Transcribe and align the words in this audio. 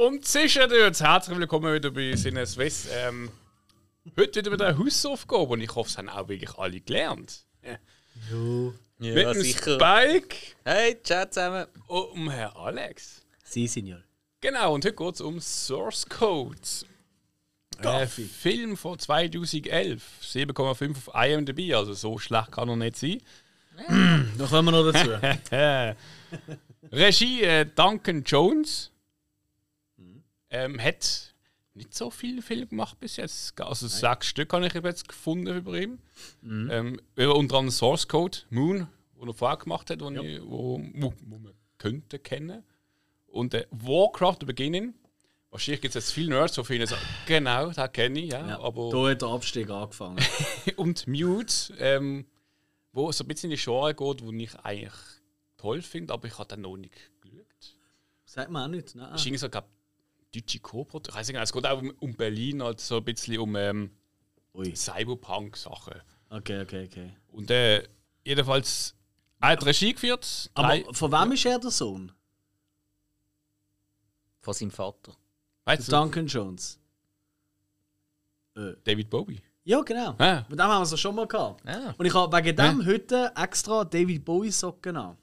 Und 0.00 0.24
zwischendurch, 0.24 0.98
herzlich 0.98 1.38
willkommen 1.38 1.74
wieder 1.74 1.90
bei 1.90 2.16
Sinne 2.16 2.46
Swiss. 2.46 2.88
Ähm, 2.90 3.30
heute 4.18 4.40
wieder 4.40 4.50
mit 4.50 4.62
einer 4.62 4.78
Hausaufgabe 4.78 5.52
und 5.52 5.60
ich 5.60 5.74
hoffe, 5.74 5.90
es 5.90 5.98
haben 5.98 6.08
auch 6.08 6.26
wirklich 6.26 6.56
alle 6.56 6.80
gelernt. 6.80 7.44
Ja. 7.62 7.78
Ja, 8.98 9.14
mit 9.14 9.26
dem 9.26 9.42
sicher. 9.42 9.74
Spike 9.74 10.36
Hey, 10.64 10.96
ciao 11.02 11.26
zusammen. 11.26 11.66
und 11.86 12.14
dem 12.14 12.30
Herr 12.30 12.56
Alex. 12.56 13.26
Sie, 13.44 13.66
Signor. 13.66 14.00
Genau, 14.40 14.72
und 14.72 14.86
heute 14.86 14.96
geht 14.96 15.14
es 15.16 15.20
um 15.20 15.38
Source 15.38 16.08
Code. 16.08 16.56
Äh, 17.82 18.06
Film 18.06 18.78
von 18.78 18.98
2011. 18.98 20.02
7,5 20.22 21.08
auf 21.08 21.14
IMDb, 21.26 21.74
also 21.74 21.92
so 21.92 22.16
schlecht 22.16 22.52
kann 22.52 22.70
er 22.70 22.76
nicht 22.76 22.96
sein. 22.96 23.20
Da 24.38 24.46
kommen 24.46 24.72
wir 24.72 24.82
noch 24.82 24.92
dazu. 24.92 25.96
Regie 26.90 27.42
äh, 27.42 27.66
Duncan 27.66 28.22
Jones. 28.24 28.90
Ähm, 30.50 30.80
hat 30.80 31.34
nicht 31.74 31.94
so 31.94 32.10
viele 32.10 32.42
Filme 32.42 32.66
gemacht 32.66 32.98
bis 33.00 33.16
jetzt. 33.16 33.60
Also 33.60 33.86
sechs 33.86 34.26
Stück 34.26 34.52
habe 34.52 34.66
ich 34.66 34.74
jetzt 34.74 35.08
gefunden 35.08 35.56
über 35.56 35.78
ihn. 35.78 35.98
Ähm, 36.42 37.00
über 37.14 37.36
unter 37.36 37.56
anderem 37.56 37.70
Source 37.70 38.08
Code, 38.08 38.38
Moon, 38.50 38.88
wo 39.14 39.26
er 39.26 39.34
vorher 39.34 39.56
gemacht 39.56 39.90
hat, 39.90 40.00
wo, 40.00 40.10
ich, 40.10 40.40
wo, 40.42 40.80
wo, 40.94 41.14
wo 41.24 41.38
man 41.38 41.54
könnte 41.78 42.18
kennen. 42.18 42.64
Und 43.28 43.54
äh, 43.54 43.66
Warcraft, 43.70 44.38
der 44.40 44.46
Beginning. 44.46 44.94
Wahrscheinlich 45.50 45.80
gibt 45.80 45.96
es 45.96 46.04
jetzt 46.04 46.12
viele 46.12 46.30
Nerds, 46.30 46.54
die 46.54 46.64
finden, 46.64 46.86
so, 46.86 46.94
genau, 47.26 47.70
das 47.70 47.92
kenne 47.92 48.20
ich, 48.20 48.30
ja. 48.30 48.46
Ja, 48.46 48.60
aber 48.60 48.90
da 48.90 49.10
hat 49.10 49.22
der 49.22 49.28
Abstieg 49.28 49.68
angefangen. 49.68 50.18
und 50.76 51.08
Mute, 51.08 51.74
ähm, 51.78 52.24
wo 52.92 53.10
so 53.10 53.24
ein 53.24 53.28
bisschen 53.28 53.50
in 53.50 53.56
die 53.56 53.62
Genre 53.62 53.92
geht, 53.94 54.24
wo 54.24 54.30
ich 54.30 54.54
eigentlich 54.60 54.92
toll 55.56 55.82
finde, 55.82 56.14
aber 56.14 56.28
ich 56.28 56.38
habe 56.38 56.48
dann 56.48 56.60
noch 56.60 56.76
nicht 56.76 56.94
geschaut. 57.20 57.76
Sagt 58.24 58.50
man 58.50 58.64
auch 58.64 58.68
nicht. 58.68 58.94
Nein. 58.94 59.10
Das 59.10 59.20
ist 59.20 59.26
irgendwie 59.26 59.38
so, 59.38 59.48
deutsche 60.34 60.58
Co-Produkt. 60.60 61.08
Ich 61.08 61.14
weiß 61.14 61.26
nicht 61.28 61.34
genau, 61.34 61.42
es 61.44 61.52
geht 61.52 61.66
auch 61.66 61.80
um, 61.80 61.90
um 62.00 62.14
Berlin, 62.14 62.62
halt 62.62 62.80
so 62.80 62.96
ein 62.98 63.04
bisschen 63.04 63.38
um 63.38 63.56
ähm. 63.56 63.90
Cyberpunk-Sachen. 64.74 65.94
Okay, 66.30 66.60
okay, 66.62 66.86
okay. 66.86 67.10
Und 67.28 67.50
äh, 67.50 67.88
jedenfalls, 68.24 68.94
er 69.40 69.50
hat 69.50 69.64
Regie 69.64 69.92
geführt. 69.92 70.50
Aber 70.54 70.68
drei- 70.68 70.84
von 70.92 71.12
wem 71.12 71.32
ist 71.32 71.46
er 71.46 71.58
der 71.58 71.70
Sohn? 71.70 72.12
Von 74.40 74.54
seinem 74.54 74.70
Vater. 74.70 75.12
weißt 75.64 75.86
du, 75.88 75.92
Duncan 75.92 76.26
Jones. 76.26 76.78
Äh, 78.56 78.72
David 78.84 79.08
Bowie. 79.10 79.40
ja, 79.64 79.80
genau. 79.82 80.14
Ah. 80.18 80.44
Mit 80.48 80.58
dem 80.58 80.66
haben 80.66 80.80
wir 80.80 80.82
es 80.82 80.90
ja 80.90 80.96
schon 80.96 81.14
mal 81.14 81.26
gehabt. 81.28 81.62
Ah. 81.68 81.94
Und 81.96 82.06
ich 82.06 82.14
habe 82.14 82.36
wegen 82.36 82.56
dem 82.56 82.84
heute 82.86 83.32
extra 83.36 83.84
David 83.84 84.24
Bowie 84.24 84.50
Socken 84.50 84.96
an. 84.96 85.16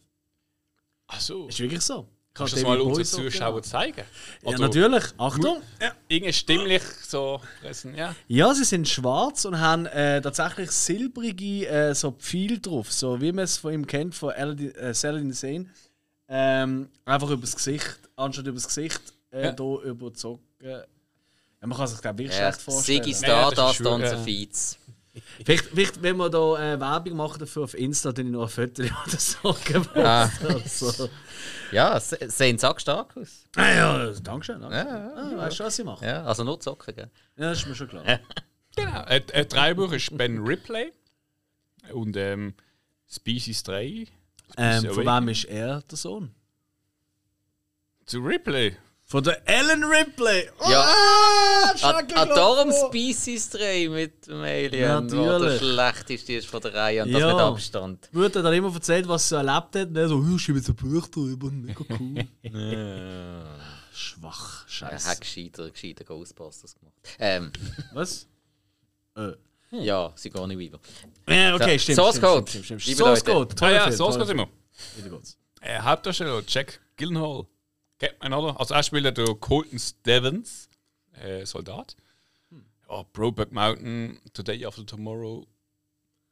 Achso. 1.08 1.48
Ist 1.48 1.60
wirklich 1.60 1.82
so. 1.82 2.08
Kannst 2.38 2.54
du 2.54 2.58
das 2.58 2.66
mal 2.66 2.80
unseren 2.80 3.06
Zuschauern 3.06 3.58
an. 3.58 3.64
zeigen? 3.64 4.04
Ja, 4.44 4.50
Oder 4.50 4.60
natürlich. 4.60 5.04
Achtung. 5.18 5.62
Irgendwie 6.08 6.34
stimmlich 6.34 6.84
so. 7.08 7.42
Ja. 7.96 8.16
Ja, 8.28 8.54
sie 8.54 8.64
sind 8.64 8.88
schwarz 8.88 9.46
und 9.46 9.60
haben 9.60 9.86
äh, 9.88 10.22
tatsächlich 10.22 10.72
silbrige 10.72 11.68
äh, 11.68 11.96
so 11.96 12.12
Pfeil 12.12 12.60
drauf, 12.60 12.92
so 12.92 13.20
wie 13.20 13.32
man 13.32 13.46
es 13.46 13.58
von 13.58 13.74
ihm 13.74 13.88
kennt, 13.88 14.14
von 14.16 14.32
Aladdin, 14.34 14.74
äh, 14.76 14.94
Saladin 14.94 15.34
Sane. 15.34 15.66
Ähm, 16.30 16.90
einfach 17.06 17.30
übers 17.30 17.56
Gesicht, 17.56 17.98
anstatt 18.16 18.46
übers 18.48 18.68
Gesicht, 18.68 19.02
äh, 19.32 19.46
Ja. 19.46 19.56
hier 19.58 19.82
überzogen. 19.84 20.44
Ja, 20.62 20.84
man 21.62 21.78
kann 21.78 21.88
sich 21.88 22.02
glaube 22.02 22.22
ich 22.24 22.30
wirklich 22.30 22.40
Ja, 22.40 22.52
schlecht 22.52 22.62
vorstellen. 22.62 23.04
Ja, 23.04 23.10
ist 23.10 23.24
Stardust 23.24 23.82
und 23.82 24.02
ja. 24.02 24.18
so 24.18 24.24
Feeds. 24.24 24.78
Vielleicht, 25.44 25.66
vielleicht, 25.66 26.02
wenn 26.04 26.18
wir 26.18 26.30
da 26.30 26.74
äh, 26.74 26.80
Werbung 26.80 27.16
machen 27.18 27.40
dafür 27.40 27.64
auf 27.64 27.74
Insta, 27.74 28.12
dann 28.12 28.28
ich 28.28 28.32
noch 28.32 28.44
ein 28.44 28.50
Foto 28.50 28.84
oder 29.08 29.18
so 29.18 29.56
gemacht. 29.66 29.98
Ah. 29.98 30.30
Also. 30.44 31.10
Ja, 31.72 32.00
se- 32.00 32.30
sehen 32.30 32.58
sack 32.58 32.80
stark 32.82 33.16
aus. 33.18 33.46
Ah, 33.56 33.74
ja, 33.74 34.12
Dankeschön. 34.22 34.62
danke. 34.62 34.76
Ja, 34.78 34.86
ja, 34.86 35.14
Ah, 35.16 35.38
weißt 35.38 35.60
du, 35.60 35.64
was 35.66 35.80
ich 35.80 35.86
mache? 35.86 36.06
Ja. 36.06 36.12
ja. 36.18 36.24
Also 36.26 36.44
nur 36.44 36.60
zocken, 36.60 36.96
gell? 36.96 37.10
das 37.36 37.60
ist 37.60 37.68
mir 37.68 37.76
schon 37.76 37.88
klar. 37.90 38.04
Genau. 38.76 39.02
Ein, 39.06 39.24
ein 39.34 39.48
Drehbuch 39.50 39.92
ist 39.92 40.16
Ben 40.18 40.38
Ripley. 40.46 40.92
Und 41.94 42.16
ähm, 42.18 42.54
Species 43.10 43.64
3. 43.64 44.06
Ähm, 44.58 44.86
von 44.94 45.06
wem 45.06 45.28
ist 45.30 45.46
er 45.46 45.82
der 45.82 45.98
Sohn? 45.98 46.34
Zu 48.06 48.20
Ripley. 48.20 48.78
Von 49.10 49.24
der 49.24 49.42
Ellen 49.48 49.86
Ripley! 49.86 50.50
Oh, 50.60 50.70
Ja. 50.70 50.84
Ah, 51.82 52.04
darum. 52.26 52.74
Species 52.74 53.50
3 53.52 53.88
mit 53.88 54.28
dem 54.28 54.42
Alien, 54.42 54.72
der 54.72 55.02
Natürlich. 55.02 55.60
schlechteste 55.60 56.34
ist 56.34 56.48
von 56.48 56.60
der 56.62 56.74
Reihe 56.74 57.04
und 57.04 57.14
das 57.14 57.22
Ja. 57.22 57.28
mit 57.32 57.38
Abstand. 57.42 58.10
Wird 58.12 58.36
er 58.36 58.42
dann 58.44 58.54
immer 58.54 58.74
erzählt, 58.74 59.08
was 59.08 59.32
er 59.32 59.38
erlebt 59.48 59.76
hat. 59.78 59.96
Er 59.96 60.10
so, 60.10 60.16
«Hm, 60.18 60.38
schreib 60.38 60.58
jetzt 60.58 60.68
ein 60.68 60.76
Buch 60.76 61.08
drüber. 61.08 61.50
Mega 61.50 61.86
cool. 61.90 62.28
Schwach. 63.94 64.66
Er 64.66 64.70
Scheiße. 64.70 65.10
hat 65.10 65.22
gescheiter, 65.22 65.72
gescheiter 65.72 66.04
Ghostbusters 66.04 66.76
gemacht. 66.76 66.94
Ähm, 67.18 67.52
Was? 67.94 68.28
Äh. 69.16 69.32
ja, 69.72 70.14
Weaver. 70.22 70.80
Ja, 71.30 71.56
okay, 71.56 71.72
Ja, 71.74 71.80
stimmt. 71.80 71.96
Source 71.96 72.18
stimmt, 72.18 72.28
Code. 72.34 72.52
Stimmt, 72.52 72.70
Liebe 72.70 72.82
stimmt. 72.82 72.98
Source. 72.98 73.24
Code. 73.24 73.56
Ah 73.62 73.72
ja, 73.72 73.92
Source 73.92 74.18
Code 74.18 74.32
immer. 74.34 74.48
Film. 74.72 75.06
Wieder 75.06 75.16
geht's. 75.18 75.38
Äh, 75.62 75.80
Hauptdarsteller 75.80 76.44
Jack 76.46 76.82
Gyllenhaal. 76.98 77.48
Kennt 78.00 78.20
man, 78.22 78.34
oder? 78.34 78.60
Also 78.60 78.74
er 78.74 78.84
spielt 78.84 79.18
der 79.18 79.26
Colton 79.36 79.80
Stevens, 79.80 80.70
äh, 81.14 81.46
Soldat. 81.46 81.96
Ja, 82.90 83.04
Brokeback 83.12 83.52
Mountain, 83.52 84.20
Today 84.34 84.66
After 84.66 84.86
Tomorrow, 84.86 85.46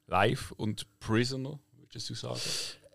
Live 0.07 0.51
und 0.51 0.85
Prisoner, 0.99 1.59
würdest 1.77 2.09
du 2.09 2.13
sagen? 2.15 2.39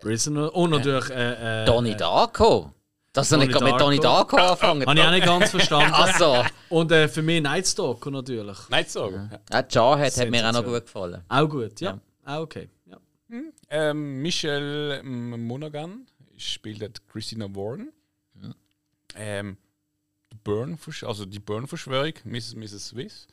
Prisoner. 0.01 0.55
Und 0.55 0.71
natürlich. 0.71 1.11
Äh, 1.11 1.63
äh, 1.63 1.67
Donnie 1.67 1.97
Darko. 1.97 2.73
Dass 3.13 3.33
er 3.33 3.39
nicht 3.39 3.53
gerade 3.53 3.65
mit 3.65 3.81
Donnie 3.81 3.99
Darko. 3.99 4.37
Darko 4.37 4.53
anfangen 4.53 4.87
Habe 4.87 4.99
ich 4.99 5.05
auch 5.05 5.11
nicht 5.11 5.27
ganz 5.27 5.51
verstanden. 5.51 5.93
Also, 5.93 6.45
Und 6.69 6.93
äh, 6.93 7.09
für 7.09 7.23
mich 7.23 7.43
Night 7.43 7.67
Stalker 7.67 8.11
natürlich. 8.11 8.57
Sagen. 8.87 9.31
Ja. 9.51 9.59
äh, 9.59 9.65
Jarhead 9.69 10.17
hat 10.17 10.31
mir 10.31 10.49
auch 10.49 10.53
noch 10.53 10.65
gut 10.65 10.83
gefallen. 10.83 11.23
Auch 11.29 11.49
gut, 11.49 11.81
ja. 11.81 11.99
Auch 12.25 12.41
okay. 12.41 12.69
Ja. 12.87 12.97
Ähm, 13.69 14.23
Michelle 14.23 15.03
Monaghan 15.03 16.07
spielt 16.37 17.07
Christina 17.09 17.47
Warren. 17.55 17.93
Ähm, 19.23 19.57
die 20.33 20.39
Burn, 20.43 20.79
also 21.03 21.27
die 21.27 21.39
Burn-Verschwörung, 21.39 22.15
Mrs. 22.25 22.55
Mrs. 22.55 22.89
Swiss. 22.89 23.27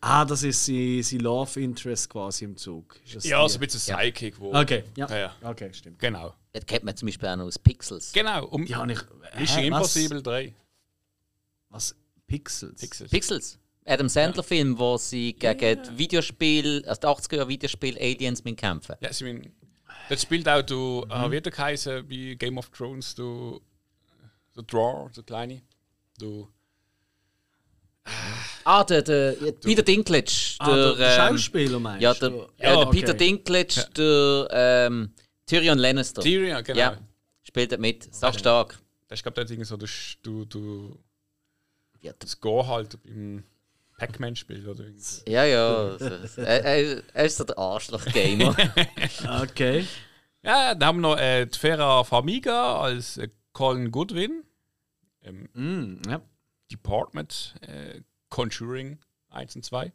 Ah, 0.00 0.24
das 0.24 0.42
ist 0.42 0.64
sie, 0.64 1.02
sie 1.02 1.18
Love 1.18 1.60
Interest 1.60 2.08
quasi 2.08 2.44
im 2.44 2.56
Zug. 2.56 2.96
Ja, 3.04 3.18
die? 3.18 3.28
so 3.28 3.58
ein 3.58 3.60
bisschen 3.60 3.96
Psychic. 3.96 4.38
Wo, 4.40 4.54
Okay, 4.54 4.84
ja. 4.96 5.08
Ja, 5.08 5.18
ja. 5.18 5.36
Okay, 5.42 5.72
stimmt. 5.72 5.98
Genau. 5.98 6.34
Das 6.52 6.64
kennt 6.64 6.84
man 6.84 6.96
zum 6.96 7.06
Beispiel 7.06 7.28
auch 7.28 7.36
noch 7.36 7.44
aus 7.46 7.58
Pixels. 7.58 8.12
Genau, 8.12 8.46
um 8.46 8.64
Ja, 8.64 8.82
und 8.82 8.90
ich. 8.90 9.00
Mission 9.38 9.64
Hä, 9.64 9.70
was? 9.72 9.96
Impossible 9.96 10.22
3. 10.22 10.54
Was? 11.68 11.94
Pixels? 12.26 12.80
Pixels. 12.80 13.10
Pixels. 13.10 13.58
Adam 13.84 14.08
Sandler-Film, 14.08 14.78
wo 14.78 14.96
sie 14.96 15.32
gegen 15.34 15.82
die 15.82 15.98
Videospiel, 15.98 16.84
also 16.86 17.00
die 17.00 17.06
80er-Videospiel 17.06 17.98
Aliens 17.98 18.42
mit 18.42 18.56
kämpfen. 18.56 18.96
Ja, 19.00 19.10
ich 19.10 19.20
meine, 19.20 19.42
das 20.08 20.22
spielt 20.22 20.48
auch 20.48 20.62
du, 20.62 21.04
mhm. 21.06 21.30
wie 21.30 21.40
der 21.40 21.52
geheißen, 21.52 22.08
wie 22.08 22.36
Game 22.36 22.58
of 22.58 22.70
Thrones, 22.70 23.14
du, 23.14 23.60
der 24.56 24.64
Draw, 24.64 25.10
der 25.14 25.22
kleine. 25.24 25.62
Du, 26.18 26.48
Ah, 28.64 28.84
der, 28.84 29.02
der 29.02 29.32
Peter 29.62 29.82
Dinklage. 29.82 30.32
Ah, 30.58 30.66
der, 30.74 30.94
der 30.94 31.18
ähm, 31.28 31.36
Schauspieler 31.38 31.78
meinst 31.80 32.02
Ja, 32.02 32.14
du? 32.14 32.20
der, 32.20 32.30
Ja, 32.30 32.44
ja, 32.58 32.76
der 32.76 32.78
okay. 32.88 33.00
Peter 33.00 33.14
Dinklage, 33.14 33.86
der 33.96 34.48
ähm, 34.52 35.12
Tyrion 35.46 35.78
Lannister. 35.78 36.22
Tyrion, 36.22 36.62
genau. 36.64 36.78
Ja, 36.78 36.96
spielt 37.42 37.72
er 37.72 37.78
mit. 37.78 38.12
Sag 38.14 38.38
stark. 38.38 38.78
Das 39.08 39.18
ist, 39.20 39.22
glaube 39.22 39.42
ich, 39.42 39.68
so, 39.68 39.76
du, 39.76 39.86
du, 40.22 40.44
du 40.46 40.98
Ja, 42.00 42.12
der- 42.12 42.14
das 42.18 42.40
Go 42.40 42.66
halt 42.66 42.98
im 43.04 43.44
Pac-Man-Spiel 43.98 44.68
oder 44.68 44.84
irgendwas. 44.84 45.22
ja. 45.28 45.44
ja 45.44 45.96
so- 45.98 46.40
er, 46.42 46.64
er, 46.64 47.02
er 47.14 47.24
ist 47.24 47.36
so 47.38 47.44
der 47.44 47.58
Arschloch-Gamer. 47.58 48.56
Okay. 49.42 49.86
Ja, 50.42 50.74
dann 50.74 50.88
haben 50.88 50.96
wir 50.98 51.02
noch 51.10 51.18
äh, 51.18 51.46
die 51.46 51.58
Fera 51.58 52.04
Famiga 52.04 52.80
als 52.80 53.16
äh, 53.16 53.28
Colin 53.56 53.90
Goodwin. 53.90 54.44
Ähm, 55.22 55.48
Mm, 55.54 56.02
ja. 56.10 56.20
Department, 56.70 57.54
äh, 57.62 58.02
Conjuring 58.28 58.98
1 59.30 59.56
und 59.56 59.64
2. 59.64 59.92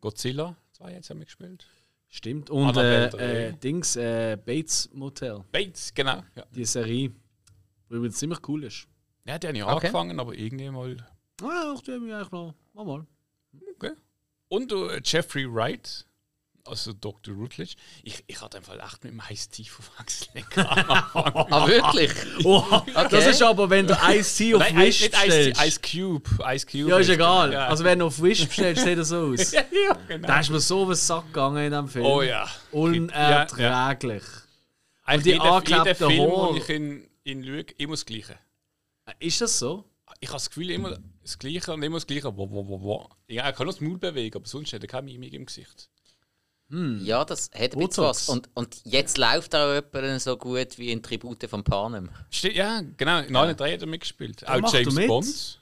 Godzilla 0.00 0.56
2 0.72 0.92
jetzt 0.94 1.10
haben 1.10 1.18
wir 1.20 1.24
gespielt. 1.26 1.64
Stimmt. 2.08 2.50
Und 2.50 2.76
äh, 2.76 3.06
äh, 3.50 3.52
Dings, 3.52 3.94
äh, 3.94 4.36
Bates 4.44 4.90
Motel. 4.92 5.44
Bates, 5.52 5.94
genau. 5.94 6.24
Ja, 6.34 6.44
Die 6.56 6.64
Serie. 6.64 7.10
Die 7.88 7.94
übrigens 7.94 8.16
ziemlich 8.18 8.40
cool 8.48 8.64
ist. 8.64 8.88
ja 9.24 9.38
die 9.38 9.46
habe 9.46 9.56
ich 9.58 9.62
Okay. 9.64 9.72
angefangen, 9.86 10.18
aber 10.18 10.34
irgendwie 10.34 10.68
mal. 10.70 10.96
Ah, 11.40 11.74
ach, 11.76 11.80
die 11.82 11.92
haben 11.92 12.06
wir 12.06 12.16
eigentlich 12.16 12.32
noch. 12.32 12.54
Mal. 12.72 13.06
Okay. 13.76 13.92
Und 14.48 14.72
äh, 14.72 15.00
Jeffrey 15.04 15.46
Wright, 15.52 16.04
also 16.64 16.92
Dr. 16.92 17.34
Rutledge. 17.34 17.74
Ich, 18.02 18.24
ich 18.26 18.40
hatte 18.40 18.56
einfach 18.56 18.74
echt 18.74 19.04
mit 19.04 19.12
dem 19.12 19.22
Ice-T 19.30 19.64
verwechselt. 19.64 20.44
ah, 20.56 21.66
wirklich? 21.66 22.12
Oh, 22.44 22.64
Das 23.10 23.26
ist 23.26 23.42
aber, 23.42 23.68
wenn 23.70 23.86
du 23.86 23.94
Ice-T 23.94 24.54
auf 24.54 24.60
Nein, 24.60 24.76
Wish 24.78 25.02
nicht 25.02 25.12
bestellst. 25.12 25.60
Ice, 25.60 25.66
Ice 25.66 25.80
Cube. 25.80 26.30
Ice 26.52 26.66
Cube 26.66 26.90
ja, 26.90 26.98
ist 26.98 27.08
egal. 27.08 27.52
Ja. 27.52 27.66
Also 27.66 27.84
wenn 27.84 27.98
du 27.98 28.06
auf 28.06 28.20
Wish 28.20 28.46
bestellst, 28.46 28.82
sieht 28.82 28.98
das 28.98 29.08
so 29.08 29.32
aus. 29.32 29.52
ja, 29.52 29.60
ja, 29.60 29.98
genau. 30.08 30.26
Da 30.26 30.40
ist 30.40 30.50
mir 30.50 30.60
so 30.60 30.88
was 30.88 31.06
Sack 31.06 31.26
gegangen 31.26 31.64
in 31.64 31.70
diesem 31.70 31.88
Film. 31.88 32.04
Oh 32.04 32.22
ja. 32.22 32.48
Unerträglich. 32.72 34.24
Eigentlich 35.04 35.22
die 35.22 35.30
jeder, 35.30 35.52
angeklebten 35.52 36.10
jeder 36.10 36.28
Film, 36.28 36.56
ich 36.56 36.68
in, 36.70 37.08
in 37.24 37.44
schaue, 37.44 37.66
immer 37.76 37.92
das 37.92 38.06
Gleiche. 38.06 38.38
Ist 39.18 39.40
das 39.40 39.58
so? 39.58 39.84
ich 40.20 40.28
habe 40.28 40.36
das 40.36 40.48
Gefühl, 40.48 40.70
immer 40.70 40.98
das 41.22 41.38
Gleiche 41.38 41.72
und 41.72 41.82
immer 41.82 41.96
das 41.96 42.06
Gleiche. 42.06 42.34
Wo, 42.36 42.50
wo, 42.50 42.66
wo, 42.66 42.80
wo. 42.80 43.08
Ja, 43.28 43.44
er 43.44 43.52
kann 43.52 43.66
nur 43.66 43.74
das 43.74 43.80
Maul 43.80 43.98
bewegen, 43.98 44.36
aber 44.36 44.46
sonst 44.46 44.72
hat 44.72 44.82
er 44.82 44.88
keine 44.88 45.04
Mimik 45.10 45.34
im 45.34 45.46
Gesicht. 45.46 45.90
Ja, 46.70 47.24
das 47.24 47.50
hat 47.54 47.74
ein 47.74 47.78
bisschen 47.86 48.04
was. 48.04 48.28
Und, 48.28 48.48
und 48.54 48.80
jetzt 48.84 49.18
läuft 49.18 49.54
auch 49.54 49.72
etwa 49.74 50.18
so 50.18 50.36
gut 50.36 50.76
wie 50.78 50.90
in 50.90 51.02
Tribute 51.02 51.48
von 51.48 51.62
Panem. 51.62 52.08
Ste 52.30 52.52
ja, 52.52 52.82
genau. 52.96 53.20
In 53.20 53.36
allen 53.36 53.56
drei 53.56 53.74
hat 53.74 53.80
er 53.82 53.86
mitgespielt. 53.86 54.46
Auch 54.48 54.58
macht 54.60 54.74
er 54.74 54.80
James 54.80 54.94
mit? 54.94 55.06
Bond. 55.06 55.60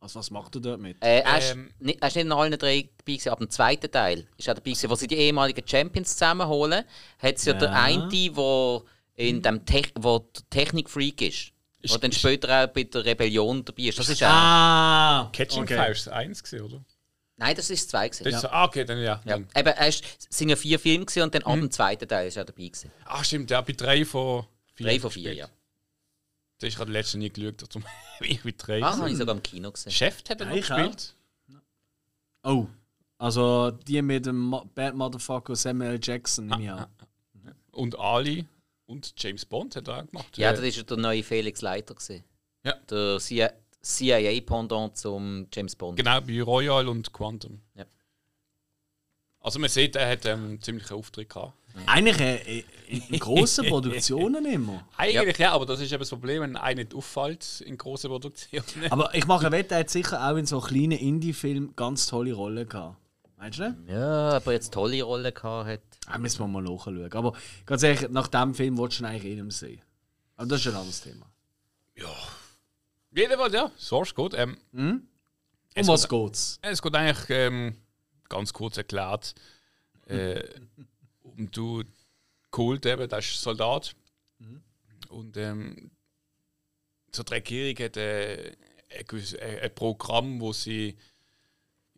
Also 0.00 0.18
was 0.20 0.30
macht 0.30 0.54
er 0.54 0.60
dort 0.60 0.80
mit? 0.80 1.02
Äh, 1.02 1.20
er, 1.20 1.38
ist 1.38 1.52
Ähm. 1.52 1.70
nicht, 1.80 2.00
er 2.00 2.08
ist 2.08 2.14
nicht 2.16 2.24
in 2.26 2.32
allen 2.32 2.56
drei 2.58 2.82
dabei 2.96 3.12
gewesen, 3.12 3.28
ab 3.30 3.38
dem 3.38 3.50
zweiten 3.50 3.90
Teil 3.90 4.26
ist 4.36 4.46
er 4.46 4.54
dabei 4.54 4.70
gewesen, 4.70 4.88
wo 4.90 4.94
sie 4.94 5.08
die 5.08 5.16
ehemaligen 5.16 5.66
Champions 5.66 6.12
zusammenholen. 6.12 6.84
Hat 7.18 7.34
es 7.36 7.44
ja, 7.44 7.52
der 7.52 7.70
Ja. 7.70 7.82
eine, 7.82 8.08
der 8.08 8.82
in 9.16 9.42
dem 9.42 9.64
Tech, 9.66 9.92
wo 9.98 10.20
der 10.20 10.42
Technik-Freak 10.50 11.22
ist. 11.22 11.52
Ist- 11.82 11.92
der 11.92 11.98
dann 12.00 12.12
später 12.12 12.64
auch 12.64 12.72
bei 12.72 12.84
der 12.84 13.04
Rebellion 13.04 13.64
dabei 13.64 13.82
ist. 13.84 13.98
Das 13.98 14.08
ist. 14.08 14.22
Ah! 14.22 15.28
Catching 15.32 15.62
okay. 15.64 15.76
Fire 15.76 15.90
ist 15.92 16.06
das 16.06 16.12
eins 16.14 16.42
gewesen, 16.42 16.64
oder? 16.64 16.84
Nein, 17.38 17.54
das 17.54 17.68
ist 17.70 17.90
zwei 17.90 18.08
gewesen. 18.08 18.24
Das 18.24 18.34
ist 18.34 18.40
so, 18.42 18.48
ah, 18.48 18.64
okay, 18.64 18.84
dann 18.84 18.98
ja. 18.98 19.20
Ja. 19.24 19.38
Dann, 19.38 19.48
Eben, 19.54 19.68
er 19.68 19.88
ist, 19.88 20.04
es 20.30 20.38
sind 20.38 20.48
ja 20.48 20.56
vier 20.56 20.78
Filme 20.78 21.04
gewesen, 21.04 21.22
und 21.22 21.34
dann 21.34 21.42
ab 21.42 21.54
dem 21.54 21.70
zweiten 21.70 22.08
Teil 22.08 22.28
ist 22.28 22.36
er 22.36 22.44
dabei 22.44 22.64
gewesen. 22.68 22.90
ah, 23.04 23.22
stimmt, 23.22 23.50
ja, 23.50 23.60
bei 23.60 23.72
drei 23.72 24.04
von 24.04 24.46
vier. 24.74 24.86
Drei 24.86 25.00
von 25.00 25.10
vier, 25.10 25.30
gespielt. 25.30 25.48
ja. 25.48 25.54
Das 26.58 26.68
ist 26.68 26.76
gerade 26.76 26.90
letztes 26.92 27.16
nie 27.16 27.28
geschaut, 27.30 27.62
darum 27.68 27.84
ich 28.20 28.42
bei 28.42 28.54
drei. 28.56 28.82
Ah, 28.82 28.96
habe 28.96 29.10
ich 29.10 29.18
sogar 29.18 29.34
im 29.34 29.42
Kino 29.42 29.70
gesehen. 29.70 29.92
Chef 29.92 30.22
hat 30.28 30.40
er 30.40 30.46
noch 30.46 30.54
Ja, 30.54 30.60
ich 30.60 30.66
gespielt. 30.66 31.14
Oh. 32.42 32.66
Also 33.18 33.70
die 33.70 34.00
mit 34.02 34.24
dem 34.26 34.54
Bad 34.74 34.94
Motherfucker 34.94 35.56
Samuel. 35.56 35.98
Jackson 36.02 36.46
nehme 36.46 36.62
ich 36.64 36.70
an. 36.70 36.86
Und 37.72 37.98
Ali 37.98 38.46
und 38.86 39.12
James 39.18 39.44
Bond 39.44 39.76
hat 39.76 39.88
er 39.88 39.98
auch 40.02 40.06
gemacht. 40.06 40.38
Ja, 40.38 40.52
das 40.52 40.62
war 40.62 40.68
ja 40.68 40.82
der 40.82 40.96
neue 40.96 41.22
Felix 41.22 41.60
Leiter. 41.60 41.94
Gewesen. 41.94 42.24
Ja. 42.62 42.74
Der 42.88 43.18
CIA-Pendant 43.86 44.96
zum 44.96 45.46
James 45.52 45.76
Bond. 45.76 45.96
Genau, 45.96 46.20
bei 46.20 46.42
Royal 46.42 46.88
und 46.88 47.12
Quantum. 47.12 47.60
Ja. 47.74 47.84
Also 49.40 49.60
man 49.60 49.70
sieht, 49.70 49.94
er 49.94 50.10
hat 50.10 50.26
ähm, 50.26 50.44
einen 50.44 50.60
ziemlichen 50.60 50.94
Auftritt 50.94 51.28
gehabt. 51.28 51.52
Eigentlich 51.86 52.20
äh, 52.20 52.64
in, 52.88 53.02
in 53.10 53.18
grossen 53.20 53.66
Produktionen 53.68 54.44
immer. 54.44 54.88
Eigentlich 54.96 55.38
ja. 55.38 55.52
aber 55.52 55.66
das 55.66 55.80
ist 55.80 55.92
eben 55.92 56.00
das 56.00 56.08
Problem, 56.08 56.42
wenn 56.42 56.56
einer 56.56 56.82
nicht 56.82 56.94
auffällt 56.94 57.60
in 57.60 57.78
grossen 57.78 58.10
Produktionen. 58.10 58.64
Aber 58.90 59.14
ich 59.14 59.26
mache 59.26 59.52
Wette, 59.52 59.74
er 59.74 59.80
hat 59.80 59.90
sicher 59.90 60.28
auch 60.28 60.36
in 60.36 60.46
so 60.46 60.60
kleinen 60.60 60.98
Indie-Filmen 60.98 61.76
ganz 61.76 62.06
tolle 62.06 62.32
Rollen 62.32 62.68
gehabt. 62.68 62.96
Meinst 63.38 63.58
du 63.58 63.68
nicht? 63.68 63.90
Ja, 63.90 64.30
aber 64.30 64.52
jetzt 64.52 64.72
tolle 64.72 65.00
Rolle 65.02 65.30
gehabt 65.30 65.68
hat. 65.68 65.80
Da 66.10 66.18
müssen 66.18 66.40
wir 66.40 66.48
mal 66.48 66.62
nachschauen. 66.62 67.12
Aber 67.12 67.34
ganz 67.66 67.82
ehrlich, 67.84 68.08
nach 68.08 68.28
dem 68.28 68.54
Film 68.54 68.78
willst 68.78 68.98
du 68.98 69.04
ihn 69.04 69.06
eigentlich 69.06 69.24
eh 69.24 69.34
nicht 69.34 69.42
mehr 69.44 69.52
sehen. 69.52 69.82
Aber 70.36 70.48
das 70.48 70.60
ist 70.60 70.66
ein 70.66 70.74
anderes 70.74 71.02
Thema. 71.02 71.26
Jedenfalls, 73.16 73.54
ja, 73.54 73.72
Source 73.78 74.14
Code. 74.14 74.36
Ähm, 74.36 74.58
Um 74.72 75.08
Es 75.74 75.88
was 75.88 76.08
geht- 76.08 76.10
geht's? 76.10 76.58
es 76.62 76.82
geht 76.82 76.94
eigentlich 76.94 77.30
ähm, 77.30 77.76
ganz 78.28 78.52
kurz 78.52 78.76
erklärt. 78.76 79.34
Äh, 80.06 80.42
um 81.22 81.50
du 81.50 81.82
Colt 82.50 82.84
eben, 82.86 83.08
das 83.08 83.24
ist 83.24 83.40
Soldat. 83.40 83.94
Und 85.08 85.36
ähm, 85.36 85.90
so 87.14 87.22
die 87.22 87.32
Regierung 87.34 87.84
hat 87.84 87.96
äh, 87.96 88.54
ein, 88.90 89.04
gewiss- 89.06 89.38
ein, 89.38 89.60
ein 89.60 89.74
Programm, 89.74 90.40
wo 90.40 90.52
sie, 90.52 90.96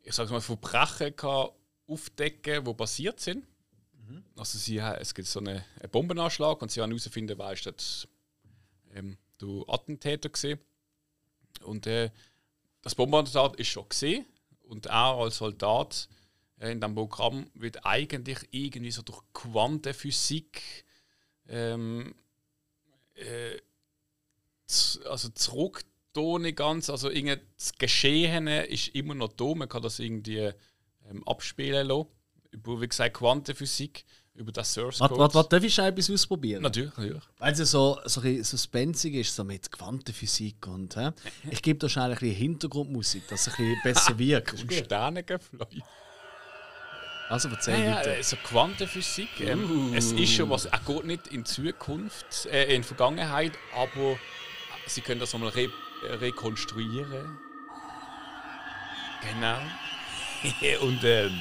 ich 0.03 0.15
sage 0.15 0.31
mal, 0.31 0.41
Verbrechen 0.41 1.17
kann 1.17 1.49
aufdecken, 1.87 2.65
die 2.65 2.75
passiert 2.75 3.19
sind. 3.21 3.45
Also 4.37 4.57
sie, 4.59 4.79
es 4.79 5.15
gibt 5.15 5.27
so 5.29 5.41
einen, 5.41 5.63
einen 5.81 5.91
Bombenanschlag 5.91 6.61
und 6.63 6.71
sie 6.71 6.81
haben 6.81 6.91
herausfinden, 6.91 7.37
wer 7.39 7.53
ist 7.53 7.67
das, 7.67 8.07
ähm, 8.95 9.19
der 9.41 9.65
Attentäter 9.69 10.29
gesehen. 10.29 10.59
Und 11.65 11.87
äh, 11.87 12.11
das 12.83 12.95
Bombenattentat 12.95 13.57
ist 13.57 13.69
schon 13.69 13.89
gesehen. 13.89 14.27
Und 14.63 14.87
er 14.87 15.17
als 15.17 15.39
Soldat 15.39 16.09
äh, 16.59 16.73
in 16.73 16.81
diesem 16.81 16.95
Programm 16.95 17.51
wird 17.55 17.85
eigentlich 17.85 18.39
irgendwie 18.51 18.91
so 18.91 19.03
durch 19.03 19.23
Quantenphysik 19.33 20.85
ähm, 21.49 22.15
äh, 23.15 23.59
also 25.07 25.31
zurück 25.31 25.85
ganz, 26.57 26.91
also 26.91 27.11
das 27.11 27.73
Geschehene 27.79 28.65
ist 28.65 28.89
immer 28.89 29.15
noch 29.15 29.33
da, 29.35 29.55
man 29.55 29.69
kann 29.69 29.83
das 29.83 30.01
irgendwie 30.01 30.51
ähm, 31.09 31.27
abspielen 31.27 31.87
lassen. 31.87 32.09
Über, 32.51 32.81
wie 32.81 32.89
gesagt, 32.89 33.19
Quantenphysik, 33.19 34.05
über 34.39 34.53
das 34.53 34.73
Source 34.73 34.99
Code. 34.99 35.19
warte, 35.19 35.35
warte, 35.35 35.49
darf 35.51 35.65
ich 35.65 35.75
schon 35.75 35.85
etwas 35.85 36.11
ausprobieren? 36.11 36.63
Natürlich, 36.63 36.97
natürlich. 36.97 37.23
Weil 37.39 37.53
es 37.53 37.59
ja 37.59 37.65
so, 37.65 37.99
so, 38.05 38.21
ein 38.21 38.25
bisschen 38.25 38.45
suspensig 38.45 39.15
ist, 39.15 39.35
so 39.35 39.45
mit 39.45 39.71
Quantenphysik 39.71 40.67
und 40.67 40.97
hä? 40.97 41.11
ich 41.51 41.61
gebe 41.63 41.79
da 41.79 41.89
schnell 41.89 42.13
ein 42.13 42.19
bisschen 42.19 42.35
Hintergrundmusik, 42.37 43.27
dass 43.29 43.47
es 43.47 43.55
ein 43.55 43.57
bisschen 43.57 43.83
besser 43.83 44.19
wirkt. 44.19 44.63
Und 44.63 44.73
Sterne 44.73 45.23
geflogen. 45.23 45.83
Also 47.29 47.49
erzähl 47.51 47.85
Ja, 47.85 47.97
bitte. 47.99 48.17
ja, 48.17 48.23
so 48.23 48.37
Quantenphysik. 48.37 49.41
Ähm, 49.41 49.93
Es 49.95 50.13
ist 50.13 50.33
schon 50.33 50.49
was, 50.49 50.65
er 50.65 50.79
geht 50.79 51.05
nicht 51.05 51.27
in 51.27 51.45
Zukunft, 51.45 52.47
äh, 52.47 52.75
in 52.75 52.83
Vergangenheit, 52.83 53.53
aber 53.75 54.17
sie 54.87 55.03
können 55.03 55.21
das 55.21 55.33
nochmal 55.33 55.51
re 55.51 55.69
rekonstruieren. 56.21 57.39
Genau. 59.21 59.59
Und 60.87 61.03
ähm. 61.03 61.39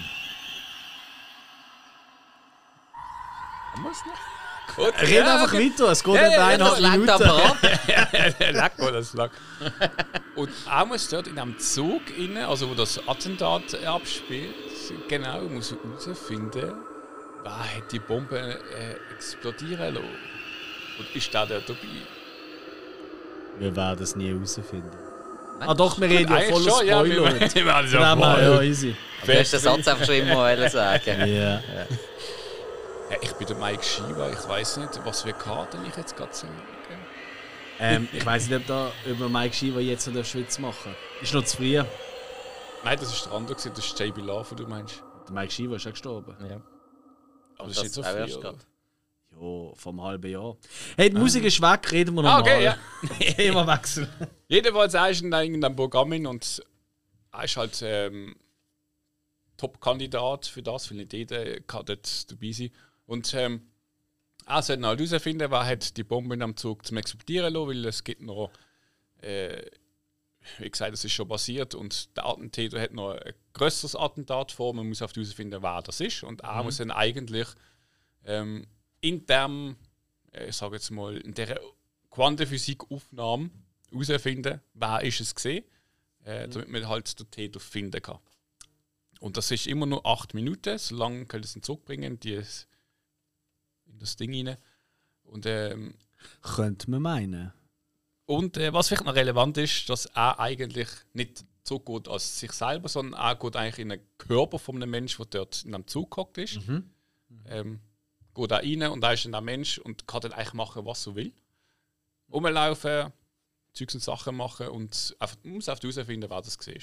Haben 3.78 3.84
wir 3.84 3.92
es 3.92 4.06
noch? 4.06 4.76
Gut, 4.76 4.94
Red 5.02 5.22
einfach 5.26 5.54
weiter, 5.54 5.92
es 5.92 6.04
geht 6.04 6.14
Ja, 6.16 6.22
etwa 6.24 6.34
ja, 6.36 6.46
eineinhalb 6.48 6.80
Lenkt 6.80 6.98
Minuten. 6.98 7.24
aber 7.24 7.46
ab. 7.46 7.58
Leck 8.52 8.80
mal 8.80 8.92
das 8.92 9.14
Lack. 9.14 9.32
Und 10.36 10.50
auch 10.70 10.86
muss 10.86 11.08
dort 11.10 11.28
in 11.28 11.40
einem 11.40 11.58
Zug 11.58 12.02
rein, 12.20 12.38
also 12.38 12.70
wo 12.70 12.74
das 12.76 13.00
Attentat 13.08 13.84
abspielt, 13.86 14.54
genau, 15.08 15.40
muss 15.44 15.72
er 15.72 15.78
herausfinden, 16.02 16.74
wer 17.44 17.52
hat 17.60 17.92
die 17.92 18.00
Bombe 18.00 18.38
äh, 18.40 19.14
explodieren 19.16 19.96
lassen. 19.96 20.08
Und 21.00 21.16
ist 21.16 21.34
der 21.34 21.46
dort 21.46 21.70
dabei? 21.70 21.80
Wir 23.60 23.76
werden 23.76 24.04
es 24.04 24.16
nie 24.16 24.32
herausfinden. 24.34 24.92
Ah 25.62 25.74
doch, 25.74 26.00
wir 26.00 26.10
reden 26.10 26.32
ja 26.32 26.42
voller 26.42 26.70
schon, 26.72 26.86
ja, 26.86 27.04
wir- 27.06 27.14
Spoiler. 27.16 27.40
wir 27.56 27.66
werden 27.66 27.86
es 27.86 27.92
Von 27.94 28.02
ja 28.02 28.16
dem 28.16 28.24
her, 28.24 28.42
ja, 28.44 28.56
voll. 28.58 28.66
easy. 28.66 28.96
Du 29.26 29.34
hast 29.34 29.54
den 29.54 29.60
Satz 29.60 29.88
einfach 29.88 30.06
schon 30.06 30.16
immer 30.16 30.36
wollen 30.36 30.70
sagen. 30.70 31.28
Ja. 31.34 31.62
Ja, 33.10 33.18
ich 33.22 33.32
bin 33.34 33.48
der 33.48 33.58
Mike 33.58 33.84
Shiva, 33.84 34.30
ich 34.30 34.48
weiß 34.48 34.78
nicht, 34.78 35.00
was 35.06 35.22
für 35.22 35.34
Karten 35.34 35.80
ich 35.88 35.96
jetzt 35.96 36.16
gerade 36.16 36.34
sage. 36.34 36.54
Ähm, 37.80 38.08
ich 38.12 38.26
weiß 38.26 38.50
nicht, 38.50 38.60
ob 38.62 38.68
da 38.68 38.92
über 39.06 39.30
Mike 39.30 39.54
Shiva 39.54 39.80
jetzt 39.80 40.08
in 40.08 40.14
der 40.16 40.24
Schweiz 40.24 40.58
machen. 40.60 40.96
Ist 41.22 41.34
noch 41.34 41.44
zu 41.46 41.58
früh. 41.58 41.76
Nein, 42.84 43.00
das 43.00 43.14
ist 43.14 43.26
der 43.26 43.34
andere, 43.34 43.56
gewesen, 43.56 43.72
das 43.76 43.86
ist 43.86 44.00
JB 44.00 44.18
Love, 44.18 44.56
du 44.56 44.68
meinst. 44.68 45.04
Der 45.28 45.34
Mike 45.34 45.52
Shiva 45.52 45.76
ist 45.76 45.86
ja 45.86 45.92
gestorben. 45.92 46.36
Ja. 46.50 46.62
Aber 47.58 47.68
das 47.68 47.78
ist 47.78 47.84
nicht 47.84 47.94
so 47.94 48.02
erst 48.02 48.38
oder? 48.38 48.52
grad. 48.54 48.68
Ja, 49.40 49.76
vom 49.76 50.02
halben 50.02 50.32
Jahr. 50.32 50.58
Hey, 50.96 51.10
die 51.12 51.18
Musik 51.18 51.44
ist 51.44 51.62
weg, 51.62 51.92
reden 51.92 52.16
wir 52.16 52.24
Ah, 52.24 52.40
nochmal. 52.40 52.42
okay, 52.42 52.64
ja. 52.64 52.78
Immer 53.46 53.68
wechseln. 53.68 54.10
Jedenfalls 54.48 54.94
er 54.96 55.10
ist 55.12 55.22
in 55.22 55.32
irgendeinem 55.32 55.76
Programm 55.76 56.12
und 56.26 56.64
er 57.32 57.44
ist 57.44 57.58
halt 57.58 57.80
ähm, 57.84 58.36
Top-Kandidat 59.58 60.48
für 60.48 60.64
das, 60.64 60.90
weil 60.90 60.98
nicht 60.98 61.14
jeder 61.14 61.60
kann 61.62 61.86
dort 61.86 62.32
dabei 62.32 62.52
sein. 62.52 62.72
Und 63.08 63.34
ähm, 63.34 63.62
er 64.46 64.62
sollte 64.62 64.82
noch 64.82 64.98
herausfinden, 64.98 65.50
wer 65.50 65.66
hat 65.66 65.98
die 65.98 66.04
Bombe 66.04 66.36
in 66.36 66.42
dem 66.42 66.56
Zug 66.56 66.86
zum 66.86 66.98
Explodieren 66.98 67.54
lassen, 67.54 67.68
weil 67.68 67.86
es 67.86 68.04
gibt 68.04 68.22
noch, 68.22 68.52
äh, 69.22 69.62
wie 70.60 70.70
gesagt, 70.70 70.94
es 70.94 71.04
ist 71.04 71.14
schon 71.14 71.28
passiert 71.28 71.74
und 71.74 72.16
der 72.16 72.26
Attentäter 72.26 72.80
hat 72.80 72.94
noch 72.94 73.12
ein 73.12 73.34
größeres 73.54 73.96
Attentat 73.96 74.52
vor. 74.52 74.74
Man 74.74 74.88
muss 74.88 75.02
herausfinden, 75.02 75.64
wer 75.64 75.82
das 75.82 76.00
ist. 76.00 76.24
Und 76.24 76.42
er 76.42 76.64
muss 76.64 76.78
dann 76.78 76.92
eigentlich 76.92 77.48
ähm, 78.26 78.68
in 79.02 79.26
dem, 79.26 79.78
äh, 80.32 80.50
ich 80.50 80.56
sage 80.56 80.76
jetzt 80.76 80.92
mal, 80.92 81.18
in 81.18 81.34
der 81.34 81.60
Quantenphysik-Aufnahme 82.12 83.50
herausfinden, 83.92 84.62
wer 84.74 85.02
ist 85.02 85.22
es 85.22 85.34
gesehen, 85.34 85.66
äh, 86.24 86.48
damit 86.48 86.70
man 86.70 86.88
halt 86.88 87.20
den 87.20 87.32
Täter 87.32 87.60
finden 87.60 88.02
kann. 88.02 88.20
Und 89.20 89.38
das 89.38 89.52
ist 89.52 89.68
immer 89.68 89.86
nur 89.86 90.06
acht 90.06 90.34
Minuten, 90.34 90.78
so 90.78 90.96
lange 90.96 91.26
können 91.26 91.44
sie 91.44 91.60
ihn 91.60 91.64
zurückbringen, 91.64 92.20
die 92.20 92.42
in 93.98 94.02
das 94.02 94.16
Ding 94.16 94.34
rein. 94.48 94.58
Und, 95.24 95.46
ähm, 95.46 95.96
Könnte 96.42 96.90
man 96.92 97.02
meinen. 97.02 97.54
und 98.26 98.58
äh, 98.58 98.74
was 98.74 98.88
vielleicht 98.88 99.06
noch 99.06 99.16
relevant 99.16 99.58
ist, 99.58 99.90
dass 99.90 100.06
er 100.08 100.40
eigentlich 100.40 100.88
nicht 101.14 101.46
zurückgeht 101.64 102.08
als 102.08 102.40
sich 102.40 102.52
selber, 102.54 102.88
sondern 102.90 103.20
er 103.20 103.36
geht 103.36 103.56
eigentlich 103.56 103.80
in 103.80 103.90
den 103.90 104.02
Körper 104.18 104.58
von 104.60 104.76
einem 104.78 104.90
Menschen, 104.90 105.18
der 105.30 105.42
dort 105.42 105.64
in 105.64 105.76
einem 105.76 105.86
Zug 105.88 106.12
gehockt 106.12 106.38
ist. 106.38 106.60
Ähm, 107.46 107.80
geht 108.34 108.52
da 108.52 108.58
rein 108.58 108.84
und 108.84 109.02
da 109.02 109.12
ist 109.12 109.26
dann 109.26 109.34
der 109.34 109.42
Mensch 109.42 109.78
und 109.80 110.08
kann 110.08 110.22
dann 110.22 110.32
eigentlich 110.34 110.54
machen, 110.54 110.86
was 110.86 111.06
er 111.08 111.16
will. 111.16 111.34
Rumlaufen, 112.32 113.12
Zeugs 113.74 113.96
und 113.96 114.02
Sachen 114.02 114.36
machen 114.36 114.68
und 114.70 115.16
einfach, 115.20 115.38
man 115.44 115.56
muss 115.56 115.70
einfach 115.70 115.84
herausfinden, 115.84 116.30
wer 116.30 116.42
das 116.42 116.58
war. 116.68 116.74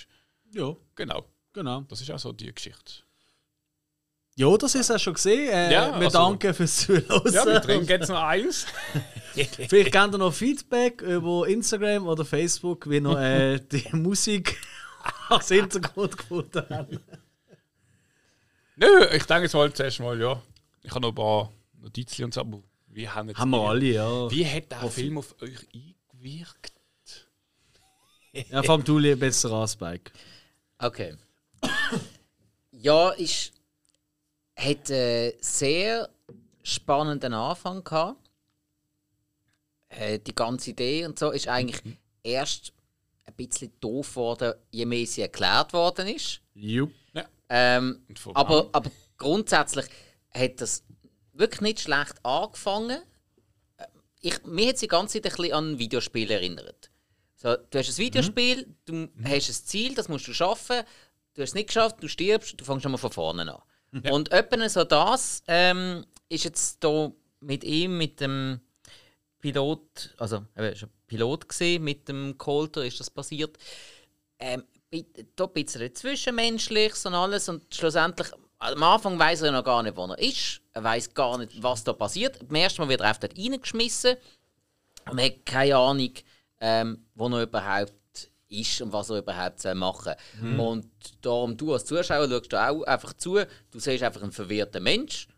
Ja, 0.52 0.76
Genau, 0.94 1.24
genau. 1.52 1.80
das 1.82 2.00
ist 2.00 2.10
auch 2.10 2.18
so 2.18 2.32
die 2.32 2.52
Geschichte. 2.54 3.03
Ja, 4.36 4.56
das 4.56 4.74
ist 4.74 4.90
ja 4.90 4.98
schon 4.98 5.14
gesehen. 5.14 5.48
Äh, 5.52 5.72
Ja, 5.72 5.88
wir 6.00 6.06
also- 6.06 6.18
danken 6.18 6.54
fürs 6.54 6.76
Zuhören. 6.78 7.32
Ja, 7.32 7.46
wir 7.46 7.60
trinken 7.62 7.88
jetzt 7.88 8.08
noch 8.08 8.22
eins. 8.22 8.66
Vielleicht 9.68 9.92
ihr 10.14 10.18
noch 10.18 10.32
Feedback 10.34 11.02
über 11.02 11.46
Instagram 11.46 12.06
oder 12.06 12.24
Facebook, 12.24 12.88
wie 12.90 12.96
ihr 12.98 13.18
äh, 13.18 13.60
die 13.72 13.84
Musik 13.96 14.56
als 15.28 15.48
Hintergrund 15.48 16.16
gefunden 16.16 16.64
habt. 16.68 17.00
Nö, 18.76 19.04
ich 19.12 19.24
denke 19.24 19.44
jetzt 19.44 19.54
mal 19.54 19.72
zuerst 19.72 20.00
mal, 20.00 20.20
ja. 20.20 20.42
Ich 20.82 20.90
habe 20.90 21.00
noch 21.00 21.10
ein 21.10 21.14
paar 21.14 21.52
Notizen 21.80 22.24
und 22.24 22.34
so, 22.34 22.40
aber 22.40 22.60
wie 22.88 23.08
haben 23.08 23.28
jetzt 23.28 23.38
Haben 23.38 23.50
wir 23.50 23.58
die- 23.60 23.66
alle, 23.66 23.84
ja. 23.86 24.30
Wie 24.30 24.46
hat 24.46 24.70
der 24.72 24.90
Film 24.90 25.18
auf 25.18 25.34
euch 25.40 25.58
eingewirkt? 25.72 26.72
Ja, 28.50 28.62
vor 28.64 28.74
allem 28.74 28.84
du 28.84 28.98
besser 29.16 29.52
an 29.52 29.68
Spike. 29.68 30.10
Okay. 30.78 31.14
ja, 32.72 33.10
ist. 33.10 33.52
Hat 34.56 34.90
einen 34.90 35.32
sehr 35.40 36.08
spannenden 36.62 37.34
Anfang 37.34 37.84
gehabt. 37.84 38.18
Äh, 39.88 40.18
die 40.18 40.34
ganze 40.34 40.70
Idee 40.70 41.04
und 41.06 41.18
so 41.18 41.30
ist 41.30 41.48
eigentlich 41.48 41.80
erst 42.22 42.72
ein 43.26 43.34
bisschen 43.34 43.72
doof 43.80 44.10
geworden, 44.10 44.54
je 44.70 44.86
mehr 44.86 45.06
sie 45.06 45.22
erklärt 45.22 45.72
worden 45.72 46.08
ist. 46.08 46.40
Jupp. 46.54 46.92
Ähm, 47.48 48.02
Und 48.08 48.18
von 48.18 48.34
aber, 48.36 48.68
aber 48.72 48.90
grundsätzlich 49.18 49.86
hat 50.32 50.60
das 50.60 50.82
wirklich 51.32 51.60
nicht 51.60 51.80
schlecht 51.80 52.14
angefangen. 52.24 53.02
Äh, 53.76 53.86
Ich, 54.20 54.42
mir 54.44 54.68
hat 54.68 54.78
sie 54.78 54.86
die 54.86 54.90
ganze 54.90 55.20
Zeit 55.20 55.32
ein 55.32 55.36
bisschen 55.36 55.54
an 55.54 55.72
ein 55.72 55.78
Videospiel 55.78 56.30
erinnert. 56.30 56.90
So, 57.36 57.54
du 57.56 57.78
hast 57.78 57.90
ein 57.90 57.98
Videospiel, 57.98 58.74
du 58.86 59.08
hast 59.24 59.48
ein 59.50 59.66
Ziel, 59.66 59.94
das 59.94 60.08
musst 60.08 60.26
du 60.26 60.32
schaffen. 60.32 60.82
Du 61.34 61.42
hast 61.42 61.50
es 61.50 61.54
nicht 61.54 61.66
geschafft, 61.66 61.96
du 62.00 62.08
stirbst, 62.08 62.58
du 62.58 62.64
fängst 62.64 62.82
schon 62.82 62.92
mal 62.92 62.98
von 62.98 63.12
vorne 63.12 63.42
an. 63.54 63.62
Und 64.10 64.32
etwa 64.32 64.68
so 64.68 64.84
das 64.84 65.42
ähm, 65.46 66.04
ist 66.28 66.44
jetzt 66.44 66.82
da 66.82 67.12
mit 67.40 67.64
ihm, 67.64 67.98
mit 67.98 68.20
dem 68.20 68.60
Pilot, 69.40 70.14
also 70.18 70.44
er 70.54 70.64
war 70.64 70.88
Pilot 71.06 71.48
gewesen, 71.48 71.84
mit 71.84 72.08
dem 72.08 72.36
Colter 72.38 72.84
ist 72.84 72.98
das 72.98 73.10
passiert. 73.10 73.56
Ähm, 74.38 74.64
da 75.36 75.44
ein 75.44 75.52
bisschen 75.52 75.94
zwischenmenschliches 75.94 77.06
und 77.06 77.14
alles 77.14 77.48
und 77.48 77.74
schlussendlich 77.74 78.28
am 78.58 78.82
Anfang 78.82 79.18
weiß 79.18 79.42
er 79.42 79.52
noch 79.52 79.64
gar 79.64 79.82
nicht, 79.82 79.96
wo 79.96 80.06
er 80.06 80.18
ist. 80.18 80.60
Er 80.72 80.84
weiß 80.84 81.12
gar 81.12 81.38
nicht, 81.38 81.62
was 81.62 81.84
da 81.84 81.92
passiert. 81.92 82.38
Beim 82.48 82.56
ersten 82.56 82.82
Mal 82.82 82.88
wird 82.88 83.00
er 83.00 83.08
einfach 83.08 83.20
dort 83.20 83.38
reingeschmissen 83.38 84.16
und 85.06 85.16
man 85.16 85.24
hat 85.24 85.44
keine 85.44 85.76
Ahnung, 85.76 86.12
ähm, 86.60 87.04
wo 87.14 87.28
er 87.28 87.42
überhaupt 87.42 87.92
ist 88.60 88.80
und 88.82 88.92
was 88.92 89.10
er 89.10 89.18
überhaupt 89.18 89.64
machen 89.74 90.14
soll. 90.42 90.58
Und 90.60 90.86
darum, 91.22 91.56
du 91.56 91.72
als 91.72 91.84
Zuschauer 91.84 92.28
schaust 92.28 92.52
du 92.52 92.56
auch 92.62 92.82
einfach 92.84 93.12
zu, 93.14 93.34
du 93.70 93.78
siehst 93.78 94.02
einfach 94.02 94.22
einen 94.22 94.32
verwirrten 94.32 94.82
Mensch 94.82 95.28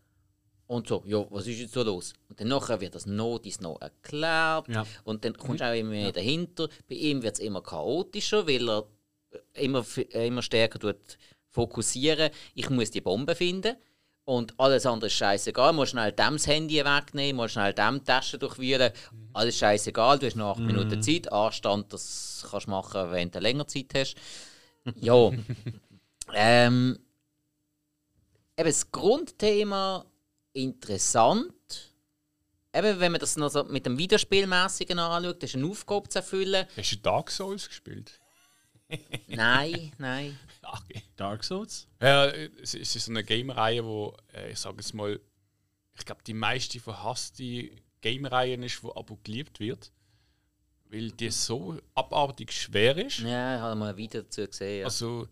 und 0.67 0.87
so, 0.87 1.03
ja, 1.05 1.25
was 1.29 1.47
ist 1.47 1.59
jetzt 1.59 1.73
so 1.73 1.83
los? 1.83 2.13
Und 2.29 2.39
dann 2.39 2.49
nachher 2.49 2.79
wird 2.81 2.93
das 2.95 3.05
noch, 3.05 3.39
dies 3.39 3.61
noch 3.61 3.79
erklärt 3.79 4.67
Ja. 4.67 4.85
und 5.05 5.23
dann 5.23 5.37
kommst 5.37 5.61
du 5.61 5.65
auch 5.69 5.73
immer 5.75 5.91
mehr 5.91 6.11
dahinter. 6.11 6.67
Bei 6.89 6.95
ihm 6.95 7.23
wird 7.23 7.35
es 7.35 7.39
immer 7.39 7.61
chaotischer, 7.61 8.47
weil 8.47 8.69
er 8.69 8.85
immer, 9.53 9.79
f- 9.79 9.97
äh, 10.13 10.27
immer 10.27 10.41
stärker 10.41 10.79
tut 10.79 11.17
fokussieren. 11.49 12.29
Ich 12.53 12.69
muss 12.69 12.91
die 12.91 13.01
Bombe 13.01 13.33
finden. 13.35 13.75
Und 14.27 14.59
alles 14.59 14.85
andere 14.85 15.07
ist 15.07 15.13
scheißegal. 15.13 15.71
Du 15.71 15.77
musst 15.77 15.91
schnell 15.91 16.11
dem 16.11 16.33
das 16.33 16.47
Handy 16.47 16.83
wegnehmen, 16.83 17.37
musst 17.37 17.53
schnell 17.53 17.73
dem 17.73 17.99
die 17.99 18.03
Tasche 18.03 18.37
durchwühlen. 18.37 18.91
Alles 19.31 19.57
scheißegal. 19.57 20.19
Du 20.19 20.25
hast 20.25 20.35
noch 20.35 20.57
8 20.57 20.59
Minuten 20.59 21.01
Zeit. 21.01 21.31
Anstand, 21.31 21.93
das 21.93 22.45
kannst 22.51 22.67
du 22.67 22.71
machen, 22.71 23.11
wenn 23.11 23.31
du 23.31 23.39
länger 23.39 23.65
Zeit 23.67 23.93
hast. 23.95 24.15
Ja. 24.99 25.31
ähm, 26.33 26.99
eben 28.57 28.69
das 28.69 28.91
Grundthema 28.91 30.05
interessant. 30.51 31.53
Eben, 32.73 32.99
wenn 32.99 33.13
man 33.13 33.21
das 33.21 33.37
noch 33.37 33.49
so 33.49 33.63
mit 33.63 33.85
dem 33.85 33.97
Videospielmäßigen 33.97 34.99
anschaut, 34.99 35.41
das 35.41 35.51
ist 35.51 35.55
eine 35.55 35.67
Aufgabe 35.67 36.09
zu 36.09 36.19
erfüllen. 36.19 36.67
Hast 36.75 36.91
du 36.91 36.97
Dark 36.97 37.31
Souls 37.31 37.69
gespielt? 37.69 38.19
Nein, 39.27 39.91
nein. 39.97 40.37
Okay. 40.63 41.03
Dark 41.15 41.43
Souls? 41.43 41.87
Ja, 42.01 42.25
es 42.27 42.73
ist 42.73 42.93
so 42.93 43.11
eine 43.11 43.23
Game-Reihe, 43.23 43.83
wo, 43.85 44.15
äh, 44.33 44.51
ich 44.51 44.59
sage 44.59 44.77
es 44.79 44.93
mal, 44.93 45.19
ich 45.97 46.05
glaube, 46.05 46.21
die 46.25 46.33
meiste 46.33 46.79
verhasste 46.79 47.69
Game-Reihe 48.01 48.55
ist, 48.63 48.81
die 48.83 48.87
aber 48.93 49.17
geliebt 49.23 49.59
wird. 49.59 49.91
Weil 50.89 51.11
die 51.11 51.29
so 51.31 51.77
abartig 51.95 52.51
schwer 52.51 52.97
ist. 52.97 53.19
Ja, 53.19 53.55
ich 53.55 53.61
habe 53.61 53.75
mal 53.75 53.89
ein 53.89 53.97
Video 53.97 54.21
dazu 54.21 54.45
gesehen. 54.45 54.79
Ja, 54.79 54.85
Also, 54.85 55.27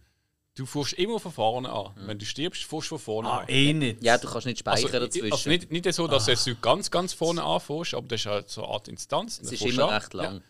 du 0.56 0.66
fährst 0.66 0.94
immer 0.94 1.18
von 1.20 1.32
vorne 1.32 1.70
an. 1.72 1.94
Wenn 1.96 2.20
du 2.20 2.26
stirbst, 2.26 2.64
fährst 2.64 2.92
du 2.92 2.98
von 2.98 3.00
vorne 3.00 3.30
Ah, 3.30 3.38
an. 3.40 3.48
eh 3.50 3.72
nicht. 3.74 4.04
ja 4.04 4.18
du 4.18 4.28
kannst 4.28 4.48
nicht 4.48 4.60
speichern 4.60 4.86
Also, 4.92 5.00
dazwischen. 5.06 5.32
also 5.32 5.50
nicht, 5.50 5.72
nicht 5.72 5.94
so, 5.94 6.08
dass 6.08 6.26
du 6.26 6.56
ganz, 6.56 6.92
ganz 6.92 7.14
vorne 7.14 7.42
anfährst, 7.44 7.94
aber 7.94 8.08
das 8.08 8.22
ist 8.22 8.26
halt 8.26 8.50
so 8.50 8.64
eine 8.66 8.74
Art 8.74 8.88
Instanz. 8.90 9.40
es 9.40 9.52
ist 9.52 9.62
immer 9.62 9.92
recht 9.96 10.14
lang. 10.14 10.36
Ja. 10.36 10.42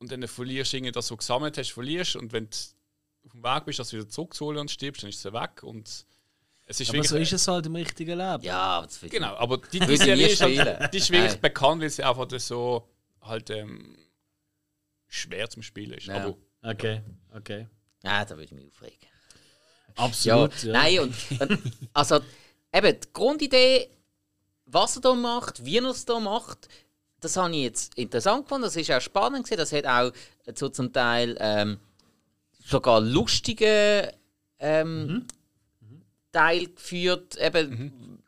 Und 0.00 0.10
dann 0.10 0.26
verlierst 0.26 0.72
du 0.72 0.78
irgendwie 0.78 0.92
das, 0.92 1.04
was 1.04 1.08
du 1.08 1.16
gesammelt 1.18 1.58
hast, 1.58 1.70
verlierst. 1.70 2.16
Und 2.16 2.32
wenn 2.32 2.48
du 2.48 2.56
auf 3.26 3.32
dem 3.32 3.42
Weg 3.42 3.64
bist, 3.66 3.78
das 3.78 3.92
wieder 3.92 4.08
zurückzuholen 4.08 4.58
und 4.60 4.70
stirbst, 4.70 5.02
dann 5.02 5.10
ist 5.10 5.24
es 5.24 5.32
weg. 5.32 5.62
Und 5.62 5.88
es 6.66 6.80
ist 6.80 6.88
Aber 6.88 6.94
wirklich. 6.96 7.08
so 7.10 7.16
ist 7.16 7.32
es 7.32 7.46
halt 7.48 7.66
im 7.66 7.74
richtigen 7.76 8.18
Leben. 8.18 8.42
Ja, 8.42 8.82
das 8.82 9.00
wird 9.02 9.12
Genau, 9.12 9.34
aber 9.36 9.58
die, 9.58 9.78
die 9.80 9.96
Serie 9.96 10.28
ist, 10.28 10.40
halt, 10.40 10.92
die 10.92 10.98
ist 10.98 11.10
wirklich 11.10 11.32
Nein. 11.32 11.40
bekannt, 11.40 11.82
weil 11.82 11.90
sie 11.90 12.02
einfach 12.02 12.26
so 12.38 12.88
halt 13.20 13.50
ähm, 13.50 13.96
schwer 15.06 15.48
zum 15.50 15.62
Spielen 15.62 15.92
ist. 15.92 16.06
Ja. 16.06 16.16
Aber 16.16 16.36
Okay, 16.62 17.02
okay. 17.34 17.68
Ja, 18.02 18.24
da 18.24 18.30
würde 18.30 18.44
ich 18.44 18.52
mich 18.52 18.66
aufregen. 18.66 18.98
Ja, 19.00 20.04
Absolut. 20.04 20.62
Ja, 20.62 20.72
nein, 20.72 21.00
und, 21.00 21.14
und 21.40 21.58
also 21.92 22.20
eben 22.72 23.00
die 23.00 23.08
Grundidee, 23.12 23.90
was 24.66 24.96
er 24.96 25.02
da 25.02 25.14
macht, 25.14 25.64
wie 25.64 25.78
er 25.78 25.84
es 25.84 26.04
da 26.04 26.20
macht, 26.20 26.68
das 27.20 27.36
habe 27.36 27.54
ich 27.54 27.62
jetzt 27.62 27.96
interessant 27.96 28.44
gefunden. 28.44 28.64
Das 28.64 28.76
ist 28.76 28.90
auch 28.90 29.00
spannend 29.00 29.44
gewesen. 29.44 29.58
Das 29.58 29.72
hat 29.72 29.86
auch 29.86 30.12
so 30.54 30.68
zum 30.68 30.92
Teil 30.92 31.36
ähm, 31.38 31.78
sogar 32.64 33.00
lustige 33.00 34.12
ähm, 34.58 35.26
Teil 36.32 36.66
geführt. 36.68 37.36
Eben 37.38 38.22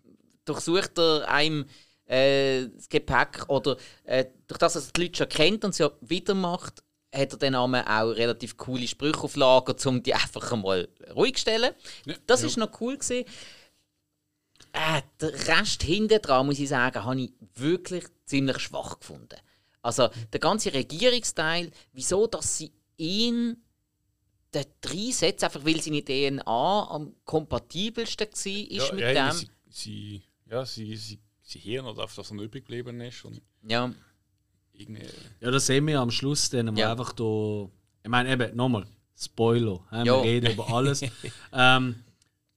durchsucht 0.44 0.98
er 0.98 1.28
einem 1.28 1.66
äh, 2.06 2.68
das 2.68 2.88
Gepäck 2.88 3.48
oder 3.48 3.76
äh, 4.04 4.26
durch 4.46 4.58
das, 4.58 4.74
dass 4.74 4.86
er 4.86 4.92
die 4.92 5.02
Leute 5.02 5.18
schon 5.18 5.28
kennt 5.28 5.64
und 5.64 5.78
ja 5.78 5.90
wieder 6.00 6.34
macht, 6.34 6.82
hat 7.14 7.32
er 7.32 7.38
dann 7.38 7.54
einmal 7.54 7.84
auch 7.86 8.10
relativ 8.10 8.56
coole 8.56 8.88
Sprüche 8.88 9.22
auf 9.22 9.36
Lager, 9.36 9.74
um 9.86 10.02
die 10.02 10.14
einfach 10.14 10.52
einmal 10.52 10.88
ruhig 11.14 11.34
zu 11.34 11.42
stellen. 11.42 11.74
Ja, 12.04 12.14
das 12.26 12.42
ja. 12.42 12.48
ist 12.48 12.56
noch 12.56 12.80
cool 12.80 12.96
gewesen. 12.96 13.26
Äh, 14.72 15.02
der 15.20 15.32
Rest 15.48 15.82
hinten 15.82 16.20
dran, 16.22 16.46
muss 16.46 16.58
ich 16.58 16.68
sagen, 16.68 17.04
habe 17.04 17.20
ich 17.20 17.32
wirklich 17.56 18.04
ziemlich 18.24 18.58
schwach 18.58 18.98
gefunden. 18.98 19.38
Also 19.82 20.08
der 20.32 20.40
ganze 20.40 20.72
Regierungsteil, 20.72 21.70
wieso, 21.92 22.26
dass 22.26 22.58
sie 22.58 22.72
ihn 22.96 23.56
dort 24.52 24.68
reinsetzen, 24.86 25.46
einfach 25.46 25.64
weil 25.64 25.80
seine 25.80 26.04
DNA 26.04 26.88
am 26.90 27.14
kompatibelsten 27.24 28.28
war 28.28 28.76
ist 28.76 28.92
mit 28.92 29.00
ja, 29.00 29.30
dem. 29.30 29.36
Sie, 29.36 29.50
sie, 29.68 30.22
ja, 30.48 30.64
sie, 30.64 30.96
sie, 30.96 31.18
sie 31.42 31.58
Hirn 31.58 31.86
oder 31.86 32.04
auf 32.04 32.14
das, 32.14 32.18
was 32.18 32.30
noch 32.32 32.42
übrig 32.42 32.64
geblieben 32.66 33.00
ist. 33.00 33.24
Und 33.24 33.40
Ja, 33.66 33.92
irgendwie, 34.72 35.06
Ja, 35.40 35.50
das 35.50 35.66
sehen 35.66 35.86
wir 35.86 36.00
am 36.00 36.10
Schluss 36.10 36.50
dann, 36.50 36.76
Ja. 36.76 36.92
einfach 36.92 37.12
da. 37.12 37.68
Ich 38.04 38.10
meine, 38.10 38.32
eben, 38.32 38.56
nochmal, 38.56 38.86
Spoiler. 39.16 39.80
Ja. 39.92 40.04
Wir 40.04 40.22
reden 40.22 40.52
über 40.52 40.68
alles. 40.68 41.02
ähm, 41.52 42.02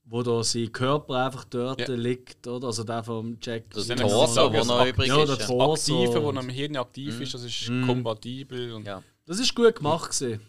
wo 0.07 0.21
da 0.21 0.43
sein 0.43 0.71
Körper 0.71 1.25
einfach 1.25 1.45
dort 1.45 1.79
Ja. 1.81 1.93
liegt, 1.95 2.45
oder? 2.47 2.67
Also 2.67 2.83
der 2.83 3.03
vom 3.03 3.37
Jack. 3.41 3.69
das 3.71 3.87
Dann 3.87 3.97
Torso, 3.97 4.49
das 4.49 4.67
noch 4.67 4.85
übrig 4.85 5.07
ja, 5.07 5.23
ist. 5.23 5.29
der. 5.39 5.47
Torso. 5.47 6.03
Aktive, 6.03 6.23
wo 6.23 6.29
am 6.29 6.49
Hirn 6.49 6.77
aktiv 6.77 7.19
ist, 7.21 7.33
das 7.33 7.43
ist 7.43 7.67
kompatibel. 7.85 8.73
Und 8.73 8.85
Ja. 8.85 9.01
Das 9.25 9.39
ist 9.39 9.55
gut 9.55 9.75
gemacht. 9.75 10.11
Gewesen. 10.11 10.41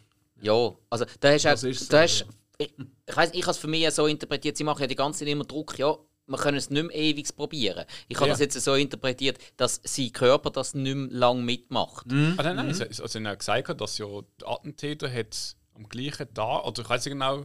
Ja, 0.42 0.72
also 0.90 1.06
da 1.20 1.30
hast 1.32 1.44
du 1.44 1.48
Das 1.48 1.64
auch, 1.64 1.68
ist 1.68 1.80
so, 1.80 1.86
da 1.90 2.02
hast, 2.02 2.20
ja. 2.20 2.26
ich, 2.58 2.74
ich 3.08 3.16
weiß, 3.16 3.30
ich 3.32 3.42
habe 3.42 3.52
es 3.52 3.56
für 3.56 3.68
mich 3.68 3.90
so 3.90 4.06
interpretiert, 4.06 4.56
sie 4.58 4.64
machen 4.64 4.82
ja 4.82 4.86
die 4.86 4.94
ganze 4.94 5.20
Zeit 5.20 5.28
immer 5.28 5.44
Druck, 5.44 5.78
ja, 5.78 5.96
wir 6.26 6.36
können 6.38 6.58
es 6.58 6.68
nicht 6.68 6.82
mehr 6.86 6.94
ewig 6.94 7.34
probieren. 7.34 7.86
Ich 8.08 8.16
habe 8.16 8.26
Ja. 8.26 8.32
das 8.34 8.40
jetzt 8.40 8.60
so 8.62 8.74
interpretiert, 8.74 9.38
dass 9.56 9.80
sein 9.84 10.12
Körper 10.12 10.50
das 10.50 10.74
nicht 10.74 10.94
mehr 10.94 11.08
lang 11.10 11.42
mitmacht. 11.44 12.04
Ah, 12.10 12.42
nein, 12.42 12.56
nein, 12.56 12.68
es- 12.68 13.00
also 13.00 13.18
er 13.18 13.30
hat 13.30 13.38
gesagt, 13.38 13.80
dass 13.80 13.96
ja 13.96 14.06
der 14.40 14.48
Attentäter 14.50 15.10
hat 15.10 15.56
am 15.74 15.88
gleichen 15.88 16.32
Tag, 16.34 16.66
oder 16.66 16.82
ich 16.82 16.88
weiß 16.90 17.04
nicht 17.06 17.12
genau, 17.14 17.44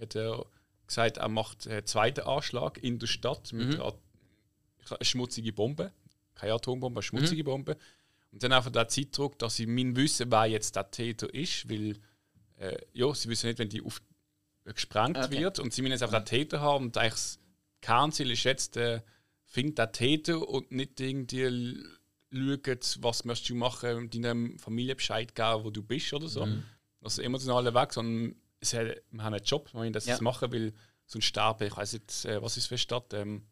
hat 0.00 0.14
er 0.16 0.44
gesagt, 0.88 1.18
er 1.18 1.28
macht 1.28 1.68
einen 1.68 1.86
zweiten 1.86 2.20
Anschlag 2.22 2.78
in 2.82 2.98
der 2.98 3.06
Stadt 3.06 3.52
mit 3.52 3.74
einer, 3.74 3.84
At- 3.86 3.98
ich 4.80 4.86
glaub, 4.86 5.00
eine 5.00 5.04
schmutzige 5.06 5.52
Bombe. 5.52 5.92
Keine 6.34 6.54
Atombombe, 6.54 6.98
eine 6.98 7.02
schmutzige 7.02 7.44
Bombe. 7.44 7.76
Und 8.32 8.42
dann 8.42 8.52
einfach 8.52 8.70
der 8.70 8.88
Zeitdruck, 8.88 9.38
dass 9.38 9.56
sie 9.56 9.66
mein 9.66 9.96
wissen, 9.96 10.30
wer 10.30 10.46
jetzt 10.46 10.76
der 10.76 10.90
Täter 10.90 11.32
ist, 11.32 11.68
weil 11.70 11.96
äh, 12.56 12.76
ja, 12.92 13.14
sie 13.14 13.28
wissen 13.28 13.46
nicht, 13.46 13.58
wenn 13.58 13.68
die 13.68 13.82
auf, 13.82 14.00
äh, 14.64 14.72
gesprengt 14.72 15.16
Okay. 15.16 15.38
wird 15.40 15.58
und 15.60 15.72
sie 15.72 15.82
müssen 15.82 15.92
jetzt 15.92 16.02
einfach 16.02 16.18
den 16.20 16.26
Täter 16.26 16.60
haben 16.60 16.86
und 16.86 16.96
eigentlich 16.98 17.12
das 17.14 17.38
Kernziel 17.80 18.30
ist 18.32 18.44
jetzt, 18.44 18.76
äh, 18.76 19.00
findet 19.44 19.78
der 19.78 19.92
Täter 19.92 20.46
und 20.46 20.70
nicht 20.72 21.00
irgendwie 21.00 21.82
schauen, 22.32 22.78
was 23.02 23.24
möchtest 23.24 23.50
du 23.50 23.54
machen, 23.54 24.10
deiner 24.10 24.34
Familie 24.58 24.94
Bescheid 24.96 25.34
geben, 25.34 25.64
wo 25.64 25.70
du 25.70 25.82
bist 25.82 26.12
oder 26.12 26.28
so. 26.28 26.46
Also 27.00 27.22
emotionale 27.22 27.72
Weg, 27.74 27.92
sondern 27.94 28.34
es 28.60 28.72
hat, 28.74 28.86
wir 29.10 29.22
haben 29.22 29.34
einen 29.34 29.44
Job, 29.44 29.72
wir 29.72 29.80
müssen 29.80 29.92
das 29.92 30.06
Ja. 30.06 30.14
jetzt 30.14 30.22
machen, 30.22 30.52
weil 30.52 30.72
sonst 31.06 31.24
sterben, 31.24 31.66
ich 31.66 31.76
weiß 31.76 31.92
nicht, 31.94 32.24
äh, 32.24 32.42
was 32.42 32.56
ist 32.56 32.66
für 32.66 32.74
eine 32.74 32.78
Stadt, 32.78 33.12
ähm, 33.14 33.46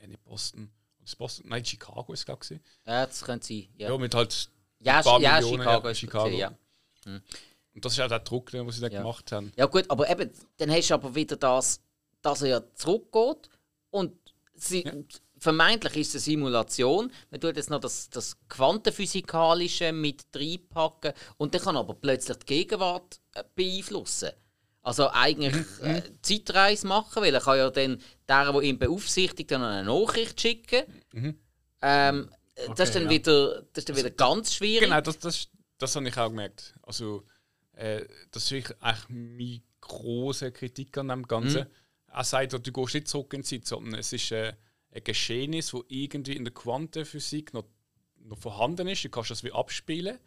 äh, 0.00 0.06
nicht 0.08 0.22
Boston, 0.24 0.70
Boston? 1.16 1.48
Nein, 1.48 1.64
Chicago 1.64 2.12
ist 2.12 2.20
es, 2.20 2.26
glaube 2.26 2.44
ich. 2.50 2.60
Ja, 2.86 3.06
das 3.06 3.22
könnte 3.24 3.46
sein. 3.46 3.68
Ja, 3.76 3.88
Ja, 3.90 3.98
mit 3.98 4.14
halt. 4.14 4.50
ja, 4.80 5.00
ja 5.00 5.18
Millionen, 5.40 5.60
Chicago 5.62 5.88
ja, 5.88 5.94
Chicago. 5.94 6.28
Ja. 6.36 6.52
Und 7.74 7.84
das 7.84 7.92
ist 7.92 8.00
auch 8.00 8.08
der 8.08 8.18
Druck, 8.20 8.50
den 8.50 8.68
sie 8.70 8.80
da 8.80 8.88
Ja. 8.88 8.98
gemacht 9.00 9.30
haben. 9.32 9.52
ja, 9.56 9.66
gut, 9.66 9.88
aber 9.88 10.10
eben, 10.10 10.30
dann 10.58 10.70
hast 10.70 10.90
du 10.90 10.94
aber 10.94 11.14
wieder 11.14 11.36
das, 11.36 11.80
dass 12.22 12.42
er 12.42 12.48
ja 12.48 12.74
zurückgeht 12.74 13.48
und 13.90 14.14
sie, 14.54 14.84
vermeintlich 15.38 15.96
ist 15.96 16.14
es 16.14 16.26
eine 16.26 16.36
Simulation. 16.36 17.12
Man 17.30 17.40
tut 17.40 17.56
jetzt 17.56 17.70
noch 17.70 17.80
das, 17.80 18.10
das 18.10 18.36
Quantenphysikalische 18.48 19.92
mit 19.92 20.24
reinpacken 20.34 21.12
und 21.36 21.54
dann 21.54 21.62
kann 21.62 21.76
aber 21.76 21.94
plötzlich 21.94 22.36
die 22.38 22.46
Gegenwart 22.46 23.20
äh, 23.34 23.44
beeinflussen. 23.54 24.30
Also 24.82 25.10
eigentlich 25.10 25.54
äh, 25.82 26.02
Zeitreise 26.22 26.86
machen, 26.86 27.22
weil 27.22 27.34
er 27.34 27.40
kann 27.40 27.58
ja 27.58 27.70
dann 27.70 28.00
der, 28.28 28.52
der 28.52 28.62
ihn 28.62 28.78
beaufsichtigt, 28.78 29.50
dann 29.50 29.62
eine 29.62 29.84
Nachricht 29.84 30.40
schicken. 30.40 30.84
Ähm, 31.82 32.30
das 32.74 32.88
ist 32.88 32.94
dann 32.94 33.04
ja. 33.04 33.10
wieder, 33.10 33.62
das 33.72 33.82
ist 33.82 33.88
dann 33.88 33.96
wieder 33.96 34.10
ganz 34.10 34.54
schwierig. 34.54 34.88
Genau, 34.88 35.00
das, 35.00 35.18
das, 35.18 35.48
das 35.78 35.94
habe 35.94 36.08
ich 36.08 36.16
auch 36.16 36.28
gemerkt. 36.28 36.74
Also, 36.82 37.24
äh, 37.72 38.04
das 38.30 38.50
ist 38.50 38.74
eigentlich 38.80 39.08
meine 39.08 39.62
große 39.80 40.52
Kritik 40.52 40.96
an 40.98 41.08
dem 41.08 41.26
Ganzen. 41.26 41.66
Er 42.06 42.24
sagt, 42.24 42.52
du 42.52 42.72
gehst 42.72 42.94
nicht 42.94 43.08
zurück 43.08 43.32
in 43.34 43.42
die 43.42 43.46
Zeit, 43.46 43.66
sondern 43.66 44.00
es 44.00 44.12
ist 44.12 44.32
äh, 44.32 44.54
ein 44.90 45.04
Geschehnis, 45.04 45.70
das 45.70 45.80
irgendwie 45.88 46.36
in 46.36 46.44
der 46.44 46.54
Quantenphysik 46.54 47.54
noch, 47.54 47.64
noch 48.20 48.38
vorhanden 48.38 48.88
ist. 48.88 49.04
Du 49.04 49.08
kannst 49.08 49.30
das 49.30 49.44
wie 49.44 49.52
abspielen. 49.52 50.18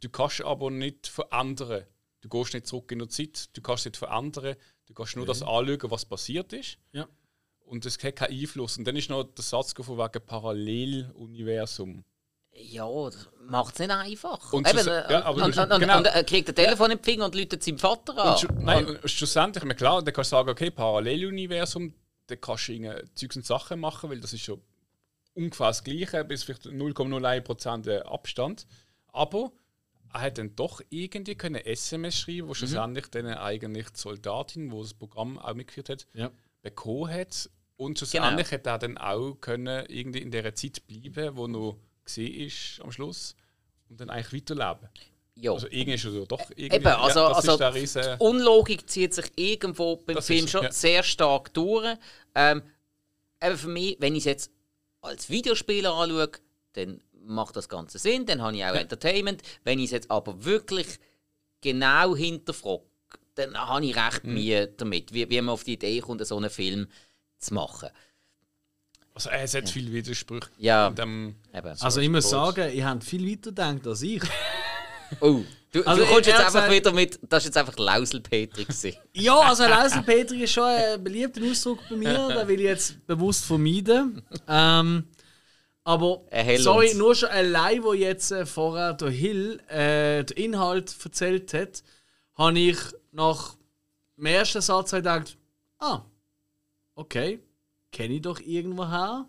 Du 0.00 0.08
kannst 0.08 0.42
aber 0.42 0.70
nicht 0.70 1.06
verändern. 1.06 1.84
Du 2.20 2.28
gehst 2.28 2.54
nicht 2.54 2.66
zurück 2.66 2.90
in 2.92 3.00
die 3.00 3.08
Zeit, 3.08 3.54
du 3.54 3.60
kannst 3.60 3.80
es 3.82 3.86
nicht 3.86 3.96
verändern. 3.98 4.56
Du 4.86 4.94
kannst 4.94 5.16
nur 5.16 5.26
das 5.26 5.42
anschauen, 5.42 5.90
was 5.90 6.04
passiert 6.04 6.52
ist. 6.52 6.78
Ja. 6.92 7.06
Und 7.66 7.84
es 7.86 8.02
hat 8.02 8.16
keinen 8.16 8.40
Einfluss. 8.40 8.78
Und 8.78 8.84
dann 8.86 8.96
ist 8.96 9.10
noch 9.10 9.24
der 9.24 9.42
Satz 9.42 9.72
von 9.72 9.98
wegen 9.98 10.24
Paralleluniversum. 10.24 12.04
Ja, 12.56 12.86
das 13.06 13.28
macht 13.40 13.74
es 13.74 13.80
nicht 13.80 13.90
einfach. 13.90 14.52
Und 14.52 14.68
Eben, 14.68 14.86
äh, 14.86 15.12
ja, 15.12 15.24
aber 15.24 15.44
und, 15.44 15.56
du- 15.56 15.62
und, 15.62 15.72
und, 15.72 15.80
genau. 15.80 15.98
und 15.98 16.06
er 16.06 16.24
kriegt 16.24 16.48
ein 16.48 16.54
Telefon 16.54 16.90
im 16.92 17.02
Finger 17.02 17.24
und 17.24 17.34
läutet 17.34 17.62
seinem 17.64 17.78
Vater 17.78 18.16
an. 18.16 18.48
Nein, 18.60 18.86
und 18.86 19.10
schlussendlich, 19.10 19.76
klar, 19.76 20.02
dann 20.02 20.14
kannst 20.14 20.30
du 20.30 20.36
sagen, 20.36 20.50
okay, 20.50 20.70
Paralleluniversum, 20.70 21.92
dann 22.26 22.40
kannst 22.40 22.68
du 22.68 23.04
Zeugs 23.14 23.36
und 23.36 23.44
Sachen 23.46 23.80
machen, 23.80 24.10
weil 24.10 24.20
das 24.20 24.32
ist 24.32 24.42
schon 24.42 24.60
ungefähr 25.34 25.68
das 25.68 25.84
Gleiche, 25.84 26.24
bis 26.24 26.44
vielleicht 26.44 26.66
0,01% 26.66 28.02
Abstand. 28.02 28.66
Aber 29.08 29.52
er 30.12 30.20
hat 30.20 30.38
dann 30.38 30.54
doch 30.54 30.80
irgendwie 30.90 31.34
können 31.34 31.56
SMS 31.56 32.16
schreiben, 32.18 32.48
wo 32.48 32.54
schlussendlich 32.54 33.06
dann 33.08 33.26
eigentlich 33.26 33.90
die 33.90 33.98
Soldatin, 34.00 34.70
wo 34.70 34.82
das 34.82 34.94
Programm 34.94 35.38
auch 35.38 35.54
mitgeführt 35.54 35.88
hat, 35.88 36.06
Ja. 36.14 36.30
bekommen 36.62 37.10
hat. 37.10 37.50
Und 37.76 37.98
schlussendlich 37.98 38.50
hätte 38.52 38.70
er 38.70 38.78
dann 38.78 38.96
auch 38.98 39.34
können 39.40 39.84
irgendwie 39.88 40.20
in 40.20 40.30
der 40.30 40.54
Zeit 40.54 40.86
bleiben, 40.86 41.36
wo 41.36 41.48
noch 41.48 41.76
gesehen 42.04 42.46
ist 42.46 42.80
am 42.80 42.92
Schluss 42.92 43.34
und 43.88 44.00
dann 44.00 44.10
eigentlich 44.10 44.42
weiterleben. 44.42 44.88
Ja. 45.36 45.52
Also 45.52 45.66
irgendwie 45.70 45.94
ist 45.94 46.04
er 46.04 46.12
ja 46.12 46.24
doch 46.26 46.40
irgendwie. 46.56 46.76
Eben, 46.76 46.86
also, 46.86 47.20
ja, 47.20 47.26
also 47.32 47.54
riesen, 47.54 48.02
die 48.02 48.16
Unlogik 48.24 48.88
zieht 48.88 49.14
sich 49.14 49.26
irgendwo 49.36 49.96
beim 49.96 50.16
Das 50.16 50.26
Film 50.26 50.44
ist- 50.44 50.50
schon 50.50 50.62
ja. 50.64 50.72
sehr 50.72 51.02
stark 51.02 51.52
durch. 51.54 51.96
Ähm, 52.34 52.62
eben 53.42 53.58
für 53.58 53.68
mich, 53.68 53.96
wenn 54.00 54.14
ich 54.14 54.20
es 54.20 54.24
jetzt 54.26 54.50
als 55.00 55.28
Videospieler 55.28 55.92
anschaue, 55.92 56.30
dann 56.74 57.00
macht 57.26 57.56
das 57.56 57.68
Ganze 57.68 57.98
Sinn, 57.98 58.26
dann 58.26 58.42
habe 58.42 58.56
ich 58.56 58.64
auch 58.64 58.74
Entertainment. 58.74 59.42
Wenn 59.64 59.78
ich 59.78 59.86
es 59.86 59.90
jetzt 59.92 60.10
aber 60.10 60.44
wirklich 60.44 60.86
genau 61.60 62.14
hinterfrage, 62.14 62.82
dann 63.34 63.56
habe 63.56 63.84
ich 63.86 63.96
recht 63.96 64.24
Mhm. 64.24 64.34
Mühe 64.34 64.68
damit, 64.68 65.12
wie, 65.12 65.28
wie 65.28 65.40
man 65.40 65.50
auf 65.54 65.64
die 65.64 65.74
Idee 65.74 66.00
kommt, 66.00 66.24
so 66.26 66.36
einen 66.36 66.50
Film 66.50 66.86
zu 67.38 67.54
machen. 67.54 67.88
Also 69.14 69.30
es 69.30 69.54
hat 69.54 69.68
viele 69.68 69.92
Widersprüche. 69.92 70.48
Ja. 70.58 70.90
dem- 70.90 71.36
Eben. 71.54 71.76
Also 71.80 72.00
ich 72.00 72.08
muss 72.08 72.30
sagen, 72.30 72.72
ihr 72.72 72.86
habt 72.88 73.04
viel 73.04 73.24
weiter 73.30 73.50
gedacht 73.50 73.86
als 73.86 74.02
ich. 74.02 74.22
Oh, 75.20 75.40
du, 75.72 75.82
Also, 75.84 76.02
du 76.04 76.08
kommst 76.10 76.26
jetzt 76.26 76.38
einfach 76.40 76.52
gesagt- 76.52 76.72
wieder 76.72 76.92
mit, 76.92 77.18
das 77.22 77.42
ist 77.42 77.46
jetzt 77.46 77.56
einfach 77.56 77.76
Lauselpetri 77.76 78.64
gewesen. 78.64 78.96
ja, 79.12 79.38
also 79.38 79.64
Lauselpetri 79.64 80.42
ist 80.44 80.52
schon 80.52 80.64
ein 80.64 81.02
beliebter 81.02 81.40
Ausdruck 81.42 81.80
bei 81.88 81.96
mir, 81.96 82.28
den 82.28 82.48
will 82.48 82.60
ich 82.60 82.66
jetzt 82.66 83.06
bewusst 83.06 83.44
vermeiden. 83.44 84.22
Ähm, 84.48 85.04
aber 85.84 86.22
sorry, 86.58 86.88
uns. 86.88 86.96
nur 86.96 87.14
schon 87.14 87.28
allein, 87.28 87.82
wo 87.82 87.92
jetzt 87.92 88.30
äh, 88.32 88.46
vorher 88.46 88.94
der 88.94 89.10
Hill 89.10 89.60
äh, 89.68 90.24
den 90.24 90.36
Inhalt 90.36 90.94
erzählt 91.04 91.52
hat, 91.52 91.82
habe 92.34 92.58
ich 92.58 92.78
nach 93.12 93.54
dem 94.16 94.26
ersten 94.26 94.60
Satz 94.62 94.92
gedacht, 94.92 95.36
ah, 95.78 96.02
okay, 96.94 97.40
kenne 97.92 98.14
ich 98.14 98.22
doch 98.22 98.40
irgendwoher. 98.40 99.26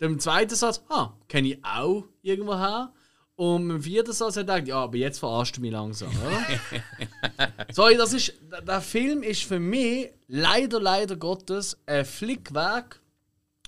Dem 0.00 0.18
zweiten 0.18 0.54
Satz, 0.54 0.82
ah, 0.88 1.10
kenne 1.28 1.48
ich 1.48 1.64
auch 1.64 2.04
irgendwoher. 2.22 2.92
Und 3.36 3.68
im 3.68 3.82
vierten 3.82 4.12
Satz 4.12 4.36
habe 4.36 4.40
ich 4.40 4.46
gedacht, 4.46 4.68
ja, 4.68 4.76
aber 4.84 4.96
jetzt 4.96 5.18
verarschst 5.18 5.58
du 5.58 5.60
mich 5.60 5.70
langsam, 5.70 6.08
oder? 6.08 7.52
Sorry, 7.72 7.96
das 7.96 8.14
ist, 8.14 8.32
der- 8.66 8.80
Film 8.80 9.22
ist 9.22 9.42
für 9.44 9.60
mich 9.60 10.08
leider, 10.26 10.80
leider 10.80 11.16
Gottes 11.16 11.78
ein 11.84 12.06
Flickwerk 12.06 13.00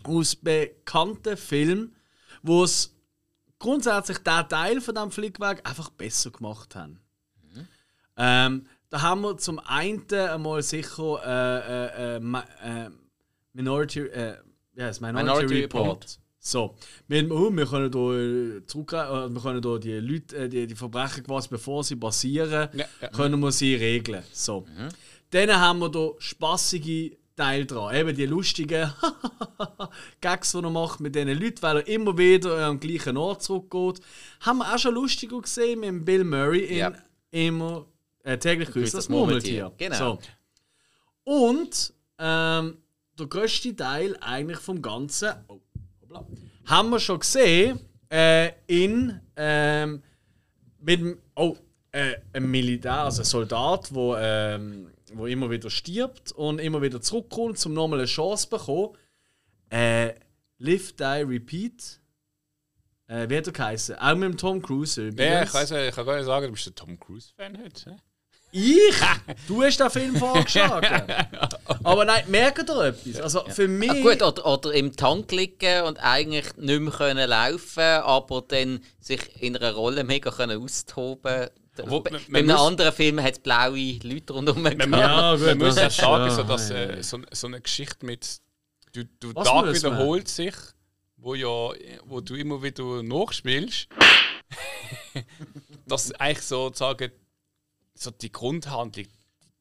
aus 0.05 0.35
bekannten 0.37 1.37
Filmen, 1.37 1.95
wo 2.43 2.65
es 2.65 2.95
grundsätzlich 3.59 4.19
der 4.19 4.49
Teil 4.49 4.81
von 4.81 4.95
dem 4.95 5.11
Flickwerk 5.11 5.69
einfach 5.69 5.91
besser 5.91 6.31
gemacht 6.31 6.75
haben. 6.75 7.01
Ähm, 8.17 8.67
da 8.89 9.03
haben 9.03 9.21
wir 9.21 9.37
zum 9.37 9.59
einen 9.59 10.11
einmal 10.11 10.63
sicher 10.63 11.21
äh, 11.25 12.17
äh, 12.17 12.17
äh, 12.17 12.87
äh, 12.87 12.91
Minority, 13.53 14.01
äh, 14.01 14.37
heißt 14.79 15.01
Minority, 15.03 15.25
Minority 15.25 15.61
Report. 15.63 15.85
Report. 15.87 16.19
So, 16.41 16.77
wir, 17.09 17.31
oh, 17.33 17.51
wir 17.51 17.67
können 17.67 17.93
hier 17.93 18.67
zurück, 18.67 18.93
äh, 18.93 19.29
wir 19.29 19.41
können 19.43 19.63
hier 19.63 19.79
die 19.79 19.93
Leute, 19.99 20.37
äh, 20.37 20.49
die, 20.49 20.67
die 20.67 20.75
Verbrechen 20.75 21.25
quasi 21.25 21.49
bevor 21.49 21.83
sie 21.83 21.97
passieren, 21.97 22.69
Ja, 22.73 22.85
ja. 23.01 23.09
können 23.09 23.41
wir 23.41 23.51
sie 23.53 23.75
regeln. 23.75 24.23
So. 24.33 24.65
Dann 25.31 25.51
haben 25.55 25.81
wir 25.81 25.91
hier 25.91 26.15
spaßige 26.19 27.13
Teil 27.37 27.67
dran. 27.67 27.95
Eben 27.95 28.17
die 28.17 28.27
lustigen 28.27 28.93
Gags, 30.21 30.53
die 30.53 30.59
er 30.59 30.71
macht 30.71 31.01
mit 31.01 31.15
diesen 31.15 31.29
Leuten, 31.41 31.63
weil 31.63 31.77
er 31.79 31.87
immer 31.89 32.17
wieder 32.17 32.67
am 32.67 32.81
gleichen 32.81 33.17
Ort 33.17 33.43
zurückgeht. 33.43 34.01
Haben 34.41 34.59
wir 34.59 34.75
auch 34.75 34.79
schon 34.79 34.95
lustiger 34.95 35.41
gesehen 35.41 35.81
mit 35.81 36.05
Bill 36.05 36.25
Murray 36.25 36.65
in 36.65 36.77
Ja. 36.79 36.93
immer 37.31 37.87
äh, 38.25 38.39
täglich 38.39 38.71
grüßt 38.71 38.95
das 38.95 39.05
das. 39.05 39.09
Murmeltier. 39.09 39.73
Genau. 39.79 39.97
So. 39.97 40.19
Und 41.25 41.93
ähm, 42.19 42.79
der 43.19 43.27
größte 43.27 43.75
Teil 43.77 44.17
eigentlich 44.21 44.59
vom 44.59 44.81
Ganzen 44.83 45.33
oh, 45.49 45.61
hoppla, 46.09 46.27
haben 46.67 46.91
wir 46.91 47.01
schon 47.01 47.21
gesehen 47.21 47.81
äh, 48.11 48.53
in 48.67 49.21
ähm, 49.37 50.03
mit 50.81 51.01
dem, 51.01 51.19
oh, 51.35 51.57
äh, 51.93 52.17
ein 52.33 52.51
Militär, 52.51 53.01
also 53.01 53.23
ein 53.23 53.25
Soldat, 53.25 53.93
wo, 53.93 54.17
ähm, 54.17 54.91
wo 55.13 55.27
immer 55.27 55.51
wieder 55.51 55.71
stirbt 55.71 56.33
und 56.33 56.61
immer 56.61 56.83
wieder 56.83 57.01
zurückkommt, 57.01 57.65
um 57.67 57.75
nochmal 57.75 57.99
eine 58.01 58.07
Chance 58.07 58.49
zu 58.49 58.57
bekommen. 58.57 58.97
Äh, 59.71 60.15
Live, 60.59 60.93
Die, 60.93 61.03
Repeat. 61.05 62.01
Äh, 63.07 63.29
wie 63.29 63.37
hat 63.39 63.47
er 63.47 63.53
geheißen? 63.53 63.97
Auch 63.97 64.15
mit 64.15 64.31
dem 64.31 64.37
Tom 64.37 64.61
Cruise. 64.61 65.11
Ja, 65.17 65.43
ich, 65.43 65.55
weiss, 65.55 65.71
ich 65.71 65.95
kann 65.95 66.05
gar 66.05 66.17
nicht 66.17 66.27
sagen, 66.27 66.47
du 66.47 66.53
bist 66.53 66.67
ein 66.67 66.75
Tom 66.75 66.99
Cruise-Fan 66.99 67.59
heute. 67.63 67.97
Ich? 68.51 68.95
Du 69.47 69.63
hast 69.63 69.79
den 69.79 69.91
Film 69.91 70.17
vorgeschlagen. 70.17 71.03
Aber 71.85 72.05
nein, 72.05 72.25
merkt 72.29 72.69
ihr 72.69 72.81
etwas? 72.81 73.21
Also 73.21 73.45
für 73.49 73.69
mich. 73.69 73.91
Ah, 73.91 73.95
gut, 74.01 74.23
oder, 74.23 74.47
oder 74.47 74.73
im 74.75 74.95
Tank 74.97 75.31
liegen 75.33 75.83
und 75.85 75.99
eigentlich 75.99 76.57
nicht 76.57 76.81
mehr 76.81 76.93
können 76.93 77.29
laufen 77.29 77.83
aber 77.83 78.43
dann 78.49 78.81
sich 79.01 79.21
in 79.43 79.57
einer 79.57 79.73
Rolle 79.75 80.05
mega 80.05 80.31
können 80.31 80.63
austoben 80.63 81.49
Bei 81.77 81.85
man- 81.87 82.03
bei 82.03 82.39
einem 82.39 82.47
muss- 82.49 82.61
anderen 82.61 82.93
Film 82.93 83.23
hat 83.23 83.33
es 83.35 83.39
blaue 83.41 83.99
Leute 84.03 84.33
rundherum 84.33 84.63
Man, 84.63 84.79
gehabt. 84.79 84.93
Ja, 84.93 85.37
gut, 85.37 85.47
man 85.47 85.59
muss 85.59 85.77
ja 85.77 85.91
sagen, 85.91 86.25
ja, 86.27 86.31
so, 86.31 86.43
dass 86.43 86.69
ja, 86.71 86.77
äh, 86.77 86.97
ja. 86.97 87.03
so, 87.03 87.19
so 87.31 87.47
eine 87.47 87.61
Geschichte 87.61 88.05
mit 88.07 88.27
du, 88.93 89.05
du 89.21 89.35
Was 89.35 89.47
Tag 89.47 89.67
muss 89.67 89.83
man? 89.83 89.93
wiederholt 89.93 90.29
sich, 90.29 90.55
wo 91.19 91.35
ja, 91.35 91.47
wo 92.07 92.21
du 92.21 92.35
immer 92.35 92.63
wieder 92.63 93.03
nachspielst, 93.03 93.89
dass 95.87 96.13
eigentlich 96.13 96.43
sozusagen 96.47 97.13
so 98.01 98.11
die 98.11 98.31
Grundhandlung, 98.33 99.07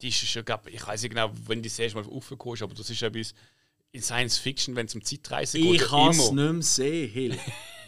die 0.00 0.08
ist 0.08 0.16
schon, 0.26 0.44
glaub, 0.44 0.66
ich 0.68 0.86
weiß 0.86 1.02
nicht 1.02 1.10
genau, 1.10 1.30
wenn 1.46 1.62
die 1.62 1.68
das 1.68 1.78
erste 1.78 1.98
Mal 2.00 2.08
aufgekommen 2.08 2.62
aber 2.62 2.74
das 2.74 2.88
ist 2.90 3.02
etwas 3.02 3.34
in 3.92 4.02
Science 4.02 4.38
Fiction, 4.38 4.76
wenn 4.76 4.86
es 4.86 4.94
um 4.94 5.02
Zeitreise 5.02 5.58
geht, 5.58 5.80
Ich 5.82 5.88
kann 5.88 6.10
es 6.10 6.18
nicht 6.18 6.32
mehr 6.34 6.62
sehen, 6.62 7.10
Hill. 7.10 7.38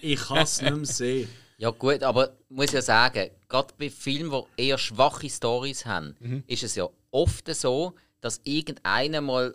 Ich 0.01 0.19
kann 0.21 0.39
es 0.39 0.61
nicht 0.61 0.75
mehr 0.77 0.85
sehen. 0.87 1.29
Ja 1.59 1.69
gut, 1.69 2.03
aber 2.03 2.39
muss 2.49 2.73
ja 2.73 2.81
sagen, 2.81 3.29
gerade 3.47 3.75
bei 3.79 3.91
Filmen, 3.91 4.31
die 4.57 4.69
eher 4.69 4.79
schwache 4.79 5.29
Stories 5.29 5.85
haben, 5.85 6.17
Mhm. 6.19 6.43
ist 6.47 6.63
es 6.63 6.75
ja 6.75 6.89
oft 7.11 7.55
so, 7.55 7.95
dass 8.23 8.41
irgendeiner 8.45 9.21
mal 9.21 9.55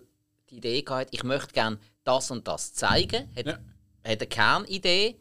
die 0.51 0.57
Idee 0.57 0.85
hat, 0.87 1.07
ich 1.09 1.23
möchte 1.23 1.51
gerne 1.53 1.79
das 2.03 2.29
und 2.29 2.47
das 2.47 2.75
zeigen, 2.75 3.27
hat, 3.35 3.47
Ja. 3.47 3.53
hat 3.53 3.61
eine 4.03 4.27
Kernidee 4.27 5.15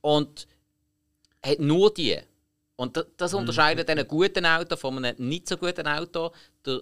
und 0.00 0.48
hat 1.40 1.60
nur 1.60 1.94
die. 1.94 2.18
Und 2.76 2.96
da- 2.96 3.04
das 3.16 3.32
Mhm. 3.32 3.38
unterscheidet 3.40 3.88
einen 3.88 4.06
guten 4.06 4.44
Autor 4.46 4.76
von 4.78 5.04
einem 5.04 5.14
nicht 5.28 5.48
so 5.48 5.56
guten 5.56 5.86
Autor. 5.86 6.32
Der 6.66 6.80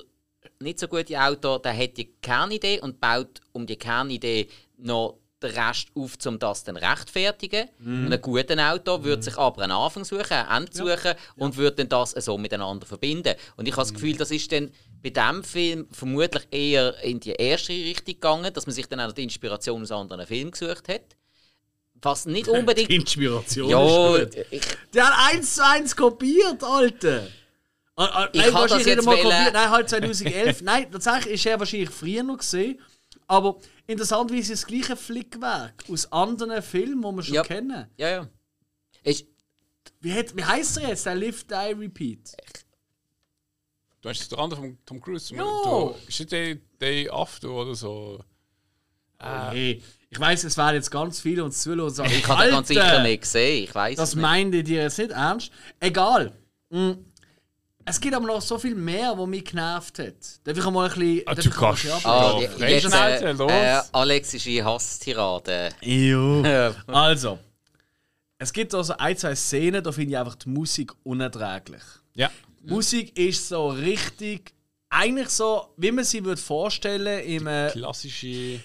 nicht 0.59 0.79
so 0.79 0.89
gute 0.89 1.21
Autor, 1.21 1.61
der 1.63 1.77
hat 1.77 1.97
die 1.97 2.13
Kernidee 2.21 2.81
und 2.81 3.01
baut 3.01 3.41
um 3.53 3.67
die 3.67 3.77
Kernidee 3.77 4.49
noch 4.79 5.19
den 5.43 5.51
Rest 5.51 5.89
auf, 5.95 6.17
um 6.27 6.39
das 6.39 6.65
dann 6.65 6.77
rechtfertigen. 6.77 7.69
Und 8.07 8.13
ein 8.13 8.21
guter 8.21 8.73
Autor 8.73 9.03
würde 9.05 9.23
sich 9.23 9.37
aber 9.37 9.63
einen 9.63 9.73
Anfang 9.73 10.05
suchen, 10.05 10.33
ein 10.33 10.63
Ende 10.63 10.73
suchen 10.77 11.15
und 11.37 11.57
würde 11.57 11.85
dann 11.85 11.89
das 11.89 12.11
so 12.25 12.39
miteinander 12.39 12.87
verbinden. 12.87 13.35
Und 13.57 13.67
ich 13.67 13.73
habe 13.73 13.83
das 13.83 13.93
Gefühl, 13.93 14.17
das 14.17 14.31
ist 14.31 14.51
dann 14.53 14.71
bei 15.03 15.11
diesem 15.11 15.43
Film 15.45 15.89
vermutlich 15.91 16.47
eher 16.51 16.97
in 17.03 17.19
die 17.21 17.33
erste 17.33 17.73
Richtung 17.73 18.15
gegangen, 18.15 18.53
dass 18.55 18.67
man 18.67 18.75
sich 18.75 18.87
dann 18.87 19.01
auch 19.01 19.13
die 19.13 19.25
Inspiration 19.25 19.83
aus 19.83 19.91
anderen 19.91 20.27
Filmen 20.27 20.53
gesucht 20.53 20.89
hat. 20.89 21.03
Was 22.03 22.27
nicht 22.27 22.49
unbedingt. 22.49 22.91
Inspiration 22.91 23.69
ja, 23.71 24.17
ist 24.17 24.35
gut. 24.35 24.47
ich, 24.51 24.63
Der 24.93 25.07
hat 25.07 25.35
eins 25.35 25.55
zu 25.55 25.65
eins 25.65 25.95
kopiert, 25.97 26.63
Alter! 26.63 27.29
Ah, 27.95 28.05
ah, 28.05 28.29
Ich 28.33 28.41
nein, 28.41 28.47
hab 28.55 28.63
das 28.63 28.71
wahrscheinlich 28.73 28.87
jetzt 28.87 28.97
nicht 28.97 29.07
mal 29.07 29.17
wollen- 29.17 29.37
kopiert. 29.37 29.53
Nein, 29.53 29.71
halt 29.71 29.89
2011. 29.91 30.63
nein, 30.63 30.91
tatsächlich 30.91 31.35
ist 31.35 31.47
er 31.47 31.59
wahrscheinlich 31.61 31.91
früher 31.91 32.23
noch 32.23 32.39
gesehen. 32.39 32.81
Aber 33.29 33.59
interessant, 33.87 34.33
wie 34.33 34.41
es 34.41 34.49
das 34.49 34.67
gleiche 34.67 34.97
Flickwerk 34.97 35.85
aus 35.91 36.11
anderen 36.11 36.61
Filmen, 36.63 37.01
die 37.03 37.17
wir 37.17 37.23
schon 37.23 37.35
Ja. 37.35 37.43
kennen. 37.43 37.87
ja, 37.97 38.09
ja. 38.09 38.29
Ist, 39.05 39.27
Wie, 40.01 40.13
hat, 40.13 40.37
wie 40.37 40.45
heißt 40.45 40.79
er 40.79 40.89
jetzt? 40.89 41.07
Der 41.07 41.15
Live, 41.15 41.45
Die, 41.45 41.55
Repeat. 41.55 42.37
Du 44.01 44.09
hast 44.09 44.31
der 44.33 44.39
andere 44.39 44.61
von 44.61 44.79
Tom 44.85 45.01
Cruise. 45.01 45.33
Ja. 45.35 45.43
Du, 45.45 45.95
ist 46.09 46.19
das 46.21 46.27
Day, 46.27 46.61
Day 46.81 47.09
After 47.09 47.51
oder 47.51 47.75
so? 47.75 48.19
Hey, 49.51 49.83
ich 50.11 50.21
weiß, 50.21 50.45
es 50.45 50.57
werden 50.57 50.75
jetzt 50.77 50.91
ganz 50.91 51.21
viele 51.21 51.43
uns 51.45 51.61
zuhören 51.63 51.81
und 51.81 51.91
sagen, 51.91 52.11
ich 52.13 52.27
habe 52.29 52.43
den 52.45 52.51
ganz 52.53 52.69
sicher 52.69 53.03
nicht 53.03 53.23
gesehen, 53.23 53.65
ich 53.65 53.75
weiß 53.75 53.97
Das 53.97 54.11
es 54.11 54.15
nicht. 54.15 54.23
meint 54.23 54.55
ihr 54.55 54.63
jetzt 54.63 54.99
nicht 54.99 55.11
ernst? 55.13 55.51
Egal. 55.81 56.33
Mm. 56.71 56.93
Es 57.85 58.01
gibt 58.01 58.15
aber 58.15 58.27
noch 58.27 58.41
so 58.41 58.59
viel 58.59 58.77
mehr, 58.77 59.15
was 59.19 59.27
mich 59.27 59.45
genervt 59.45 59.99
hat. 59.99 60.15
Darf 60.45 60.57
ich 60.57 60.65
mal 60.71 60.89
ein 60.89 60.99
bisschen. 60.99 61.23
Ah, 61.27 61.35
du 61.35 61.51
kannst- 61.51 62.07
Ah, 62.07 62.39
Ja, 62.41 62.47
die- 62.47 62.47
Freischnauze, 62.59 63.27
jetzt 63.27 63.41
äh, 63.41 63.79
äh, 63.79 63.83
alexische 63.93 64.65
Hasstirade. 64.65 65.71
Ew. 65.81 66.45
Ja. 66.47 66.75
Also, 66.87 67.39
es 68.39 68.53
gibt 68.53 68.73
also 68.75 68.95
ein, 68.99 69.17
zwei 69.17 69.35
Szenen, 69.35 69.83
da 69.83 69.91
finde 69.91 70.13
ich 70.13 70.19
einfach 70.19 70.37
die 70.37 70.49
Musik 70.49 70.93
unerträglich. 71.03 71.83
Ja. 72.15 72.31
Die 72.61 72.71
Musik 72.71 73.19
ist 73.19 73.49
so 73.49 73.69
richtig, 73.69 74.53
eigentlich 74.89 75.31
so, 75.31 75.69
wie 75.77 75.91
man 75.91 76.05
sie 76.05 76.25
würde 76.25 76.41
vorstellen 76.41 77.25
im. 77.25 77.47
Äh, 77.49 77.71
Klassische. 77.73 78.61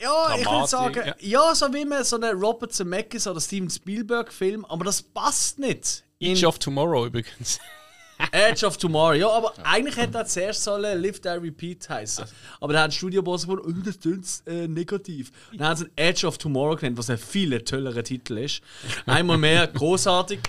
Ja, 0.00 0.30
ich 0.30 0.38
würde 0.38 0.44
Dramatik, 0.44 0.68
sagen, 0.70 1.02
ja. 1.06 1.14
ja. 1.48 1.54
so 1.54 1.72
wie 1.72 1.84
man 1.84 2.04
so 2.04 2.16
einen 2.16 2.38
Robert 2.38 2.72
Zemeckis 2.72 3.26
oder 3.26 3.40
Steven 3.40 3.68
Spielberg-Film, 3.68 4.64
aber 4.64 4.84
das 4.84 5.02
passt 5.02 5.58
nicht. 5.58 6.04
In 6.18 6.32
Edge 6.32 6.46
of 6.46 6.58
Tomorrow 6.58 7.06
übrigens. 7.06 7.58
Edge 8.32 8.66
of 8.66 8.76
Tomorrow, 8.76 9.14
ja, 9.14 9.28
aber 9.30 9.54
eigentlich 9.62 9.96
hätte 9.96 10.18
er 10.18 10.26
zuerst 10.26 10.62
sollen 10.62 11.00
Live 11.00 11.20
Die 11.20 11.28
Repeat 11.28 11.88
heißen. 11.88 12.24
Aber 12.60 12.72
dann 12.72 12.82
hat 12.82 12.90
ein 12.90 12.92
Studioboss 12.92 13.46
gesagt, 13.46 13.62
oh, 13.66 13.72
das 13.84 13.98
klingt 13.98 14.26
äh, 14.46 14.68
negativ. 14.68 15.32
Dann 15.52 15.68
haben 15.68 15.76
sie 15.76 15.84
ihn 15.84 15.92
Edge 15.96 16.26
of 16.26 16.38
Tomorrow 16.38 16.76
genannt, 16.76 16.98
was 16.98 17.10
ein 17.10 17.18
viel 17.18 17.58
tollerer 17.62 18.02
Titel 18.02 18.38
ist. 18.38 18.62
Einmal 19.06 19.38
mehr, 19.38 19.66
großartig. 19.74 20.40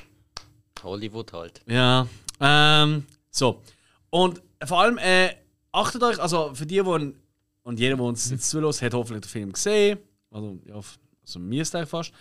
Hollywood 0.83 1.31
halt. 1.33 1.61
Ja. 1.65 2.07
Ähm, 2.39 3.05
so. 3.29 3.61
Und 4.09 4.41
vor 4.65 4.81
allem, 4.81 4.97
äh, 4.97 5.29
achtet 5.71 6.03
euch, 6.03 6.19
also 6.19 6.53
für 6.53 6.65
die, 6.65 6.81
die 6.81 7.13
und 7.63 7.79
jeder, 7.79 7.95
der 7.95 8.05
uns 8.05 8.29
jetzt 8.29 8.49
zulässt, 8.49 8.81
hat 8.81 8.93
hoffentlich 8.93 9.21
den 9.21 9.29
Film 9.29 9.51
gesehen. 9.53 9.99
Also, 10.29 10.59
ja, 10.65 10.75
also 10.75 11.39
mir 11.39 11.61
ist 11.61 11.75
fast. 11.87 12.11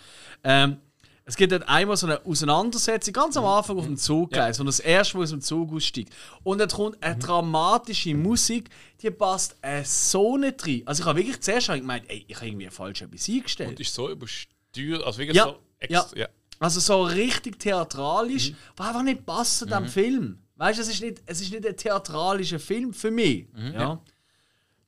Ähm, 0.43 0.77
es 1.23 1.35
gibt 1.35 1.51
dann 1.51 1.63
einmal 1.63 1.95
so 1.97 2.07
eine 2.07 2.25
Auseinandersetzung 2.25 3.13
ganz 3.13 3.37
am 3.37 3.45
Anfang 3.45 3.77
auf 3.77 3.85
dem 3.85 3.95
Zug, 3.95 4.35
Ja. 4.35 4.47
ja. 4.47 4.53
so 4.53 4.63
das 4.63 4.79
erste, 4.79 5.17
wo 5.17 5.23
aus 5.23 5.29
dem 5.29 5.41
Zug 5.41 5.71
aussteigt. 5.71 6.13
Und 6.43 6.57
dann 6.57 6.67
kommt 6.67 7.01
eine 7.01 7.17
dramatische 7.17 8.15
Musik, 8.15 8.69
die 9.01 9.11
passt 9.11 9.55
äh, 9.61 9.83
so 9.83 10.37
nicht 10.37 10.65
rein. 10.65 10.81
Also 10.85 11.03
ich 11.03 11.07
habe 11.07 11.19
wirklich 11.19 11.39
zuerst 11.41 11.67
gemeint, 11.67 12.05
ey, 12.09 12.25
ich 12.27 12.35
habe 12.35 12.47
irgendwie 12.47 12.69
falsch 12.69 13.01
etwas 13.03 13.29
eingestellt. 13.29 13.69
Und 13.69 13.79
ist 13.79 13.93
so 13.93 14.09
übersteuert. 14.09 15.03
Also 15.03 15.19
wirklich 15.19 15.37
Ja, 15.37 15.43
so 15.45 15.59
extra. 15.79 16.17
Ja. 16.17 16.27
Also 16.59 16.79
so 16.79 17.03
richtig 17.03 17.59
theatralisch, 17.59 18.53
was 18.75 18.87
einfach 18.87 19.03
nicht 19.03 19.25
passt 19.25 19.59
zu 19.59 19.65
diesem 19.65 19.87
Film. 19.87 20.39
Weißt 20.55 20.77
du, 20.77 20.83
es 20.83 20.89
ist 20.89 21.01
nicht, 21.01 21.21
es 21.25 21.41
ist 21.41 21.51
nicht 21.51 21.65
ein 21.65 21.75
theatralischer 21.77 22.59
Film 22.59 22.93
für 22.93 23.09
mich. 23.09 23.47
Ja. 23.73 24.01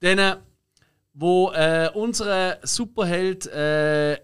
Dann, 0.03 0.19
äh, 0.19 0.35
wo 1.13 1.51
äh, 1.51 1.89
unser 1.93 2.59
Superheld 2.63 3.45
äh, 3.47 4.19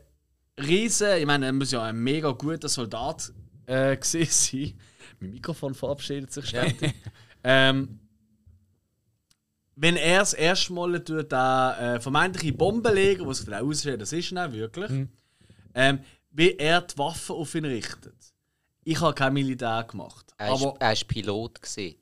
Riese, 0.59 1.17
ich 1.17 1.25
meine, 1.25 1.45
er 1.45 1.53
muss 1.53 1.71
ja 1.71 1.83
ein 1.83 1.95
mega 1.95 2.31
guter 2.31 2.67
Soldat 2.67 3.31
äh, 3.65 3.95
gewesen 3.97 4.29
sein. 4.29 4.79
Mein 5.21 5.31
Mikrofon 5.31 5.73
verabschiedet 5.73 6.33
sich 6.33 6.47
ständig. 6.47 6.93
ähm, 7.45 7.99
wenn 9.77 9.95
er 9.95 10.19
das 10.19 10.33
erste 10.33 10.73
Mal 10.73 11.01
tut, 11.01 11.31
da 11.31 11.95
äh, 11.95 11.99
vermeintliche 12.01 12.51
Bombe 12.51 12.91
legen, 12.91 13.25
was 13.25 13.37
sich 13.37 13.45
dann 13.47 13.65
aussieht, 13.65 14.01
das 14.01 14.11
ist 14.11 14.33
er 14.33 14.51
wirklich, 14.51 15.07
ähm, 15.75 15.99
wie 16.31 16.57
er 16.57 16.81
die 16.81 16.97
Waffen 16.97 17.37
auf 17.37 17.55
ihn 17.55 17.63
richtet. 17.63 18.17
Ich 18.83 18.99
habe 18.99 19.13
kein 19.13 19.31
Militär 19.31 19.85
gemacht. 19.89 20.33
Er 20.37 20.51
er 20.81 20.91
ist 20.91 21.07
Pilot 21.07 21.61
gewesen. 21.61 21.95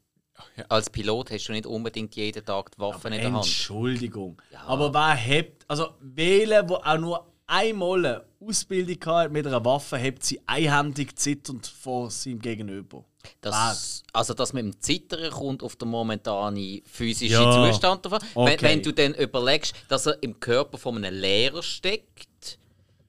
Ja. 0.56 0.65
Als 0.69 0.89
Pilot 0.89 1.32
hast 1.32 1.47
du 1.47 1.52
nicht 1.52 1.65
unbedingt 1.65 2.15
jeden 2.15 2.43
Tag 2.45 2.71
die 2.71 2.80
Waffen 2.80 3.13
in 3.13 3.21
der 3.21 3.32
Hand. 3.32 3.45
Entschuldigung. 3.45 4.41
Aber 4.65 4.93
wer 4.93 5.15
hebt, 5.15 5.65
also 5.67 5.89
wählen, 6.00 6.67
wo 6.67 6.76
auch 6.76 6.97
nur 6.97 7.28
einmal 7.47 8.26
Ausbildung 8.39 8.97
hat 9.06 9.32
mit 9.32 9.47
einer 9.47 9.63
Waffe, 9.63 9.97
hebt 9.97 10.23
sie 10.23 10.41
einhändig 10.45 11.17
zitternd 11.17 11.65
vor 11.65 12.12
seinem 12.12 12.39
Gegenüber. 12.39 13.06
Das, 13.41 14.04
also, 14.13 14.34
dass 14.34 14.54
man 14.54 14.67
im 14.67 14.82
Zittern 14.82 15.32
kommt 15.32 15.63
auf 15.63 15.76
den 15.76 15.89
momentanen 15.89 16.82
physischen 16.86 17.41
Ja. 17.41 17.71
Zustand 17.71 18.06
davon. 18.06 18.19
Okay. 18.36 18.58
Wenn, 18.62 18.69
wenn 18.69 18.84
du 18.84 18.93
dann 18.93 19.13
überlegst, 19.15 19.76
dass 19.89 20.06
er 20.06 20.21
im 20.21 20.39
Körper 20.39 20.78
von 20.78 20.97
einem 20.97 21.13
Lehrer 21.19 21.63
steckt, 21.63 22.60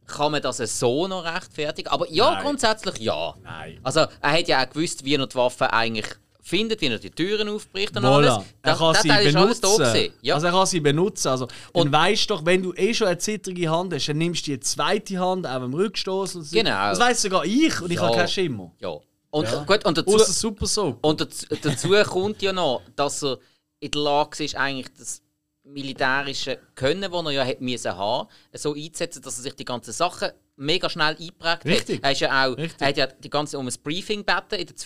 kann 0.07 0.33
man 0.33 0.43
das 0.43 0.57
so 0.57 1.07
noch 1.07 1.25
rechtfertigen. 1.25 1.89
Aber 1.91 2.11
ja, 2.11 2.33
Nein. 2.33 2.43
grundsätzlich 2.43 2.99
ja. 2.99 3.35
Nein. 3.43 3.79
Also, 3.83 4.01
er 4.21 4.33
hat 4.33 4.49
ja 4.49 4.65
auch 4.65 4.71
gewusst, 4.71 5.05
wie 5.05 5.15
er 5.15 5.27
die 5.27 5.35
Waffe 5.37 5.73
eigentlich 5.73 6.07
findet, 6.49 6.81
wie 6.81 6.87
er 6.87 6.99
die 6.99 7.11
Türen 7.11 7.49
aufbricht 7.49 7.97
und 7.97 8.03
Voilà. 8.05 8.15
alles. 8.15 8.29
Er 8.37 8.45
Das, 8.63 8.79
kann 8.79 8.93
das 8.95 9.03
sie 9.03 9.09
Teil 9.09 9.27
ist 9.27 9.37
alles 9.37 9.61
da 9.61 9.69
benutzen. 9.77 10.13
Ja. 10.23 10.35
Also 10.35 10.47
er 10.47 10.53
kann 10.53 10.67
sie 10.67 10.81
benutzen. 10.81 11.29
Also, 11.29 11.49
und 11.73 11.93
weißt 11.93 12.31
doch, 12.31 12.45
wenn 12.45 12.63
du 12.63 12.73
eh 12.75 12.93
schon 12.95 13.07
eine 13.09 13.19
zittrige 13.19 13.71
Hand 13.71 13.93
hast, 13.95 14.09
dann 14.09 14.19
nimmst 14.19 14.47
du 14.47 14.53
die 14.53 14.61
zweite 14.61 15.19
Hand 15.19 15.47
auch 15.47 15.63
im 15.63 15.75
Rückstoß. 15.75 16.37
Und 16.37 16.43
so. 16.45 16.57
Genau. 16.57 16.71
Das 16.91 16.99
weiß 16.99 17.23
sogar 17.23 17.45
ich 17.45 17.81
und 17.81 17.91
ich 17.91 17.97
Ja. 17.97 18.03
habe 18.03 18.17
keinen 18.17 18.29
Schimmer. 18.29 18.73
ja. 18.81 18.97
Und, 19.31 19.47
Gut, 19.67 19.85
und 19.85 19.99
dazu, 19.99 20.15
Außer 20.15 20.33
super 20.33 20.67
so. 20.67 20.97
Und 21.03 21.21
dazu, 21.21 21.45
dazu 21.61 21.89
kommt 22.09 22.41
ja 22.41 22.51
noch, 22.51 22.81
dass 22.97 23.23
er 23.23 23.39
in 23.79 23.91
der 23.91 24.01
Lage 24.01 24.43
ist, 24.43 24.57
eigentlich 24.57 24.87
das 24.99 25.21
militärische 25.65 26.59
Können, 26.75 27.03
das 27.03 27.25
er 27.27 27.31
ja 27.33 27.43
hätte 27.43 27.63
müssen 27.63 27.95
haben, 27.97 28.29
so 28.55 28.75
einzusetzen, 28.75 29.23
dass 29.23 29.37
er 29.39 29.43
sich 29.43 29.55
die 29.55 29.65
ganzen 29.65 29.93
Sachen 29.93 30.31
mega 30.57 30.89
schnell 30.91 31.15
eingeprägt 31.17 31.65
Richtig. 31.65 31.97
hat. 31.99 32.05
Er, 32.05 32.13
ist 32.13 32.21
ja 32.21 32.47
auch, 32.47 32.57
Richtig. 32.57 32.81
er 32.81 32.87
hat 32.89 32.97
ja 32.97 33.07
die 33.07 33.31
ganze 33.31 33.59
um 33.59 33.69
ein 33.69 33.75
Briefing 33.85 34.25
gebeten 34.25 34.55
in 34.61 34.67
der 34.67 34.77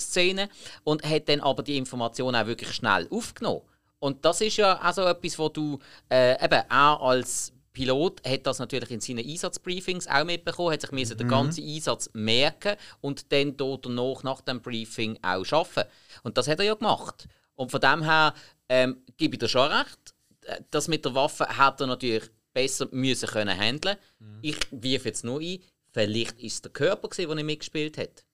Zwischenszene 0.00 0.48
und 0.84 1.04
hat 1.04 1.28
dann 1.28 1.40
aber 1.40 1.62
die 1.62 1.76
Informationen 1.76 2.36
auch 2.36 2.46
wirklich 2.46 2.72
schnell 2.72 3.06
aufgenommen. 3.10 3.62
Und 3.98 4.24
das 4.24 4.40
ist 4.40 4.56
ja 4.56 4.80
auch 4.82 4.94
so 4.94 5.02
etwas, 5.02 5.38
wo 5.38 5.48
du 5.48 5.78
äh, 6.10 6.42
eben 6.42 6.62
auch 6.70 7.08
als 7.08 7.52
Pilot 7.72 8.26
hat 8.26 8.46
das 8.46 8.58
natürlich 8.58 8.90
in 8.90 9.00
seinen 9.00 9.24
Einsatzbriefings 9.24 10.08
auch 10.08 10.24
mitbekommen, 10.24 10.72
hat 10.72 10.80
sich 10.80 10.90
müssen 10.90 11.16
den 11.18 11.28
ganzen 11.28 11.64
Einsatz 11.64 12.10
merken 12.14 12.76
und 13.00 13.30
dann 13.30 13.56
dort 13.56 13.86
danach 13.86 14.22
nach 14.22 14.40
dem 14.40 14.60
Briefing 14.60 15.18
auch 15.22 15.44
schaffen. 15.44 15.84
Und 16.22 16.36
das 16.36 16.48
hat 16.48 16.58
er 16.58 16.64
ja 16.64 16.74
gemacht. 16.74 17.28
Und 17.54 17.70
von 17.70 17.80
dem 17.80 18.02
her 18.02 18.34
ähm, 18.68 19.02
gebe 19.18 19.34
ich 19.34 19.38
dir 19.38 19.48
schon 19.48 19.70
recht. 19.70 20.14
Äh, 20.46 20.62
Das 20.70 20.88
mit 20.88 21.04
der 21.04 21.14
Waffe 21.14 21.46
hat 21.46 21.80
er 21.80 21.86
natürlich 21.86 22.24
besser 22.52 22.88
müssen 22.90 23.28
können 23.28 23.56
handeln. 23.56 23.96
Ich 24.42 24.56
wirf 24.70 25.04
jetzt 25.04 25.24
nur 25.24 25.40
ein, 25.40 25.60
vielleicht 25.92 26.40
ist 26.40 26.54
es 26.54 26.62
der 26.62 26.72
Körper 26.72 27.08
gewesen, 27.08 27.28
der 27.28 27.36
nicht 27.36 27.44
mitgespielt 27.44 27.98
hat. 27.98 28.24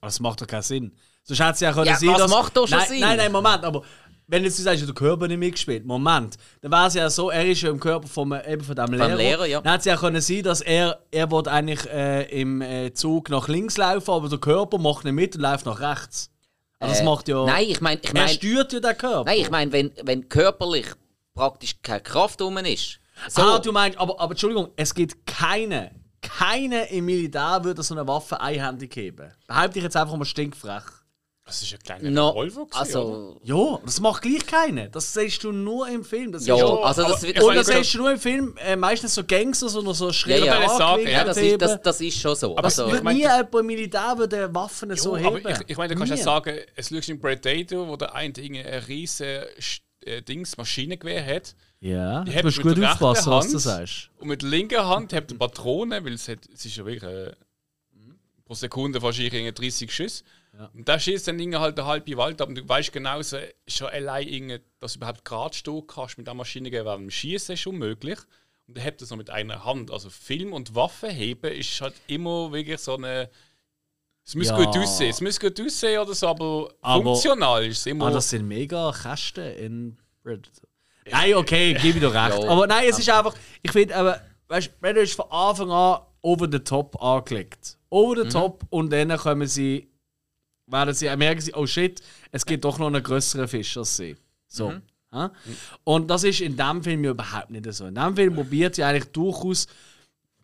Das 0.00 0.20
macht 0.20 0.40
doch 0.40 0.46
keinen 0.46 0.62
Sinn. 0.62 0.92
Sonst 1.24 1.40
hätte 1.40 1.52
es 1.52 1.60
ja 1.60 1.72
können 1.72 1.86
Ja, 1.86 1.96
sein, 1.96 2.14
dass... 2.16 2.30
macht 2.30 2.56
doch 2.56 2.66
schon 2.66 2.78
nein, 2.78 2.88
Sinn? 2.88 3.00
Nein, 3.00 3.16
nein, 3.18 3.32
Moment, 3.32 3.64
aber 3.64 3.82
wenn 4.26 4.44
jetzt 4.44 4.58
du 4.58 4.62
sagst, 4.62 4.86
der 4.86 4.94
Körper 4.94 5.26
nicht 5.28 5.38
mitgespielt, 5.38 5.84
Moment, 5.84 6.36
dann 6.62 6.70
wäre 6.70 6.86
es 6.86 6.94
ja 6.94 7.10
so, 7.10 7.30
er 7.30 7.44
ist 7.46 7.60
ja 7.62 7.70
im 7.70 7.80
Körper 7.80 8.06
vom, 8.06 8.32
eben 8.32 8.62
von 8.62 8.76
dem 8.76 8.92
Lehrer. 8.92 9.16
Lehrer, 9.16 9.46
ja. 9.46 9.60
Dann 9.60 9.72
hätte 9.72 9.80
es 9.80 9.84
ja 9.86 9.96
können 9.96 10.20
sein, 10.20 10.42
dass 10.44 10.60
er, 10.60 11.00
er 11.10 11.30
will 11.30 11.46
eigentlich 11.48 11.84
äh, 11.90 12.40
im 12.40 12.62
äh, 12.62 12.92
Zug 12.94 13.28
nach 13.28 13.48
links 13.48 13.76
laufen, 13.76 14.10
aber 14.10 14.28
der 14.28 14.38
Körper 14.38 14.78
macht 14.78 15.04
nicht 15.04 15.14
mit 15.14 15.34
und 15.34 15.42
läuft 15.42 15.66
nach 15.66 15.80
rechts. 15.80 16.30
Also 16.78 16.92
das 16.92 17.00
Äh, 17.00 17.04
macht 17.04 17.28
ja... 17.28 17.44
Nein, 17.44 17.66
ich 17.68 17.80
meine, 17.80 18.00
ich 18.00 18.08
er 18.08 18.14
mein, 18.14 18.28
steuert 18.28 18.72
ja 18.72 18.80
den 18.80 18.96
Körper. 18.98 19.24
nein, 19.24 19.38
ich 19.40 19.50
mein, 19.50 19.72
wenn, 19.72 19.90
wenn 20.04 20.28
körperlich 20.28 20.86
praktisch 21.34 21.74
keine 21.82 22.00
Kraft 22.00 22.40
rum 22.40 22.56
ist. 22.58 23.00
So, 23.28 23.42
Ah, 23.42 23.58
du 23.58 23.72
meinst, 23.72 23.98
aber, 23.98 24.18
aber 24.18 24.30
Entschuldigung, 24.30 24.68
es 24.76 24.94
gibt 24.94 25.26
keine, 25.26 25.90
keine 26.22 26.90
im 26.90 27.06
Militär 27.06 27.60
würde 27.62 27.82
so 27.82 27.94
eine 27.94 28.06
Waffe 28.06 28.40
einhändig 28.40 28.94
heben. 28.96 29.32
Behaupte 29.46 29.78
ich 29.78 29.84
jetzt 29.84 29.96
einfach 29.96 30.16
mal 30.16 30.24
stinkfrech. 30.24 30.84
Das 31.46 31.62
ist 31.62 31.72
ein 31.72 31.80
kleiner 31.80 32.10
no, 32.10 32.28
Revolver. 32.28 32.66
gewesen, 32.66 32.96
oder? 32.96 33.08
also, 33.08 33.40
Ja, 33.42 33.78
das 33.84 33.98
macht 33.98 34.22
gleich 34.22 34.46
keiner. 34.46 34.88
Das 34.88 35.12
siehst 35.12 35.42
du 35.42 35.50
nur 35.50 35.88
im 35.88 36.04
Film. 36.04 36.30
Das 36.30 36.46
ja, 36.46 36.54
ist 36.54 36.62
also 36.62 37.02
das 37.02 37.12
aber- 37.12 37.22
wird 37.22 37.42
Und 37.42 37.54
das 37.56 37.66
siehst 37.66 37.94
du 37.94 37.98
nur 37.98 38.12
im 38.12 38.20
Film, 38.20 38.56
äh, 38.58 38.76
meistens 38.76 39.16
so 39.16 39.24
Gangsters 39.24 39.74
oder 39.74 39.92
so 39.92 40.12
schräg 40.12 40.44
Ja, 40.44 40.60
ja. 40.60 40.68
Sagen, 40.68 41.08
ja, 41.08 41.24
das, 41.24 41.38
ist, 41.38 41.60
das, 41.60 41.82
das 41.82 42.00
ist 42.00 42.20
schon 42.20 42.36
so. 42.36 42.52
Aber 42.56 42.64
also, 42.64 42.86
ich 42.86 42.92
Wird 42.92 43.02
mein, 43.02 43.16
nie 43.16 43.22
jemand 43.22 43.52
im 43.52 43.66
Militär 43.66 44.14
würde 44.16 44.54
Waffen 44.54 44.94
so 44.96 45.16
Jo, 45.16 45.24
heben. 45.24 45.44
aber 45.44 45.50
ich, 45.50 45.70
ich 45.70 45.76
meine, 45.76 45.94
du 45.94 45.98
kannst 45.98 46.12
ja 46.12 46.22
sagen, 46.22 46.56
es 46.76 46.88
schaust 46.88 47.08
in 47.08 47.20
Predator, 47.20 47.88
wo 47.88 47.96
der 47.96 48.14
eine 48.14 48.32
Ding 48.32 48.56
eine 48.56 48.86
riesige 48.86 49.48
äh, 50.04 50.22
Dings 50.22 50.56
Maschinengewehr 50.56 51.24
hat 51.26 51.56
Ja, 51.80 52.24
Die 52.24 52.32
du 52.32 52.46
mit 52.46 52.62
gut 52.76 52.84
aufpassen, 52.84 53.30
was 53.32 53.50
du 53.50 53.58
sagst. 53.58 54.10
Und 54.18 54.28
mit 54.28 54.42
der 54.42 54.50
linken 54.50 54.84
Hand 54.84 55.12
habt 55.14 55.32
ihr 55.32 55.38
Patronen, 55.38 56.04
weil 56.04 56.12
es, 56.12 56.28
hat, 56.28 56.40
es 56.52 56.66
ist 56.66 56.76
ja 56.76 56.84
wirklich 56.84 57.10
äh, 57.10 57.32
pro 58.44 58.52
Sekunde 58.54 59.00
wahrscheinlich 59.00 59.32
irgendwie 59.32 59.52
30 59.52 59.90
Schüsse. 59.90 60.24
Und 60.74 60.86
da 60.88 60.98
schießt 60.98 61.28
dann 61.28 61.58
halt 61.58 61.78
der 61.78 61.86
halbe 61.86 62.16
Wald 62.18 62.42
ab 62.42 62.48
und 62.48 62.56
du 62.56 62.68
weißt 62.68 62.92
genau, 62.92 63.20
schon 63.22 63.86
allein, 63.88 64.60
dass 64.78 64.92
du 64.92 64.98
überhaupt 64.98 65.24
gerade 65.24 65.54
stehen 65.56 65.86
kannst 65.86 66.18
mit 66.18 66.26
der 66.26 66.34
Maschinengewehr 66.34 66.84
während 66.84 67.04
dem 67.04 67.10
Schießen 67.10 67.54
ist 67.54 67.66
unmöglich. 67.66 68.18
Und 68.66 68.76
dann 68.76 68.84
habt 68.84 69.00
ihr 69.00 69.04
es 69.04 69.10
noch 69.10 69.16
mit 69.16 69.30
einer 69.30 69.64
Hand. 69.64 69.90
Also 69.90 70.10
Film 70.10 70.52
und 70.52 70.74
Waffe 70.74 71.08
heben 71.08 71.50
ist 71.52 71.80
halt 71.80 71.94
immer 72.08 72.52
wirklich 72.52 72.78
so 72.80 72.96
eine. 72.96 73.30
Es 74.26 74.34
muss 74.34 74.48
Ja. 74.48 74.56
gut 74.56 74.76
aussehen, 74.76 75.10
es 75.10 75.20
muss 75.22 75.40
gut 75.40 75.58
aussehen 75.60 75.98
oder 76.00 76.14
so, 76.14 76.28
aber, 76.28 76.74
Aber- 76.82 77.02
funktional 77.04 77.64
ist 77.64 77.78
es 77.78 77.86
immer. 77.86 78.06
Ah, 78.08 78.10
das 78.10 78.28
sind 78.30 78.46
mega 78.46 78.92
Kästen 78.92 79.54
in 79.56 79.96
Predator. 80.22 80.68
Nein, 81.10 81.34
okay, 81.34 81.74
gebe 81.74 81.98
ich 81.98 82.04
dir 82.04 82.12
recht. 82.12 82.44
Aber 82.44 82.66
nein, 82.66 82.86
es 82.88 82.98
ist 82.98 83.08
einfach, 83.08 83.34
ich 83.62 83.72
finde, 83.72 83.96
aber, 83.96 84.20
weißt 84.48 84.70
du, 84.80 84.88
ist 85.00 85.14
von 85.14 85.30
Anfang 85.30 85.70
an 85.70 86.00
over 86.22 86.48
the 86.50 86.58
top 86.58 87.00
angelegt. 87.02 87.76
Over 87.90 88.22
the 88.22 88.28
top 88.28 88.64
und 88.70 88.90
dann 88.90 89.16
kommen 89.16 89.46
sie, 89.46 89.88
werden 90.66 90.94
sie, 90.94 91.14
merken 91.16 91.40
sie, 91.40 91.54
oh 91.54 91.66
shit, 91.66 92.00
es 92.30 92.46
gibt 92.46 92.64
doch 92.64 92.78
noch 92.78 92.88
einen 92.88 93.02
größeren 93.02 93.48
Fisch 93.48 93.76
als 93.76 93.96
sie. 93.96 94.16
So. 94.46 94.72
Ja? 95.12 95.32
Und 95.84 96.08
das 96.08 96.24
ist 96.24 96.40
in 96.40 96.56
diesem 96.56 96.82
Film 96.82 97.04
ja 97.04 97.10
überhaupt 97.10 97.50
nicht 97.50 97.72
so. 97.72 97.86
In 97.86 97.94
diesem 97.94 98.16
Film 98.16 98.34
probiert 98.34 98.74
sie 98.76 98.84
eigentlich 98.84 99.10
durchaus 99.12 99.66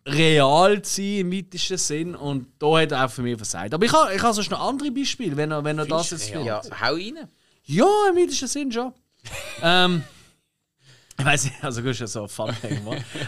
real 0.05 0.81
zu 0.81 1.01
sein 1.01 1.19
im 1.19 1.31
weitesten 1.31 1.77
Sinn 1.77 2.15
und 2.15 2.47
da 2.59 2.79
hat 2.79 2.91
er 2.91 3.05
auch 3.05 3.11
für 3.11 3.21
mich 3.21 3.37
versagt. 3.37 3.73
Aber 3.73 3.85
ich 3.85 3.91
habe 3.91 4.13
ich 4.15 4.21
ha 4.21 4.33
sonst 4.33 4.51
noch 4.51 4.61
andere 4.61 4.91
Beispiele, 4.91 5.35
wenn 5.35 5.51
er, 5.51 5.63
wenn 5.63 5.77
er 5.77 5.85
das 5.85 6.11
jetzt 6.11 6.29
findet. 6.29 6.47
Ja, 6.47 6.61
hau 6.81 6.93
rein. 6.93 7.27
Ja, 7.65 7.87
im 8.09 8.15
weitesten 8.15 8.47
Sinn 8.47 8.71
schon. 8.71 8.93
ähm, 9.61 10.03
ich 11.19 11.25
weiß 11.25 11.45
nicht, 11.45 11.63
also 11.63 11.81
gut, 11.81 11.91
ist 11.91 11.99
ja 11.99 12.07
so 12.07 12.23
ein 12.23 12.29
Fun. 12.29 12.51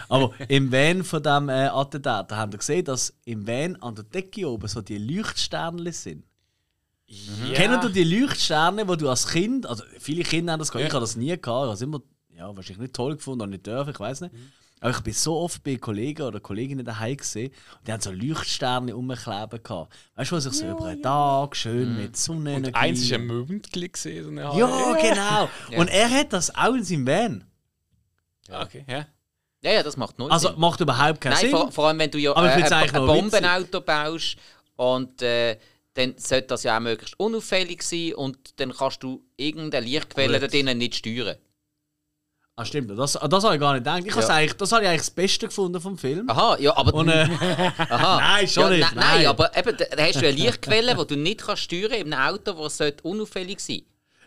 Aber 0.08 0.32
im 0.48 0.70
Van 0.70 1.02
von 1.04 1.22
diesem 1.22 1.48
äh, 1.48 1.66
Attentat, 1.66 2.30
da 2.30 2.36
haben 2.36 2.52
wir 2.52 2.58
gesehen, 2.58 2.84
dass 2.84 3.12
im 3.24 3.46
Van 3.46 3.76
an 3.76 3.94
der 3.94 4.04
Decke 4.04 4.48
oben 4.48 4.68
so 4.68 4.80
die 4.80 4.98
Leuchtsterne 4.98 5.92
sind. 5.92 6.24
ja. 7.06 7.54
Kennen 7.54 7.80
du 7.80 7.88
die 7.88 8.04
Leuchtsterne, 8.04 8.86
wo 8.86 8.94
du 8.96 9.08
als 9.08 9.26
Kind, 9.26 9.66
also 9.66 9.82
viele 9.98 10.22
Kinder 10.22 10.52
haben 10.52 10.60
das 10.60 10.70
gehabt, 10.70 10.82
Ja. 10.82 10.88
ich 10.88 10.94
habe 10.94 11.02
das 11.02 11.16
nie 11.16 11.26
gehabt, 11.28 11.46
ich 11.46 11.50
habe 11.50 11.72
es 11.72 11.82
immer, 11.82 12.00
ja, 12.36 12.54
wahrscheinlich 12.56 12.78
nicht 12.82 12.94
toll 12.94 13.16
gefunden 13.16 13.42
oder 13.42 13.50
nicht 13.50 13.66
dürfen, 13.66 13.90
ich 13.90 14.00
weiß 14.00 14.20
nicht. 14.22 14.34
Aber 14.82 14.92
ich 14.92 15.00
bin 15.00 15.12
so 15.12 15.36
oft 15.36 15.62
bei 15.62 15.76
Kollegen 15.76 16.22
oder 16.22 16.40
Kolleginnen 16.40 16.86
daheim 16.86 17.14
gesehen 17.18 17.52
und 17.78 17.86
die 17.86 17.92
haben 17.92 18.00
so 18.00 18.12
Leuchtsterne 18.12 18.94
rumkleben 18.94 19.62
gehabt. 19.62 19.92
Weißt 20.14 20.30
du, 20.30 20.36
was 20.36 20.44
sich 20.44 20.54
so 20.54 20.70
über 20.70 20.86
einen 20.86 21.02
Tag 21.02 21.54
schön 21.54 21.98
mit 21.98 22.16
Sonnenenergie... 22.16 22.68
Und 22.68 22.76
eins 22.76 23.02
ist 23.02 23.12
ein 23.12 23.26
Mümtli 23.26 23.88
gesehen. 23.90 24.24
So 24.24 24.30
eine 24.30 24.40
Ja, 24.58 24.92
genau. 24.94 25.50
Und 25.78 25.88
er 25.88 26.08
hat 26.10 26.32
das 26.32 26.54
auch 26.54 26.72
in 26.74 26.84
seinem 26.84 27.06
Van. 27.06 27.44
Okay, 28.52 28.84
ja. 28.88 29.06
Ja, 29.62 29.72
ja, 29.72 29.82
das 29.82 29.96
macht 29.96 30.18
null 30.18 30.30
Also 30.30 30.48
Sinn. 30.48 30.58
macht 30.58 30.80
überhaupt 30.80 31.20
keinen 31.20 31.32
Nein, 31.32 31.40
Sinn. 31.42 31.50
vor, 31.50 31.70
vor 31.72 31.88
allem 31.88 31.98
wenn 31.98 32.10
du 32.10 32.18
ja 32.18 32.32
äh, 32.32 32.62
ein, 32.64 32.72
ein. 32.72 32.92
Bombenauto 33.06 33.80
baust 33.82 34.36
und 34.76 35.20
äh, 35.22 35.58
dann 35.94 36.14
sollte 36.16 36.46
das 36.48 36.62
ja 36.62 36.76
auch 36.76 36.80
möglichst 36.80 37.18
unauffällig 37.20 37.82
sein 37.82 38.14
und 38.14 38.38
dann 38.58 38.72
kannst 38.72 39.02
du 39.02 39.22
irgendeine 39.36 39.84
Lichtquelle 39.84 40.40
da 40.40 40.46
drinnen 40.46 40.78
nicht 40.78 40.94
steuern. 40.96 41.36
Ah, 42.56 42.64
stimmt. 42.64 42.90
Das, 42.98 43.12
das 43.12 43.44
habe 43.44 43.54
ich 43.54 43.60
gar 43.60 43.72
nicht 43.72 43.80
gedacht. 43.84 44.02
Ich 44.06 44.14
Ja. 44.14 44.20
ja. 44.20 44.28
eigentlich, 44.28 44.52
das 44.54 44.72
habe 44.72 44.82
ich 44.84 44.88
eigentlich 44.88 45.00
das 45.02 45.10
Beste 45.10 45.46
gefunden 45.48 45.80
vom 45.80 45.96
Film. 45.96 46.28
Aha, 46.28 46.56
ja, 46.58 46.76
aber 46.76 46.92
Und, 46.94 47.08
äh, 47.08 47.22
aha. 47.78 48.18
Nein, 48.20 48.48
schon 48.48 48.64
ja, 48.64 48.70
nicht, 48.70 48.94
ne- 48.94 49.00
Nein, 49.00 49.16
nein. 49.18 49.26
aber 49.26 49.56
eben, 49.56 49.76
da, 49.76 49.84
hast 50.04 50.14
du 50.16 50.18
eine 50.20 50.30
Lichtquelle, 50.32 50.94
die 50.94 51.06
du 51.06 51.16
nicht 51.16 51.40
kannst 51.40 51.62
steuern 51.62 51.92
in 51.92 52.12
einem 52.12 52.34
Auto, 52.34 52.52
das 52.62 52.76
sollte 52.76 53.02
unauffällig 53.04 53.60
sein. 53.60 53.82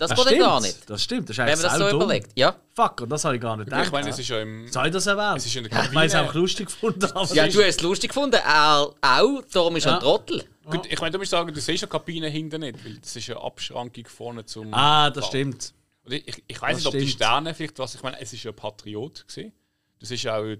Das, 0.07 0.09
das 0.11 0.19
geht 0.19 0.27
stimmt. 0.35 0.41
gar 0.45 0.61
nicht. 0.61 0.89
Das 0.89 1.03
stimmt. 1.03 1.29
Das 1.29 1.33
ist 1.33 1.37
Wenn 1.39 1.45
eigentlich 1.47 1.61
man 1.61 1.63
das 1.63 1.73
so 1.73 1.83
saudumm. 1.85 2.01
überlegt. 2.03 2.29
Ja. 2.35 2.55
Fuck, 2.75 3.01
und 3.01 3.09
das 3.09 3.25
habe 3.25 3.35
ich 3.35 3.41
gar 3.41 3.55
nicht 3.57 3.65
gedacht. 3.65 3.85
Ich 3.85 3.91
meine, 3.91 4.09
es 4.09 4.19
ist 4.19 4.27
ja 4.29 4.41
im. 4.41 4.67
Soll 4.71 4.87
ich 4.87 4.93
das 4.93 5.07
erwähnen? 5.07 5.37
Es 5.37 5.45
ist 5.45 5.55
in 5.55 5.63
der 5.63 5.71
Ich 5.71 5.91
meine, 5.91 6.05
es 6.07 6.11
Kabine. 6.13 6.19
einfach 6.21 6.33
lustig 6.35 6.65
gefunden. 6.67 7.01
ja, 7.33 7.45
es 7.45 7.53
du 7.53 7.59
hast 7.61 7.67
es 7.67 7.81
lustig 7.81 8.09
gefunden. 8.09 8.35
Er 8.43 8.87
auch, 9.01 9.43
darum 9.51 9.75
ist 9.75 9.85
er 9.85 9.91
Ja. 9.91 9.97
ein 9.97 10.03
Trottel. 10.03 10.43
Gut, 10.65 10.85
ich 10.89 10.99
meine, 11.01 11.11
du 11.11 11.17
musst 11.19 11.31
sagen, 11.31 11.53
du 11.53 11.59
siehst 11.59 11.81
ja 11.81 11.87
Kabine 11.87 12.29
hinten 12.29 12.61
nicht, 12.61 12.83
weil 12.85 12.97
das 12.97 13.15
ist 13.15 13.29
eine 13.29 13.41
Abschrankung 13.41 14.05
vorne 14.07 14.45
zum. 14.45 14.73
Ah, 14.73 15.09
das 15.09 15.23
Bau. 15.25 15.27
stimmt. 15.29 15.73
Und 16.05 16.13
ich, 16.13 16.27
ich, 16.27 16.43
ich 16.47 16.61
weiß 16.61 16.75
Das 16.83 16.85
nicht, 16.85 16.87
ob 16.87 16.99
die. 16.99 17.07
Sterne 17.07 17.53
vielleicht, 17.53 17.79
was 17.79 17.95
ich 17.95 18.01
meine, 18.03 18.19
es 18.21 18.31
ist 18.33 18.43
ja 18.43 18.51
ein 18.51 18.55
Patriot 18.55 19.25
gesehen. 19.27 19.51
Das 19.99 20.11
ist 20.11 20.27
auch 20.27 20.43
die 20.43 20.57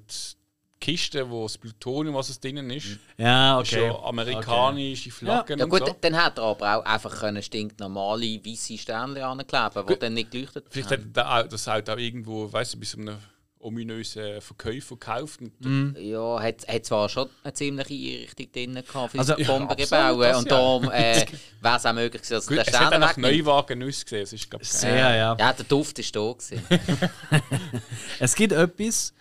Kiste, 0.84 1.30
wo 1.30 1.43
das 1.43 1.58
Plutonium, 1.58 2.13
was 2.15 2.30
es 2.30 2.39
drinnen 2.39 2.69
ist. 2.69 3.00
Ja, 3.17 3.58
Das 3.60 3.69
ist 3.72 3.78
okay. 3.78 3.88
ja 3.88 4.00
amerikanische 4.04 5.12
Flaggen 5.12 5.58
Ja 5.60 5.65
und 5.65 5.69
gut, 5.72 5.88
so. 5.88 5.96
dann 6.02 6.13
hätte 6.22 6.41
er 6.41 6.48
aber 6.48 6.78
auch 6.78 6.86
einfach 6.86 7.19
können 7.22 7.41
stinknormale 7.41 8.39
weiße 8.46 8.78
Sterne 8.78 9.26
ankleben 9.26 9.86
die 9.88 9.96
dann 10.00 10.13
nicht 10.13 10.32
geleuchtet 10.32 10.65
Vielleicht 10.69 10.91
haben. 10.91 11.06
hat 11.06 11.15
der 11.15 11.34
Au- 11.36 11.43
das 11.48 11.67
Auto 11.67 11.93
auch 11.93 11.98
irgendwo, 11.98 12.52
weißt 12.52 12.74
du, 12.74 12.80
bei 12.80 12.86
so 12.86 12.98
einem 12.98 13.17
ominösen 13.60 14.41
Verkäufer 14.41 14.96
gekauft. 14.96 15.39
Mhm. 15.60 15.96
Ja, 15.98 16.41
hat, 16.41 16.67
hat 16.67 16.86
zwar 16.86 17.08
schon 17.08 17.30
eine 17.46 17.54
ziemliche 17.54 17.93
Einrichtung 17.93 18.52
drin 18.52 18.74
gehabt 18.86 19.12
für 19.13 19.19
Also- 19.19 19.38
Ja, 19.38 19.48
Bomben 19.48 19.69
gebaut 19.78 20.22
das 20.22 20.38
und 20.38 20.50
ja. 20.52 20.58
darum 20.58 20.91
äh, 20.91 21.26
wäre 21.62 21.78
es 21.78 21.86
auch 21.86 21.93
möglich 21.93 22.22
gewesen, 22.24 22.34
dass 22.34 22.48
Gut, 22.48 22.58
der 22.58 22.67
es 22.67 22.78
hat 22.78 22.88
Stern 22.88 23.00
nach. 23.00 23.15
Neuwagen 23.15 23.84
ausgesehen. 23.84 24.24
Es 24.24 24.34
ist, 24.34 24.50
glaub, 24.50 24.62
ich, 24.62 24.69
Sehr, 24.69 24.98
ja. 25.15 25.36
Ja, 25.39 25.54
der 25.54 25.63
Duft 25.65 25.98
ist 25.98 26.13
da 26.13 26.19
gewesen. 26.34 26.62
Es 28.19 28.36
gibt 28.36 28.52
etwas, 28.54 29.13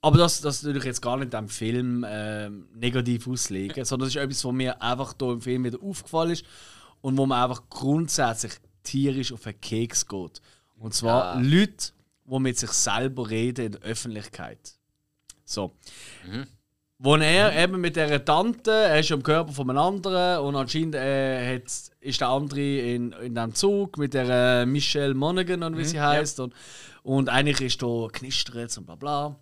aber 0.00 0.18
das, 0.18 0.40
das 0.40 0.62
würde 0.62 0.78
ich 0.78 0.84
jetzt 0.84 1.02
gar 1.02 1.16
nicht 1.16 1.34
am 1.34 1.48
Film 1.48 2.04
ähm, 2.08 2.68
negativ 2.74 3.26
auslegen, 3.26 3.84
sondern 3.84 4.06
das 4.06 4.14
ist 4.14 4.22
etwas, 4.22 4.44
was 4.44 4.52
mir 4.52 4.80
einfach 4.80 5.14
hier 5.18 5.30
im 5.30 5.40
Film 5.40 5.64
wieder 5.64 5.78
aufgefallen 5.82 6.30
ist 6.30 6.44
und 7.00 7.16
wo 7.16 7.26
man 7.26 7.42
einfach 7.42 7.62
grundsätzlich 7.68 8.52
tierisch 8.84 9.32
auf 9.32 9.42
den 9.42 9.60
Keks 9.60 10.06
geht. 10.06 10.40
Und 10.78 10.94
zwar 10.94 11.34
Ja. 11.36 11.40
Leute, 11.40 11.92
die 12.24 12.38
mit 12.38 12.58
sich 12.58 12.70
selber 12.70 13.28
reden 13.28 13.66
in 13.66 13.72
der 13.72 13.80
Öffentlichkeit. 13.82 14.78
So. 15.44 15.74
Wo 17.00 17.16
er 17.16 17.56
eben 17.56 17.80
mit 17.80 17.96
dieser 17.96 18.24
Tante, 18.24 18.70
er 18.70 19.00
ist 19.00 19.08
ja 19.08 19.16
im 19.16 19.22
Körper 19.22 19.52
von 19.52 19.70
einem 19.70 19.78
anderen 19.78 20.44
und 20.44 20.56
anscheinend 20.56 20.96
äh, 20.96 21.54
hat, 21.56 21.62
ist 22.00 22.20
der 22.20 22.28
andere 22.28 22.60
in, 22.60 23.12
in 23.12 23.34
diesem 23.34 23.54
Zug 23.54 23.98
mit 23.98 24.14
der 24.14 24.28
äh, 24.62 24.66
Michelle 24.66 25.14
Monaghan 25.14 25.62
und 25.62 25.78
wie 25.78 25.84
sie 25.84 26.00
heißt 26.00 26.40
und, 26.40 26.54
und 27.04 27.28
eigentlich 27.28 27.60
ist 27.60 27.82
da 27.82 28.08
knistert 28.12 28.76
und 28.78 28.86
bla 28.86 28.96
bla. 28.96 29.36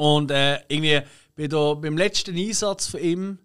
Und 0.00 0.30
äh, 0.30 0.62
irgendwie 0.68 1.02
bei 1.36 1.46
der, 1.46 1.76
beim 1.76 1.98
letzten 1.98 2.34
Einsatz 2.34 2.86
von 2.86 3.00
ihm 3.00 3.38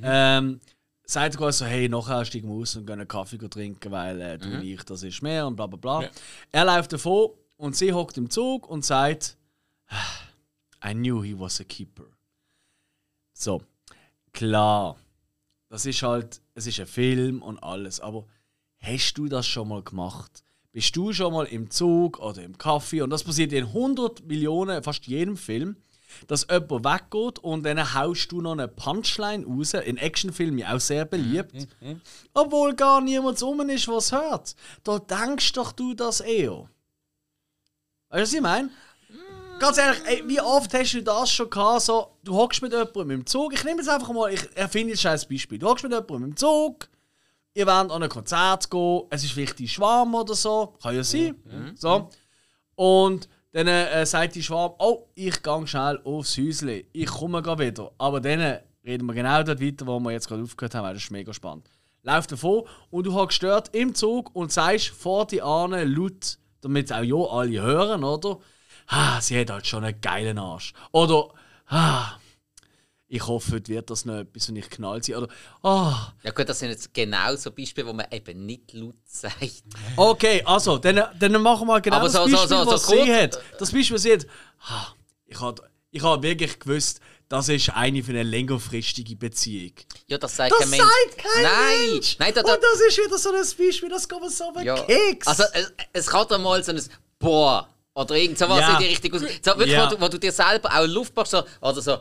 ähm, 0.00 0.60
sagt 1.02 1.34
er 1.34 1.38
quasi 1.38 1.58
so, 1.58 1.64
hey, 1.64 1.88
nachher 1.88 2.24
steigen 2.24 2.48
wir 2.48 2.54
aus 2.54 2.76
und 2.76 2.86
gehen 2.86 3.00
einen 3.00 3.08
Kaffee 3.08 3.36
trinken, 3.36 3.90
weil 3.90 4.20
äh, 4.20 4.38
du 4.38 4.46
und 4.48 4.62
ich, 4.62 4.80
das 4.84 5.02
ist 5.02 5.22
mehr 5.22 5.44
und 5.44 5.56
bla 5.56 5.66
bla 5.66 5.76
bla. 5.76 6.02
Ja. 6.02 6.10
Er 6.52 6.66
läuft 6.66 6.92
davon 6.92 7.30
und 7.56 7.74
sie 7.74 7.92
hockt 7.92 8.16
im 8.16 8.30
Zug 8.30 8.68
und 8.68 8.84
sagt, 8.84 9.36
I 10.84 10.92
knew 10.92 11.20
he 11.20 11.36
was 11.36 11.60
a 11.60 11.64
keeper. 11.64 12.04
So, 13.32 13.60
klar, 14.30 14.96
das 15.68 15.84
ist 15.84 16.04
halt, 16.04 16.40
es 16.54 16.68
ist 16.68 16.78
ein 16.78 16.86
Film 16.86 17.42
und 17.42 17.60
alles, 17.60 17.98
aber 17.98 18.24
hast 18.78 19.14
du 19.14 19.26
das 19.26 19.48
schon 19.48 19.66
mal 19.66 19.82
gemacht? 19.82 20.44
Bist 20.70 20.94
du 20.94 21.12
schon 21.12 21.32
mal 21.32 21.46
im 21.46 21.70
Zug 21.70 22.20
oder 22.20 22.44
im 22.44 22.56
Kaffee 22.56 23.02
und 23.02 23.10
das 23.10 23.24
passiert 23.24 23.52
in 23.52 23.64
100 23.64 24.24
Millionen, 24.26 24.80
fast 24.84 25.08
jedem 25.08 25.36
Film, 25.36 25.76
dass 26.26 26.46
jemand 26.50 26.84
weggeht 26.84 27.38
und 27.38 27.64
dann 27.64 27.94
haust 27.94 28.32
du 28.32 28.40
noch 28.40 28.52
eine 28.52 28.68
Punchline 28.68 29.46
raus, 29.46 29.74
in 29.74 29.96
Actionfilmen 29.96 30.64
auch 30.64 30.80
sehr 30.80 31.04
beliebt, 31.04 31.68
obwohl 32.34 32.74
gar 32.74 33.00
niemand 33.00 33.42
um 33.42 33.60
ist, 33.68 33.88
was 33.88 34.12
hört. 34.12 34.54
Da 34.84 34.98
denkst 34.98 35.52
doch 35.52 35.72
du 35.72 35.94
das 35.94 36.20
eher. 36.20 36.68
Weißt 38.10 38.20
du, 38.20 38.22
was 38.22 38.32
ich 38.32 38.40
meine? 38.40 38.70
Ganz 39.58 39.76
ehrlich, 39.76 40.00
ey, 40.06 40.22
wie 40.26 40.40
oft 40.40 40.72
hast 40.72 40.92
du 40.92 41.02
das 41.02 41.32
schon 41.32 41.50
gehabt? 41.50 41.82
So, 41.82 42.16
du 42.22 42.34
hockst 42.34 42.62
mit 42.62 42.72
jemandem 42.72 43.10
im 43.10 43.26
Zug. 43.26 43.52
Ich 43.52 43.64
nehme 43.64 43.78
jetzt 43.80 43.88
einfach 43.88 44.12
mal, 44.12 44.32
ich 44.32 44.56
erfinde 44.56 44.90
jetzt 44.90 45.00
ein 45.00 45.10
scheiß 45.10 45.28
Beispiel. 45.28 45.58
Du 45.58 45.66
hockst 45.68 45.82
mit 45.82 45.92
jemandem 45.92 46.24
im 46.24 46.36
Zug, 46.36 46.88
ihr 47.54 47.66
wollt 47.66 47.90
an 47.90 48.02
ein 48.02 48.08
Konzert 48.08 48.70
gehen, 48.70 49.02
es 49.10 49.24
ist 49.24 49.32
vielleicht 49.32 49.58
die 49.58 49.68
Schwarm 49.68 50.14
oder 50.14 50.34
so, 50.34 50.74
kann 50.80 50.94
ja 50.94 51.02
sein. 51.02 51.34
So. 51.74 52.08
Und 52.76 53.28
dann 53.52 53.66
äh, 53.66 54.04
sagt 54.04 54.34
die 54.34 54.42
Schwarm, 54.42 54.74
oh, 54.78 55.06
ich 55.14 55.42
gehe 55.42 55.66
schnell 55.66 56.00
aufs 56.04 56.36
Häusle, 56.36 56.84
ich 56.92 57.06
komme 57.06 57.42
gleich 57.42 57.58
wieder. 57.58 57.92
Aber 57.98 58.20
dann 58.20 58.58
reden 58.84 59.06
wir 59.06 59.14
genau 59.14 59.42
dort 59.42 59.60
weiter, 59.60 59.86
wo 59.86 59.98
wir 60.00 60.12
jetzt 60.12 60.28
gerade 60.28 60.42
aufgehört 60.42 60.74
haben, 60.74 60.84
weil 60.84 60.94
das 60.94 61.04
ist 61.04 61.10
mega 61.10 61.32
spannend. 61.32 61.70
Lauf 62.02 62.26
davon 62.26 62.64
und 62.90 63.06
du 63.06 63.14
hockst 63.14 63.42
dort 63.42 63.74
im 63.74 63.94
Zug 63.94 64.34
und 64.34 64.52
sagst 64.52 64.88
vor 64.88 65.26
die 65.26 65.42
Ahne 65.42 65.84
laut, 65.84 66.38
damit 66.60 66.92
auch 66.92 67.02
ja 67.02 67.16
alle 67.16 67.62
hören, 67.62 68.04
oder? 68.04 68.38
Ah, 68.86 69.20
sie 69.20 69.38
hat 69.38 69.50
halt 69.50 69.66
schon 69.66 69.84
einen 69.84 70.00
geilen 70.00 70.38
Arsch. 70.38 70.72
Oder, 70.92 71.28
ah, 71.66 72.12
ich 73.10 73.26
hoffe, 73.26 73.60
wird 73.66 73.88
das 73.90 74.04
noch 74.04 74.16
etwas 74.18 74.48
und 74.50 74.56
ich 74.56 74.68
knall 74.68 75.02
sie. 75.02 75.14
Oder, 75.14 75.28
ah, 75.62 76.12
Ja 76.22 76.30
gut, 76.30 76.48
das 76.48 76.58
sind 76.58 76.68
jetzt 76.70 76.92
genau 76.92 77.34
so 77.36 77.50
Beispiele, 77.50 77.86
wo 77.86 77.92
man 77.94 78.06
eben 78.10 78.44
nicht 78.44 78.72
laut 78.74 78.94
sagt. 79.04 79.62
Okay, 79.96 80.42
also, 80.44 80.76
dann, 80.78 81.02
dann 81.18 81.40
machen 81.42 81.66
wir 81.66 81.80
genau 81.80 81.96
Aber 81.96 82.04
das 82.04 82.12
so- 82.12 82.18
Beispiel, 82.24 82.48
so- 82.48 82.64
so 82.64 82.70
was 82.72 82.86
sie 82.86 83.14
hat. 83.14 83.40
Das 83.58 83.72
Beispiel, 83.72 83.94
was 83.96 84.02
sie 84.02 84.12
hat. 84.12 84.26
Ah, 84.68 84.88
Ich 85.26 85.40
habe 85.40 85.62
ich 85.90 86.02
hab 86.02 86.22
wirklich 86.22 86.58
gewusst, 86.58 87.00
das 87.30 87.48
ist 87.48 87.70
eine 87.70 88.02
für 88.02 88.10
eine 88.12 88.22
längerfristige 88.24 89.16
Beziehung. 89.16 89.72
Ja, 90.06 90.18
das 90.18 90.36
sagt 90.36 90.52
Das 90.52 90.60
kein 90.60 90.70
Mensch. 90.70 90.82
sagt 90.82 91.18
kein 91.18 91.42
Nein! 91.42 91.90
Mensch! 91.92 92.16
Nein, 92.18 92.32
da, 92.34 92.42
da, 92.42 92.54
Und 92.54 92.60
das 92.62 92.80
ist 92.88 92.98
wieder 92.98 93.18
so 93.18 93.30
ein 93.30 93.36
Beispiel, 93.66 93.88
das 93.88 94.06
mir 94.08 94.30
so 94.30 94.52
den 94.52 94.64
ja. 94.64 94.74
Keks. 94.82 95.26
Also 95.26 95.44
es, 95.54 95.72
es 95.94 96.06
kann 96.06 96.26
doch 96.28 96.38
mal 96.38 96.62
so 96.62 96.72
ein 96.72 96.82
Boah 97.18 97.68
Oder 97.94 98.14
irgend 98.16 98.38
sowas 98.38 98.60
Ja. 98.60 98.74
in 98.76 98.82
die 98.82 98.86
Richtung. 98.90 99.18
So, 99.18 99.24
wirklich, 99.24 99.70
Ja. 99.72 99.90
wo, 99.90 99.94
du, 99.94 100.00
wo 100.00 100.08
du 100.08 100.18
dir 100.18 100.30
selber 100.32 100.70
auch 100.78 100.86
Luft 100.86 101.16
machst, 101.16 101.32
so, 101.32 101.42
oder 101.62 101.80
so, 101.82 101.98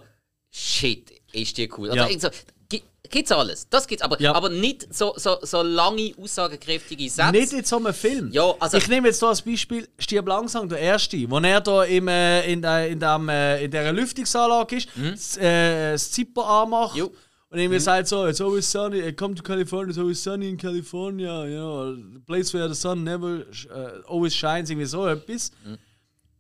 shit, 0.58 1.12
ist 1.32 1.58
die 1.58 1.70
cool. 1.78 1.90
Oder 1.90 1.96
Ja. 2.04 2.08
irgend 2.08 2.22
so, 2.22 2.30
gi- 2.70 2.84
gibt's 3.10 3.32
alles. 3.32 3.68
Das 3.70 3.86
gibt's, 3.88 4.04
aber, 4.04 4.20
Ja. 4.20 4.34
aber 4.34 4.50
nicht 4.50 4.88
so, 4.94 5.14
so, 5.18 5.38
so 5.42 5.62
lange, 5.62 6.14
aussagekräftige 6.22 7.10
Sätze. 7.10 7.32
Nicht 7.32 7.54
in 7.54 7.64
so 7.64 7.78
einem 7.78 7.94
Film. 7.94 8.32
Ja, 8.32 8.54
also- 8.60 8.78
ich 8.78 8.88
nehme 8.88 9.08
jetzt 9.10 9.20
hier 9.20 9.28
als 9.30 9.42
Beispiel 9.42 9.88
Stirb 10.00 10.28
langsam, 10.28 10.68
der 10.68 10.80
erste, 10.80 11.30
wo 11.30 11.38
er 11.40 11.62
da 11.62 11.84
im, 11.84 12.08
äh, 12.08 12.52
in, 12.52 12.62
der, 12.62 12.88
in, 12.88 13.00
dem, 13.00 13.30
äh, 13.30 13.64
in 13.66 13.72
dieser 13.72 13.94
Lüftungsanlage 13.94 14.78
ist, 14.78 14.88
das, 14.96 15.38
äh, 15.38 15.92
das 15.94 16.12
Zipper 16.12 16.46
anmacht. 16.46 16.94
Mhm. 16.96 17.00
Jo. 17.00 17.06
Mhm. 17.08 17.14
Und 17.50 17.60
irgendwie 17.60 17.80
sagt 17.80 18.10
so, 18.10 18.28
it's 18.28 18.42
always 18.42 18.70
sunny, 18.70 19.02
uh, 19.08 19.14
come 19.14 19.34
to 19.34 19.42
California, 19.42 19.90
it's 19.92 19.98
always 19.98 20.22
sunny 20.22 20.50
in 20.50 20.58
California, 20.58 21.46
you 21.46 21.56
know, 21.58 21.94
the 21.96 22.20
place 22.26 22.54
where 22.54 22.68
the 22.68 22.76
sun 22.76 23.04
never 23.06 23.46
uh, 23.74 24.02
always 24.12 24.36
shines, 24.36 24.70
irgendwie 24.70 24.86
so 24.86 25.08
etwas. 25.08 25.52
Mhm. 25.64 25.78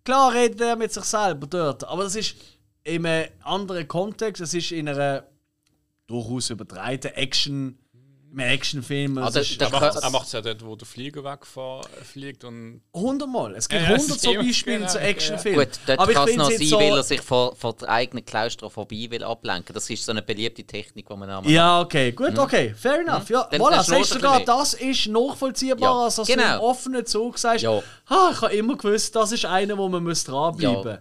Klar 0.03 0.33
redet 0.33 0.59
er 0.59 0.75
mit 0.75 0.91
sich 0.91 1.03
selber 1.05 1.47
dort, 1.47 1.85
aber 1.85 2.03
das 2.03 2.15
ist 2.17 2.35
in 2.87 3.05
einem 3.05 3.29
anderen 3.43 3.87
Kontext, 3.87 4.41
es 4.41 4.53
ist 4.53 4.71
in 4.71 4.87
einer 4.89 5.23
durchaus 6.07 6.49
übertreiten 6.49 7.11
Action, 7.13 7.77
im 8.31 8.39
Actionfilm. 8.39 9.17
es 9.17 9.23
Also, 9.23 9.39
ist- 9.39 9.59
der 9.61 9.67
Er 9.69 9.79
macht 9.79 10.11
macht's 10.11 10.31
ja 10.33 10.41
dort, 10.41 10.63
wo 10.63 10.75
der 10.75 10.85
Flieger 10.85 11.23
wegfliegt 11.23 12.43
und. 12.43 12.81
Hundertmal. 12.93 13.55
Es 13.55 13.67
gibt 13.69 13.81
Ja, 13.81 13.91
ja, 13.91 13.97
hundert 13.97 14.19
so 14.19 14.33
Beispiele 14.33 14.75
immer- 14.77 14.87
zu 14.87 14.97
genau, 14.99 15.09
Actionfilmen. 15.09 15.59
Gut, 15.65 15.79
dort 15.87 15.99
Aber 15.99 16.13
kann 16.13 16.29
es 16.29 16.35
noch 16.35 16.49
es 16.51 16.57
sein, 16.59 16.67
so, 16.67 16.77
weil 16.79 16.91
er 16.97 17.03
sich 17.03 17.21
vor, 17.21 17.55
vor 17.55 17.73
der 17.73 17.89
eigenen 17.89 18.25
Klaustrophobie 18.25 19.09
will 19.11 19.23
ablenken 19.23 19.73
Das 19.73 19.89
ist 19.89 20.05
so 20.05 20.11
eine 20.11 20.21
beliebte 20.21 20.63
Technik, 20.65 21.07
die 21.07 21.15
man 21.15 21.29
einmal 21.29 21.49
Ja, 21.51 21.81
okay, 21.81 22.11
gut, 22.11 22.37
okay, 22.37 22.73
fair 22.77 22.99
enough. 23.01 23.29
Ja, 23.29 23.43
Mhm. 23.45 23.57
Dann- 23.57 23.61
voilà, 23.61 23.83
sagst 23.83 24.11
du 24.11 24.15
sogar, 24.15 24.39
das 24.41 24.73
ist 24.75 25.07
nachvollziehbar, 25.07 25.79
Ja, 25.89 26.03
als 26.05 26.15
dass 26.17 26.27
du 26.27 26.33
genau. 26.35 26.55
im 26.55 26.61
offenen 26.61 27.05
Zug 27.05 27.37
sagst, 27.39 27.63
Ja. 27.63 27.81
ah, 28.07 28.29
ich 28.33 28.41
habe 28.41 28.53
immer 28.55 28.75
gewusst, 28.77 29.15
das 29.15 29.31
ist 29.31 29.45
einer, 29.45 29.77
wo 29.77 29.87
man 29.89 30.03
muss 30.03 30.23
dranbleiben 30.25 30.83
muss. 30.83 30.99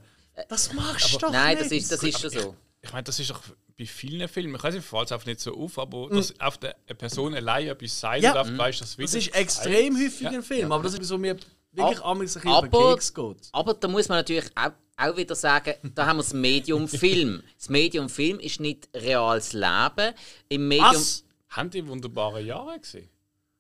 Das 0.49 0.73
machst 0.73 1.15
du 1.15 1.19
doch 1.19 1.31
Nein, 1.33 1.57
nicht. 1.57 1.65
das 1.67 1.73
ist, 1.73 1.93
das 1.93 2.03
ist 2.03 2.21
schon 2.21 2.31
so. 2.31 2.57
Ich 2.83 2.93
meine, 2.93 3.05
das 3.05 3.19
ist 3.19 3.31
doch 3.31 3.41
bei 3.79 3.85
vielen 3.87 4.29
Filmen, 4.29 4.55
ich 4.55 4.63
weiß 4.63 4.75
nicht, 4.75 4.87
fällt 4.87 5.07
es 5.07 5.13
einfach 5.13 5.27
nicht 5.27 5.41
so 5.41 5.55
auf, 5.57 5.79
aber 5.79 6.09
dass 6.11 6.39
auf 6.41 6.57
der 6.59 6.77
eine 6.87 6.95
Person 6.95 7.35
allein 7.35 7.67
etwas 7.69 8.03
Mm. 8.03 8.23
Ja. 8.23 8.33
und 8.33 8.39
auf 8.39 8.59
weißt, 8.59 8.81
das 8.81 8.97
Das 8.97 8.99
wieder 8.99 9.19
ist 9.19 9.35
extrem 9.35 9.97
häufig 9.97 10.27
ein 10.29 10.43
Film, 10.43 10.73
aber 10.73 10.85
das 10.85 10.95
ist 10.95 11.07
so 11.09 11.19
mir 11.19 11.37
wirklich 11.73 11.99
Ab- 12.01 12.07
ein 12.07 12.19
bisschen 12.21 12.43
über 12.43 12.61
den 12.63 12.75
aber- 12.75 12.95
Keks 12.95 13.13
geht. 13.15 13.49
Aber 13.53 13.75
da 13.75 13.89
muss 13.89 14.09
man 14.09 14.19
natürlich 14.19 14.47
auch, 14.55 14.71
auch 14.97 15.17
wieder 15.17 15.35
sagen, 15.35 15.75
da 15.95 16.07
haben 16.07 16.17
wir 16.19 16.23
das 16.23 16.33
Medium 16.33 16.87
Film. 16.89 17.43
Das 17.59 17.69
Medium 17.69 18.09
Film 18.09 18.39
ist 18.39 18.61
nicht 18.61 18.89
reales 18.95 19.53
Leben. 19.53 20.15
Im 20.49 20.69
Medium. 20.69 20.91
Was? 20.95 21.25
Haben 21.51 21.71
die 21.71 21.87
wunderbare 21.87 22.41
Jahre 22.41 22.79
gesehen? 22.79 23.09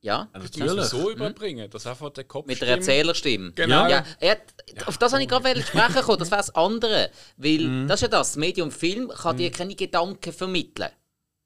Ja, 0.06 0.28
Das 0.32 0.56
muss 0.56 0.76
man 0.76 0.84
so 0.84 1.10
überbringen, 1.10 1.68
dass 1.68 1.84
einfach 1.84 2.10
der 2.10 2.22
Kopf 2.22 2.46
mit 2.46 2.60
der. 2.60 2.68
Erzählerstimme. 2.68 3.50
Genau. 3.52 3.88
Ja, 3.88 4.04
hat, 4.22 4.38
auf 4.86 4.98
das 4.98 5.12
habe 5.12 5.22
ich 5.22 5.28
gerade 5.28 5.60
sprechen 5.62 6.02
kommen, 6.02 6.18
das 6.20 6.30
wäre 6.30 6.40
das 6.40 6.54
andere. 6.54 7.10
Weil 7.36 7.86
das 7.88 7.96
ist 7.96 8.02
ja 8.02 8.08
das, 8.08 8.28
das 8.28 8.36
Medium 8.36 8.70
Film 8.70 9.08
kann 9.08 9.36
dir 9.36 9.50
keine 9.50 9.74
Gedanken 9.74 10.32
vermitteln. 10.32 10.90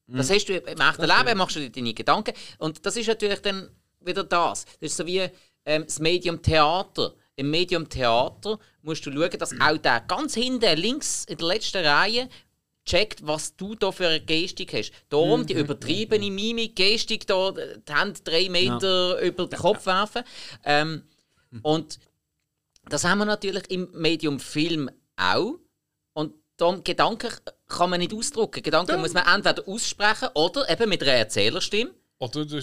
Das 0.09 0.29
hast 0.31 0.45
du 0.47 0.57
im 0.57 0.81
echten 0.81 1.07
Leben, 1.07 1.39
machst 1.39 1.57
du 1.57 1.61
dir 1.61 1.71
deine 1.71 1.95
Gedanken. 1.95 2.35
Und 2.59 2.85
das 2.85 2.97
ist 2.97 3.07
natürlich 3.07 3.41
dann 3.41 3.71
wieder 4.01 4.25
das. 4.25 4.65
Das 4.65 4.91
ist 4.91 4.97
so 4.99 5.07
wie 5.07 5.27
ähm, 5.65 5.85
das 5.87 5.99
Medium 5.99 6.43
Theater. 6.43 7.15
Im 7.37 7.51
Medium 7.51 7.89
Theater 7.89 8.59
musst 8.83 9.07
du 9.07 9.13
schauen, 9.13 9.39
dass 9.39 9.59
auch 9.59 9.79
der 9.79 10.01
ganz 10.01 10.35
hinten 10.35 10.77
links 10.77 11.25
in 11.25 11.39
der 11.39 11.47
letzten 11.47 11.83
Reihe 11.83 12.29
checkt, 12.91 13.27
was 13.27 13.57
du 13.57 13.75
da 13.75 13.93
für 13.93 14.09
eine 14.09 14.21
Gestik 14.21 14.73
hast. 14.75 14.93
Darum 15.09 15.47
die 15.47 15.55
übertriebene 15.55 16.31
Mimik, 16.31 16.75
Gestik, 16.75 17.27
da, 17.27 17.53
die 17.53 17.93
Hände 17.93 18.21
drei 18.25 18.49
Meter 18.49 19.21
über 19.21 19.47
den 19.47 19.59
Kopf 19.59 19.87
werfen. 19.87 20.23
Ähm, 20.65 21.03
und 21.63 21.99
das 22.89 23.05
haben 23.05 23.19
wir 23.19 23.25
natürlich 23.25 23.71
im 23.71 23.89
Medium 23.93 24.41
Film 24.41 24.91
auch. 25.17 25.55
Und 26.15 26.35
darum, 26.57 26.83
Gedanken 26.83 27.31
kann 27.69 27.91
man 27.91 28.01
nicht 28.01 28.13
ausdrucken. 28.13 28.63
Gedanken 28.63 29.01
muss 29.01 29.15
man 29.15 29.27
entweder 29.27 29.67
aussprechen 29.69 30.29
oder 30.35 30.69
eben 30.69 30.89
mit 30.89 31.03
einer 31.03 31.13
Erzählerstimme. 31.13 31.93
Oder 32.19 32.45
du, 32.45 32.61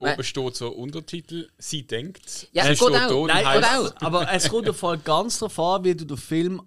Nein. 0.00 0.14
oben 0.14 0.24
steht 0.24 0.56
so 0.56 0.68
Untertitel, 0.68 1.48
sie 1.58 1.86
denkt. 1.86 2.48
Ja, 2.52 2.68
geht 2.68 2.76
steht 2.76 2.94
auch. 2.94 3.26
Nein, 3.26 3.64
auch. 3.64 3.92
Aber 4.00 4.32
es 4.32 4.48
kommt 4.48 4.68
auf 4.68 4.76
Fall 4.76 4.98
ganz 4.98 5.40
darauf 5.40 5.58
an, 5.58 5.84
wie 5.84 5.96
du 5.96 6.04
den 6.04 6.16
Film 6.16 6.62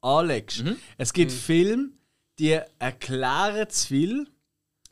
anlegst. 0.00 0.62
Mhm. 0.62 0.76
Es 0.96 1.12
gibt 1.12 1.32
Filme, 1.32 1.90
die 2.38 2.58
erklären 2.78 3.68
zu 3.70 3.86
viel 3.88 4.26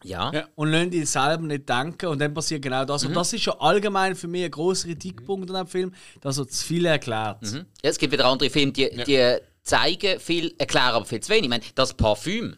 Ja. 0.03 0.31
Ja. 0.33 0.49
und 0.55 0.71
lassen 0.71 0.91
die 0.91 1.05
selber 1.05 1.43
nicht 1.45 1.69
denken 1.69 2.07
und 2.07 2.19
dann 2.19 2.35
passiert 2.35 2.63
genau 2.63 2.85
das. 2.85 3.03
Mhm. 3.03 3.09
Und 3.09 3.15
das 3.15 3.33
ist 3.33 3.47
ja 3.47 3.59
allgemein 3.59 4.15
für 4.15 4.29
mich 4.29 4.45
ein 4.45 4.51
grosser 4.51 4.89
Kritikpunkt 4.89 5.51
an 5.51 5.65
dem 5.65 5.67
Film, 5.67 5.95
dass 6.21 6.39
er 6.39 6.47
zu 6.49 6.65
viel 6.65 6.85
erklärt. 6.87 7.39
Ja, 7.43 7.65
es 7.83 7.99
gibt 7.99 8.13
wieder 8.13 8.27
andere 8.27 8.51
Filme, 8.51 8.73
die, 8.73 8.91
die 9.07 9.39
zeigen 9.63 10.21
viel, 10.21 10.55
erklären 10.59 10.95
aber 10.95 11.07
viel 11.07 11.21
zu 11.21 11.31
wenig. 11.31 11.45
Ich 11.45 11.49
meine, 11.49 11.65
das 11.75 11.95
Parfüm, 11.95 12.57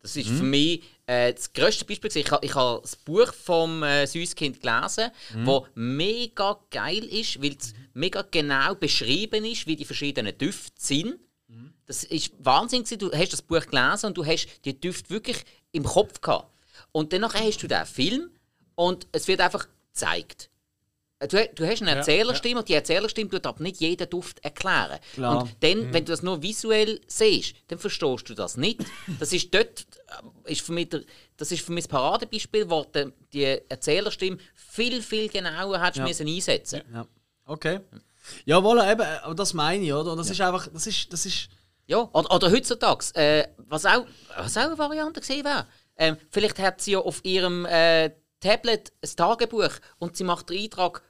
das 0.00 0.16
ist 0.16 0.28
für 0.28 0.42
mich 0.44 0.82
äh, 1.06 1.34
das 1.34 1.52
grösste 1.52 1.84
Beispiel. 1.84 2.10
Ich 2.14 2.30
habe 2.30 2.46
ich 2.46 2.54
ha 2.54 2.78
das 2.80 2.96
Buch 2.96 3.32
vom 3.34 3.82
äh, 3.82 4.06
Süßkind 4.06 4.60
gelesen, 4.60 5.10
wo 5.44 5.66
mega 5.74 6.58
geil 6.70 7.04
ist, 7.04 7.42
weil 7.42 7.56
es 7.60 7.74
mega 7.92 8.22
genau 8.30 8.74
beschrieben 8.74 9.44
ist, 9.44 9.66
wie 9.66 9.76
die 9.76 9.84
verschiedenen 9.84 10.36
Düfte 10.38 10.72
sind. 10.78 11.16
Das 11.86 12.04
ist 12.04 12.32
Wahnsinn. 12.38 12.84
Du 12.98 13.12
hast 13.12 13.32
das 13.32 13.42
Buch 13.42 13.64
gelesen 13.66 14.06
und 14.06 14.16
du 14.16 14.24
hast 14.24 14.46
die 14.64 14.78
Düfte 14.78 15.10
wirklich 15.10 15.44
im 15.72 15.84
Kopf 15.84 16.20
gehabt. 16.20 16.52
Und 16.92 17.12
dann 17.12 17.24
hast 17.24 17.62
du 17.62 17.66
den 17.68 17.86
Film 17.86 18.30
und 18.74 19.06
es 19.12 19.28
wird 19.28 19.40
einfach 19.40 19.66
gezeigt. 19.92 20.50
Äh, 21.18 21.28
Du, 21.28 21.48
du 21.54 21.66
hast 21.66 21.80
eine 21.82 21.92
Erzählerstimme 21.92 22.60
und 22.60 22.68
die 22.68 22.74
Erzählerstimme 22.74 23.30
tut 23.30 23.46
aber 23.46 23.62
nicht 23.62 23.80
jeden 23.80 24.08
Duft 24.10 24.44
erklären. 24.44 24.98
Klar. 25.14 25.42
Und 25.42 25.56
dann, 25.60 25.92
wenn 25.92 26.04
du 26.04 26.12
das 26.12 26.22
nur 26.22 26.42
visuell 26.42 27.00
siehst, 27.06 27.54
dann 27.68 27.78
verstehst 27.78 28.28
du 28.28 28.34
das 28.34 28.56
nicht. 28.56 28.80
Das 29.18 29.32
ist 29.32 29.54
dort, 29.54 29.86
äh, 30.46 30.52
ist 30.52 30.60
für 30.60 30.72
mich, 30.72 30.90
der, 30.90 31.02
das 31.36 31.52
ist 31.52 31.64
für 31.64 31.72
mich 31.72 31.84
das 31.84 31.88
Paradebeispiel, 31.88 32.68
wo 32.68 32.84
die, 32.84 33.12
die 33.32 33.60
Erzählerstimme 33.68 34.38
viel, 34.54 35.00
viel 35.02 35.28
genauer 35.28 35.82
hättest 35.82 36.06
müssen 36.06 36.26
einsetzen 36.28 36.82
Ja. 36.92 37.06
Okay. 37.46 37.80
Ja, 38.44 38.58
voilà, 38.58 38.90
eben, 38.90 39.02
äh, 39.02 39.18
aber 39.22 39.34
das 39.34 39.54
meine 39.54 39.84
ich, 39.84 39.92
oder? 39.92 40.12
Und 40.12 40.18
das 40.18 40.30
ist 40.30 40.40
einfach, 40.40 40.66
das 40.68 40.86
ist, 40.86 41.12
das 41.12 41.24
ist, 41.26 41.48
Ja, 41.86 42.08
oder, 42.12 42.34
oder 42.34 42.50
heutzutage, 42.50 43.14
äh, 43.14 43.46
was, 43.58 43.86
auch, 43.86 44.06
was 44.36 44.56
auch 44.56 44.62
eine 44.62 44.78
Variante 44.78 45.20
gesehen 45.20 45.44
wäre. 45.44 45.66
Ähm, 45.96 46.16
vielleicht 46.30 46.58
hat 46.58 46.80
sie 46.80 46.92
ja 46.92 46.98
auf 46.98 47.24
ihrem 47.24 47.64
äh, 47.64 48.10
Tablet 48.40 48.92
ein 49.02 49.16
Tagebuch 49.16 49.70
und 49.98 50.16
sie 50.16 50.24
macht 50.24 50.50
den 50.50 50.62
Eintrag 50.64 51.02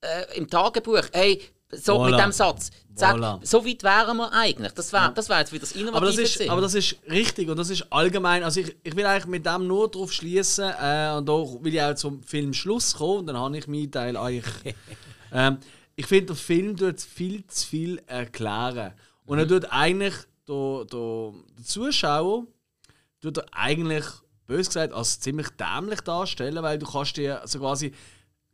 äh, 0.00 0.36
im 0.36 0.48
Tagebuch, 0.48 1.04
hey, 1.12 1.40
so 1.72 1.94
Voilà. 1.94 2.10
mit 2.10 2.20
dem 2.20 2.32
Satz. 2.32 2.70
Zack, 2.94 3.16
Voilà. 3.16 3.38
So 3.42 3.64
weit 3.64 3.82
wären 3.82 4.16
wir 4.18 4.32
eigentlich. 4.32 4.72
Das 4.72 4.92
wäre 4.92 5.12
das 5.14 5.28
wär 5.28 5.38
jetzt 5.38 5.52
wieder 5.52 5.60
das 5.62 5.72
Innovative. 5.72 5.96
aber 5.96 6.06
das, 6.06 6.18
ist, 6.18 6.48
aber 6.48 6.60
das 6.60 6.74
ist 6.74 6.96
richtig 7.10 7.48
und 7.48 7.56
das 7.56 7.70
ist 7.70 7.90
allgemein. 7.90 8.42
Also 8.42 8.60
ich, 8.60 8.76
ich 8.82 8.94
will 8.94 9.06
eigentlich 9.06 9.26
mit 9.26 9.46
dem 9.46 9.66
nur 9.66 9.90
darauf 9.90 10.12
schließen 10.12 10.70
äh, 10.78 11.14
und 11.16 11.26
da 11.26 11.32
will 11.32 11.74
ich 11.74 11.80
auch 11.80 11.94
zum 11.94 12.22
Filmschluss 12.22 12.94
kommen 12.94 13.20
und 13.20 13.26
dann 13.28 13.38
habe 13.38 13.56
ich 13.56 13.66
meinen 13.66 13.90
Teil 13.90 14.16
eigentlich. 14.16 14.74
ähm, 15.32 15.58
ich 15.96 16.06
finde, 16.06 16.26
der 16.26 16.36
Film 16.36 16.76
tut 16.76 17.00
viel 17.00 17.46
zu 17.46 17.66
viel 17.66 18.02
erklären. 18.06 18.92
Und 19.24 19.38
er 19.38 19.48
tut 19.48 19.66
eigentlich 19.70 20.14
der, 20.48 20.84
der, 20.84 21.32
der 21.56 21.64
Zuschauer 21.64 22.46
tut 23.20 23.38
er 23.38 23.46
eigentlich, 23.52 24.04
bös 24.46 24.66
gesagt, 24.66 24.92
als 24.92 25.20
ziemlich 25.20 25.48
dämlich 25.50 26.00
darstellen, 26.00 26.62
weil 26.62 26.78
du 26.78 26.86
kannst 26.86 27.16
dir 27.16 27.40
so 27.44 27.60
quasi, 27.60 27.92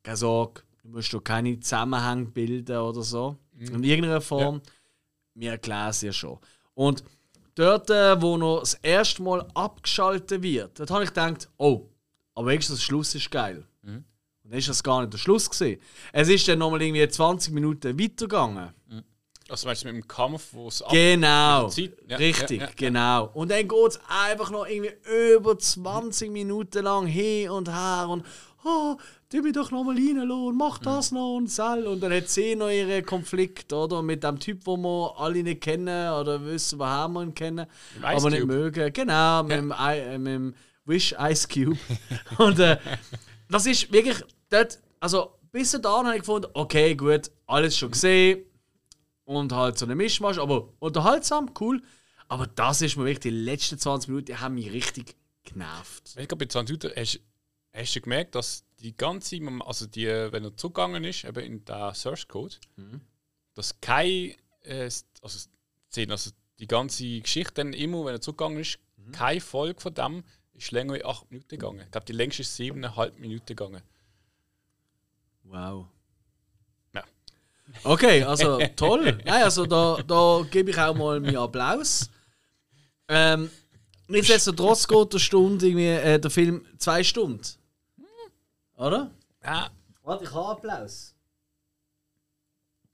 keine 0.02 0.16
Sorge, 0.16 0.62
du 0.82 0.90
musst 0.90 1.12
dir 1.12 1.20
keine 1.20 1.58
Zusammenhänge 1.58 2.26
bilden 2.26 2.76
oder 2.76 3.02
so. 3.02 3.38
In 3.58 3.82
irgendeiner 3.82 4.20
Form. 4.20 4.60
Wir 5.34 5.52
erklären 5.52 5.90
es 5.90 6.02
ja 6.02 6.12
schon. 6.12 6.38
Und 6.74 7.02
dort, 7.54 7.90
äh, 7.90 8.20
wo 8.20 8.36
noch 8.36 8.60
das 8.60 8.74
erste 8.74 9.22
Mal 9.22 9.46
abgeschaltet 9.54 10.42
wird, 10.42 10.78
dort 10.78 10.90
habe 10.90 11.04
ich 11.04 11.10
gedacht, 11.10 11.48
oh, 11.56 11.88
aber 12.34 12.48
wenigstens 12.48 12.78
der 12.78 12.84
Schluss 12.84 13.14
ist 13.14 13.30
geil. 13.30 13.64
Und 14.44 14.50
dann 14.52 14.58
ist 14.58 14.68
das 14.68 14.82
gar 14.82 15.00
nicht 15.00 15.12
der 15.12 15.18
Schluss 15.18 15.48
gewesen. 15.48 15.80
Es 16.12 16.28
ist 16.28 16.46
dann 16.48 16.58
nochmal 16.58 16.82
irgendwie 16.82 17.08
20 17.08 17.52
Minuten 17.52 17.98
weitergegangen. 17.98 18.72
Also 19.50 19.66
meinst 19.66 19.82
du 19.82 19.86
mit 19.88 19.96
dem 19.96 20.06
Kampf, 20.08 20.48
wo 20.52 20.68
es 20.68 20.84
Genau. 20.90 21.68
Ja, 22.06 22.16
Richtig, 22.18 22.60
ja, 22.60 22.66
ja. 22.66 22.72
genau. 22.76 23.30
Und 23.34 23.50
dann 23.50 23.66
geht 23.66 23.88
es 23.88 24.00
einfach 24.08 24.50
noch 24.50 24.66
irgendwie 24.66 24.92
über 25.34 25.58
20 25.58 26.30
Minuten 26.30 26.84
lang 26.84 27.06
hin 27.06 27.48
und 27.50 27.68
her 27.68 28.08
und 28.10 28.24
oh, 28.64 28.96
tu 29.30 29.40
mich 29.40 29.54
doch 29.54 29.70
nochmal 29.70 29.94
reinlassen 29.96 30.30
und 30.30 30.56
mach 30.56 30.78
das 30.78 31.12
noch 31.12 31.36
und 31.36 31.50
sell. 31.50 31.86
Und 31.86 32.00
dann 32.02 32.12
hat 32.12 32.28
sie 32.28 32.56
noch 32.56 32.68
ihren 32.68 33.04
Konflikt, 33.06 33.72
oder? 33.72 34.02
Mit 34.02 34.22
dem 34.22 34.38
Typ, 34.38 34.64
den 34.64 34.82
wir 34.82 35.14
alle 35.18 35.42
nicht 35.42 35.62
kennen 35.62 36.12
oder 36.12 36.44
wissen, 36.44 36.78
woher 36.78 37.08
wir 37.08 37.22
ihn 37.22 37.34
kennen, 37.34 37.66
aber 38.02 38.30
nicht 38.30 38.44
mögen. 38.46 38.92
Genau, 38.92 39.42
mit, 39.44 39.52
dem, 39.56 39.72
I- 39.72 39.98
äh, 39.98 40.18
mit 40.18 40.32
dem 40.34 40.54
Wish 40.84 41.14
Ice 41.18 41.48
Cube. 41.48 41.78
und 42.38 42.58
äh, 42.58 42.76
das 43.48 43.64
ist 43.64 43.90
wirklich 43.90 44.16
dort, 44.50 44.78
also 45.00 45.32
bis 45.52 45.70
dahin 45.70 46.06
habe 46.06 46.16
ich 46.16 46.20
gefunden, 46.20 46.48
okay, 46.52 46.94
gut, 46.94 47.30
alles 47.46 47.78
schon 47.78 47.90
gesehen 47.90 48.44
und 49.28 49.52
halt 49.52 49.76
so 49.78 49.84
eine 49.84 49.94
Mischmasch, 49.94 50.38
aber 50.38 50.72
unterhaltsam, 50.78 51.50
cool. 51.60 51.82
Aber 52.28 52.46
das 52.46 52.80
ist 52.82 52.96
mir 52.96 53.04
wirklich, 53.04 53.20
die 53.20 53.30
letzten 53.30 53.78
20 53.78 54.08
Minuten 54.08 54.26
die 54.26 54.36
haben 54.36 54.54
mich 54.54 54.72
richtig 54.72 55.16
genervt. 55.44 56.14
Ich 56.16 56.28
glaube, 56.28 56.46
bei 56.46 56.48
20 56.48 56.80
Minuten 56.82 56.98
hast, 56.98 57.20
hast 57.72 57.94
du 57.96 58.00
gemerkt, 58.00 58.34
dass 58.34 58.64
die 58.80 58.96
ganze, 58.96 59.38
also 59.64 59.86
die, 59.86 60.06
wenn 60.06 60.44
er 60.44 60.56
zurückgegangen 60.56 61.04
ist, 61.04 61.24
eben 61.24 61.44
in 61.44 61.64
den 61.64 61.94
Source 61.94 62.26
Code, 62.26 62.56
Mhm. 62.76 63.02
dass 63.54 63.78
kein 63.80 64.34
äh, 64.62 64.90
also 65.22 65.48
Szene, 65.90 66.12
also 66.12 66.30
die 66.58 66.66
ganze 66.66 67.20
Geschichte 67.20 67.54
dann 67.54 67.72
immer, 67.74 68.04
wenn 68.06 68.14
er 68.14 68.20
zurückgegangen 68.20 68.60
ist, 68.60 68.78
keine 69.12 69.40
Folge 69.40 69.80
von 69.80 69.92
dem 69.94 70.24
ist 70.54 70.70
länger 70.72 70.94
als 70.94 71.04
8 71.04 71.30
Minuten 71.30 71.48
gegangen. 71.48 71.80
Ich 71.80 71.90
glaube, 71.90 72.06
die 72.06 72.12
längste 72.12 72.42
ist 72.42 72.58
7,5 72.58 73.18
Minuten 73.18 73.46
gegangen. 73.46 73.82
Wow. 75.44 75.86
Okay, 77.84 78.22
also 78.22 78.58
toll. 78.76 79.18
Nein, 79.24 79.42
also 79.42 79.66
da, 79.66 79.98
da 80.06 80.44
gebe 80.50 80.70
ich 80.70 80.78
auch 80.78 80.94
mal 80.94 81.20
meinen 81.20 81.36
Applaus. 81.36 82.10
Ähm, 83.08 83.50
nichtsdestotrotz 84.08 84.86
geht 84.86 85.12
der 85.12 85.18
Stunde 85.18 85.66
irgendwie, 85.66 85.86
äh, 85.86 86.18
der 86.18 86.30
Film 86.30 86.64
zwei 86.78 87.02
Stunden. 87.04 87.42
Oder? 88.76 89.10
Ja. 89.44 89.70
Warte, 90.02 90.24
ich 90.24 90.32
habe 90.32 90.48
Applaus. 90.48 91.14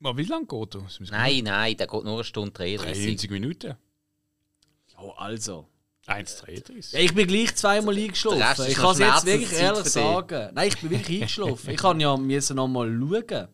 Aber 0.03 0.19
wie 0.19 0.25
lange 0.25 0.47
geht 0.47 0.75
er? 0.75 0.87
Nein, 1.11 1.45
nein, 1.45 1.77
der 1.77 1.87
geht 1.87 2.05
nur 2.05 2.15
eine 2.15 2.25
Stunde 2.25 2.51
33. 2.53 3.05
93 3.05 3.31
Minuten. 3.31 3.77
Ja, 4.93 5.15
also. 5.17 5.69
1,33. 6.07 6.93
Ja, 6.93 7.01
ich 7.01 7.15
bin 7.15 7.27
gleich 7.27 7.55
zweimal 7.57 7.97
eingeschlafen. 7.97 8.39
Der 8.39 8.51
Rest 8.51 8.61
ist 8.61 8.69
Ich 8.69 8.75
kann 8.75 8.91
es 8.91 8.99
jetzt 8.99 9.25
wirklich 9.25 9.53
ehrlich 9.53 9.85
sagen. 9.87 10.51
Nein, 10.55 10.69
ich 10.69 10.79
bin 10.79 10.91
wirklich 10.91 11.23
eingeschlafen. 11.23 11.71
Ich 11.71 11.77
kann 11.79 12.01
ja 12.01 12.17
müssen 12.17 12.57
noch 12.57 12.69
mal 12.69 12.87
schauen. 12.87 13.49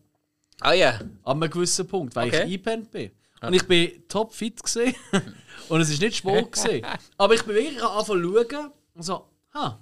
Ah 0.60 0.72
ja. 0.72 1.00
An 1.22 1.42
einem 1.42 1.50
gewissen 1.50 1.86
Punkt, 1.86 2.14
weil 2.16 2.28
Okay. 2.28 2.36
ich 2.38 2.42
eingepennt 2.44 2.90
bin. 2.90 3.10
Und 3.42 3.54
ich 3.54 3.66
bin 3.66 4.06
top 4.08 4.34
fit 4.34 4.62
gesehen. 4.62 4.94
und 5.68 5.80
es 5.80 5.88
ist 5.90 6.00
nicht 6.02 6.16
Sport 6.16 6.52
gesehen. 6.52 6.84
Aber 7.16 7.34
ich 7.34 7.42
bin 7.42 7.54
wirklich 7.54 7.82
angefangen 7.82 8.22
zu 8.22 8.48
schauen 8.50 8.72
und 8.94 9.02
so, 9.02 9.24
ha, 9.54 9.80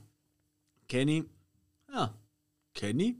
kenne 0.86 1.18
ich. 1.18 1.24
Ja, 1.92 2.14
kenne 2.74 3.02
ich. 3.04 3.14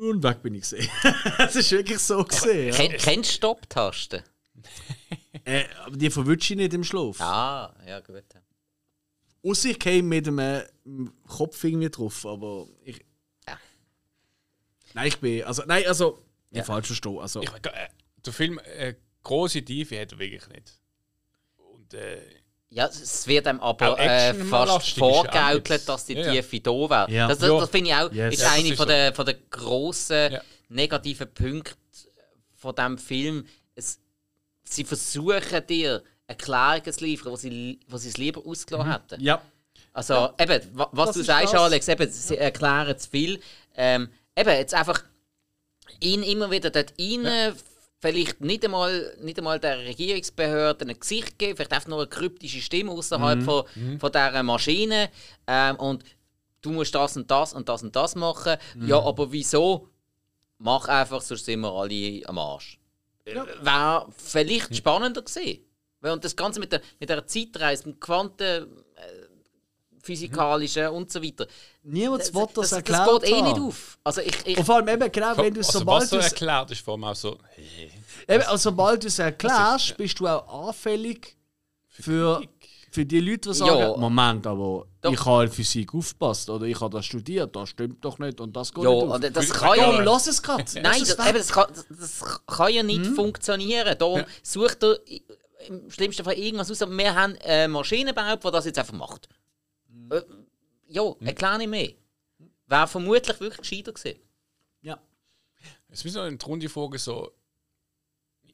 Und 0.00 0.22
weg 0.22 0.42
bin 0.42 0.54
ich 0.54 0.62
gesehen. 0.62 0.88
Es 1.38 1.54
ist 1.56 1.70
wirklich 1.70 1.98
so 1.98 2.24
gesehen. 2.24 2.68
Ja. 2.72 2.74
Ken, 2.74 2.92
kennst 2.98 3.30
du 3.30 3.34
Stopp-Tasten? 3.36 4.22
Äh, 5.44 5.64
aber 5.86 5.96
die 5.96 6.08
verwünsche 6.10 6.52
ich 6.52 6.58
nicht 6.58 6.74
im 6.74 6.84
Schlaf. 6.84 7.20
Ah, 7.20 7.74
ja, 7.84 7.98
gut. 8.00 8.22
Außer 9.42 9.70
ich 9.70 9.78
käme 9.78 10.02
mit 10.06 10.26
dem 10.26 10.38
äh, 10.38 10.62
Kopf 11.26 11.64
irgendwie 11.64 11.88
drauf, 11.90 12.24
aber 12.26 12.68
ich. 12.84 13.04
Ja. 14.94 15.00
Nein, 15.00 15.08
ich 15.08 15.18
bin. 15.18 15.44
Also, 15.44 15.62
nein, 15.66 15.84
also. 15.86 16.22
Ja. 16.50 16.60
Ich 16.60 16.66
falsch 16.66 16.86
verstehe. 16.88 17.20
Also, 17.20 17.42
Ich, 17.42 17.48
äh, 17.50 17.88
der 18.24 18.32
Film, 18.32 18.58
äh, 18.76 18.94
große 19.22 19.62
Tiefe 19.64 20.00
hat 20.00 20.12
er 20.12 20.18
wirklich 20.18 20.46
nicht. 20.48 20.78
Und 21.56 21.94
äh, 21.94 22.18
Ja, 22.68 22.86
es 22.86 23.26
wird 23.26 23.46
einem 23.46 23.60
aber 23.60 23.92
Auch 23.94 23.98
äh, 23.98 24.34
fast 24.34 24.96
ja 24.98 25.54
nichts. 25.54 25.84
dass 25.86 26.04
die 26.06 26.14
Ja, 26.14 26.32
ja. 26.32 26.42
Tiefe 26.42 26.60
da 26.60 26.70
wäre. 26.70 27.10
Ja. 27.10 27.28
Das, 27.28 27.38
das, 27.38 27.48
Ja. 27.48 27.60
das 27.60 27.70
finde 27.70 27.90
ich 27.90 27.96
auch 27.96 28.12
Yes. 28.12 28.34
ist 28.34 28.40
Ja, 28.40 28.46
das 28.48 28.58
eine 28.58 28.68
ist 28.68 28.76
von, 28.76 28.86
so. 28.86 28.92
der, 28.92 29.14
von 29.14 29.26
der 29.26 29.34
grossen 29.50 30.32
Ja. 30.32 30.42
negativen 30.68 31.32
Punkte 31.34 31.74
von 32.56 32.74
diesem 32.74 32.98
Film. 32.98 33.46
Es, 33.74 33.98
sie 34.64 34.84
versuchen 34.84 35.66
dir 35.68 36.02
Erklärungen 36.26 36.92
zu 36.92 37.04
liefern, 37.04 37.32
wo 37.32 37.36
sie, 37.36 37.80
wo 37.88 37.96
sie 37.96 38.08
es 38.10 38.16
lieber 38.18 38.44
ausgelassen 38.46 38.92
hätten. 38.92 39.20
ja. 39.22 39.40
Also, 39.94 40.30
eben, 40.38 40.62
wa- 40.72 40.88
was 40.92 41.08
Das 41.08 41.16
du 41.16 41.22
sagst, 41.24 41.52
das. 41.52 41.60
Alex, 41.60 41.86
eben, 41.88 42.10
sie 42.10 42.38
erklären 42.38 42.98
zu 42.98 43.10
viel. 43.10 43.40
Ähm, 43.76 44.08
eben, 44.36 44.50
jetzt 44.50 44.74
einfach 44.74 45.02
ihn 46.00 46.22
immer 46.22 46.50
wieder 46.50 46.70
dort 46.70 46.94
rein, 46.98 47.54
vielleicht 48.00 48.40
nicht 48.40 48.64
einmal, 48.64 49.16
nicht 49.20 49.38
einmal 49.38 49.60
der 49.60 49.78
Regierungsbehörde 49.78 50.86
ein 50.88 50.98
Gesicht 50.98 51.38
geben, 51.38 51.56
vielleicht 51.56 51.72
einfach 51.72 51.88
nur 51.88 51.98
eine 52.00 52.08
kryptische 52.08 52.60
Stimme 52.60 52.90
außerhalb 52.92 53.40
Mhm. 53.40 53.44
von, 53.44 53.64
von 54.00 54.12
dieser 54.12 54.42
Maschine. 54.42 55.10
Ähm, 55.46 55.76
und 55.76 56.04
du 56.62 56.70
musst 56.70 56.94
das 56.94 57.16
und 57.16 57.30
das 57.30 57.52
und 57.52 57.68
das 57.68 57.82
und 57.82 57.94
das 57.94 58.14
machen. 58.16 58.56
Mhm. 58.74 58.88
Ja, 58.88 59.00
aber 59.00 59.30
wieso? 59.32 59.88
Mach 60.58 60.86
einfach, 60.88 61.20
sonst 61.20 61.44
sind 61.44 61.60
wir 61.60 61.72
alle 61.72 62.22
am 62.26 62.38
Arsch. 62.38 62.78
Ja. 63.26 63.46
Wäre 63.62 64.08
vielleicht 64.16 64.74
spannender 64.76 65.22
gewesen. 65.22 65.64
Weil- 66.00 66.12
Und 66.12 66.24
das 66.24 66.34
Ganze 66.34 66.58
mit 66.58 66.72
der, 66.72 66.80
mit 66.98 67.08
der 67.08 67.24
Zeitreise, 67.26 67.88
mit 67.88 68.00
Quanten. 68.00 68.66
Äh, 70.02 70.06
physikalischen 70.06 70.88
und 70.88 71.10
so 71.12 71.22
weiter. 71.22 71.46
Niemand 71.82 72.34
will 72.34 72.42
das, 72.54 72.70
das, 72.70 72.72
erklärt 72.72 73.08
das 73.08 73.22
geht 73.22 73.30
eh 73.32 73.42
nicht 73.42 73.58
auf. 73.58 73.98
Also 74.04 74.20
ich, 74.20 74.34
ich, 74.46 74.58
Und 74.58 74.64
vor 74.64 74.76
allem 74.76 74.88
eben, 74.88 75.12
genau, 75.12 75.36
wenn 75.36 75.54
du 75.54 75.60
also, 75.60 75.78
sobald 75.78 76.02
was 76.02 76.10
du 76.10 76.16
es 76.18 76.24
erklärt 76.26 76.70
ist, 76.72 76.80
vor 76.84 76.94
allem 76.94 77.04
auch 77.04 77.14
so. 77.14 77.38
eben, 78.28 78.42
also, 78.44 78.56
sobald 78.70 79.02
du 79.02 79.06
es 79.08 79.18
erklärst, 79.18 79.90
ja. 79.90 79.94
bist 79.96 80.18
du 80.18 80.26
auch 80.26 80.68
anfällig 80.68 81.36
für, 81.88 82.42
für 82.90 83.04
die 83.06 83.20
Leute, 83.20 83.52
die 83.52 83.58
Ja. 83.60 83.66
sagen, 83.66 84.00
Moment, 84.00 84.46
aber 84.46 84.86
Doch. 85.00 85.12
ich 85.12 85.24
habe 85.24 85.44
in 85.44 85.50
Physik 85.52 85.94
aufgepasst 85.94 86.50
oder 86.50 86.66
ich 86.66 86.80
habe 86.80 86.96
das 86.96 87.06
studiert, 87.06 87.54
das 87.54 87.68
stimmt 87.68 88.04
doch 88.04 88.18
nicht 88.18 88.40
und 88.40 88.56
das 88.56 88.72
geht 88.74 88.84
ja, 88.84 88.90
nicht 88.90 89.02
auf. 89.04 89.14
und 89.14 89.36
das 89.36 89.50
kann 89.50 89.76
ja 89.78 89.84
Darum 89.84 89.96
Ja. 89.98 90.02
lass 90.02 90.26
es 90.26 90.42
gerade. 90.42 90.64
Nein, 90.82 91.00
das, 91.00 91.10
es 91.10 91.26
eben, 91.26 91.38
das, 91.38 91.48
kann, 91.52 91.66
das, 91.72 92.18
das 92.18 92.40
kann 92.46 92.72
ja 92.72 92.82
nicht 92.82 93.06
funktionieren. 93.06 93.96
Darum 93.98 94.18
Ja. 94.20 94.26
sucht 94.42 94.82
er 94.82 94.98
im 95.68 95.90
schlimmsten 95.92 96.24
Fall 96.24 96.34
irgendwas 96.34 96.70
aus. 96.72 96.82
Aber 96.82 96.90
wir 96.96 97.14
haben 97.14 97.36
eine 97.44 97.68
Maschine 97.68 98.12
gebaut, 98.12 98.42
die 98.44 98.50
das 98.50 98.64
jetzt 98.64 98.78
einfach 98.80 98.94
macht. 98.94 99.28
Äh, 100.10 100.22
ja, 100.88 101.14
erklär 101.20 101.58
nicht 101.58 101.70
mehr. 101.70 101.92
Wäre 102.66 102.86
vermutlich 102.86 103.40
wirklich 103.40 103.60
gescheiter 103.60 103.92
gewesen. 103.92 104.18
Ja. 104.82 105.00
Es 105.88 106.04
ist 106.04 106.12
so 106.12 106.24
in 106.24 106.38
der 106.38 106.46
Runde 106.46 106.68
Frage 106.68 106.98
so, 106.98 107.32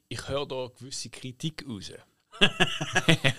ich 0.07 0.27
höre 0.27 0.45
da 0.45 0.69
gewisse 0.77 1.09
Kritik 1.09 1.65
raus. 1.67 1.91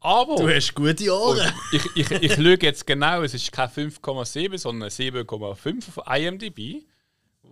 Aber 0.00 0.36
Du 0.36 0.48
hast 0.48 0.74
gute 0.74 1.10
Ohren. 1.10 1.50
ich, 1.72 1.84
ich, 1.96 2.10
ich 2.10 2.34
schaue 2.34 2.58
jetzt 2.60 2.86
genau, 2.86 3.22
es 3.22 3.32
ist 3.32 3.50
kein 3.50 3.70
5,7, 3.70 4.58
sondern 4.58 4.90
7,5 4.90 5.98
auf 5.98 6.16
IMDb, 6.18 6.84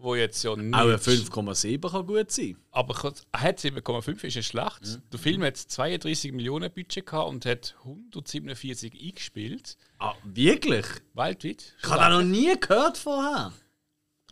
wo 0.03 0.14
jetzt 0.14 0.42
ja 0.42 0.57
nicht... 0.57 0.74
Auch 0.74 0.88
ein 0.88 0.96
5,7 0.96 1.90
kann 1.90 2.07
gut 2.07 2.30
sein. 2.30 2.57
Aber 2.70 3.14
er 3.32 3.40
hat 3.40 3.59
7,5, 3.59 4.24
ist 4.24 4.36
nicht 4.36 4.46
schlecht. 4.46 4.82
Mhm. 4.82 5.03
Der 5.12 5.18
Film 5.18 5.42
hat 5.44 5.57
32 5.57 6.32
Millionen 6.32 6.70
Budget 6.70 7.07
gehabt 7.07 7.28
und 7.28 7.46
hat 7.46 7.74
147 7.84 8.92
eingespielt. 9.00 9.76
Ah, 9.98 10.14
wirklich? 10.24 10.86
Weltweit. 11.14 11.74
Ich 11.82 11.88
habe 11.88 12.00
das 12.00 12.11
noch 12.11 12.22
nie 12.22 12.55
gehört 12.59 12.98
vorher. 12.98 13.53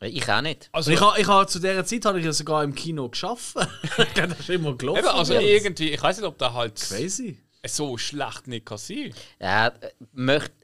Ich 0.02 0.28
auch 0.30 0.40
nicht. 0.40 0.70
Also, 0.72 0.92
ich 0.92 1.00
habe, 1.00 1.20
ich 1.20 1.26
habe, 1.26 1.46
zu 1.46 1.58
dieser 1.58 1.84
Zeit 1.84 2.04
habe 2.06 2.18
ich 2.18 2.24
ja 2.24 2.32
sogar 2.32 2.64
im 2.64 2.74
Kino 2.74 3.08
geschafft. 3.08 3.54
das 4.14 4.40
ist 4.40 4.50
immer 4.50 4.74
gelaufen. 4.74 5.00
eben, 5.00 5.08
also 5.08 5.34
jetzt. 5.34 5.44
irgendwie, 5.44 5.90
ich 5.90 6.02
weiß 6.02 6.16
nicht, 6.16 6.26
ob 6.26 6.38
der 6.38 6.54
halt 6.54 6.76
Crazy. 6.76 7.38
so 7.66 7.98
schlecht 7.98 8.46
nicht 8.46 8.64
kann 8.64 8.78
sein. 8.78 9.12
Ja, 9.38 9.68
äh, 9.68 9.90
möchte 10.12 10.54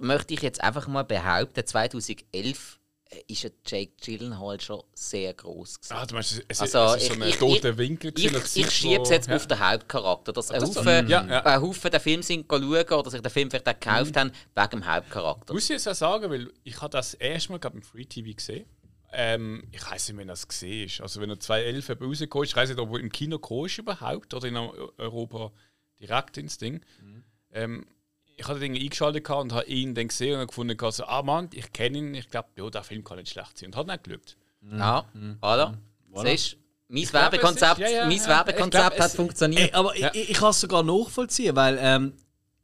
möchte 0.00 0.34
ich 0.34 0.40
jetzt 0.40 0.62
einfach 0.62 0.86
mal 0.86 1.02
behaupten, 1.02 1.66
2011 1.66 2.32
äh, 2.32 2.83
ist 3.28 3.42
ja 3.44 3.50
Jake 3.66 3.92
Gyllenhaal 4.02 4.60
schon 4.60 4.82
sehr 4.94 5.34
groß 5.34 5.80
gewesen. 5.80 5.92
Ah, 5.94 6.04
du 6.06 6.14
meinst, 6.14 6.42
es, 6.48 6.60
Also, 6.60 6.78
es 6.96 7.02
ist 7.02 7.08
so 7.08 7.14
ich- 7.14 7.22
ein 7.22 7.28
ich- 7.28 7.36
toter 7.36 7.70
ich- 7.70 7.76
Winkel. 7.78 8.12
Ich, 8.16 8.28
gewesen, 8.28 8.58
ich 8.60 8.70
schiebe 8.70 9.02
es 9.02 9.10
jetzt 9.10 9.28
ja. 9.28 9.36
auf 9.36 9.46
den 9.46 9.58
Hauptcharakter. 9.60 10.32
Dass 10.32 10.50
ein, 10.50 10.60
das- 10.60 10.76
Haufen, 10.76 11.08
ja, 11.08 11.24
ja. 11.24 11.40
ein 11.44 11.60
Haufen 11.62 11.90
den 11.90 12.00
Film 12.00 12.22
sind 12.22 12.46
schauen 12.48 12.62
oder 12.64 13.10
sich 13.10 13.20
den 13.20 13.30
Film 13.30 13.50
vielleicht 13.50 13.68
auch 13.68 13.74
Mhm. 13.74 13.78
gekauft 13.80 14.16
haben, 14.16 14.32
wegen 14.54 14.70
dem 14.70 14.86
Hauptcharakter. 14.86 15.54
Muss 15.54 15.64
ich 15.64 15.68
jetzt 15.70 15.88
auch 15.88 15.94
sagen, 15.94 16.30
weil 16.30 16.50
ich 16.64 16.80
habe 16.80 16.90
das 16.90 17.14
erste 17.14 17.52
Mal 17.52 17.60
im 17.72 17.82
Free 17.82 18.04
TV 18.04 18.34
gesehen. 18.34 18.66
Ähm, 19.12 19.62
ich 19.70 19.88
weiß 19.88 20.08
nicht, 20.08 20.16
wenn 20.18 20.26
das 20.26 20.48
gesehen 20.48 20.86
ist. 20.86 21.00
Also 21.00 21.20
wenn 21.20 21.30
er 21.30 21.38
2011 21.38 21.88
eben 21.90 22.04
rausgekommen 22.06 22.44
ist, 22.44 22.50
ich 22.50 22.56
weiß 22.56 22.68
nicht, 22.70 22.80
ob 22.80 22.92
er 22.94 22.98
im 22.98 23.12
Kino 23.12 23.38
gekommen 23.38 23.66
ist 23.66 23.78
überhaupt 23.78 24.34
oder 24.34 24.48
in 24.48 24.56
Europa 24.56 25.52
direkt 26.00 26.36
ins 26.38 26.58
Ding. 26.58 26.80
Ähm, 27.52 27.86
ich 28.36 28.46
hatte 28.48 28.60
den 28.60 28.74
eingeschaltet 28.74 29.24
gehabt 29.24 29.42
und 29.42 29.52
habe 29.52 29.66
ihn 29.66 29.94
dann 29.94 30.08
gesehen 30.08 30.40
und 30.40 30.46
gefunden, 30.48 30.76
gehabt, 30.76 30.94
so, 30.96 31.04
ah 31.04 31.22
Mann, 31.22 31.48
ich 31.52 31.72
kenne 31.72 31.98
ihn, 31.98 32.14
ich 32.14 32.28
glaube, 32.28 32.48
ja, 32.56 32.68
der 32.70 32.82
Film 32.82 33.04
kann 33.04 33.18
nicht 33.18 33.30
schlecht 33.30 33.58
sein. 33.58 33.68
Und 33.68 33.76
hat 33.76 33.86
nicht 33.86 34.04
geschaut. 34.04 34.36
Ja, 34.72 35.04
voilà. 35.42 35.74
Siehst 36.24 36.52
du, 36.52 36.56
mein 36.88 37.02
glaube, 37.02 37.14
Werbekonzept, 37.32 37.80
ist- 37.80 37.90
ja, 37.90 37.96
ja, 37.96 38.06
mein 38.06 38.16
ja. 38.18 38.26
Werbekonzept 38.28 38.74
Ich 38.74 38.80
glaube, 38.90 38.98
hat 39.02 39.10
es- 39.10 39.16
funktioniert. 39.16 39.62
Ey, 39.62 39.72
aber 39.72 39.96
Ja. 39.98 40.10
ich, 40.14 40.30
ich 40.30 40.36
kann 40.36 40.50
es 40.50 40.60
sogar 40.60 40.82
nachvollziehen, 40.82 41.54
weil 41.56 41.78
ähm, 41.80 42.12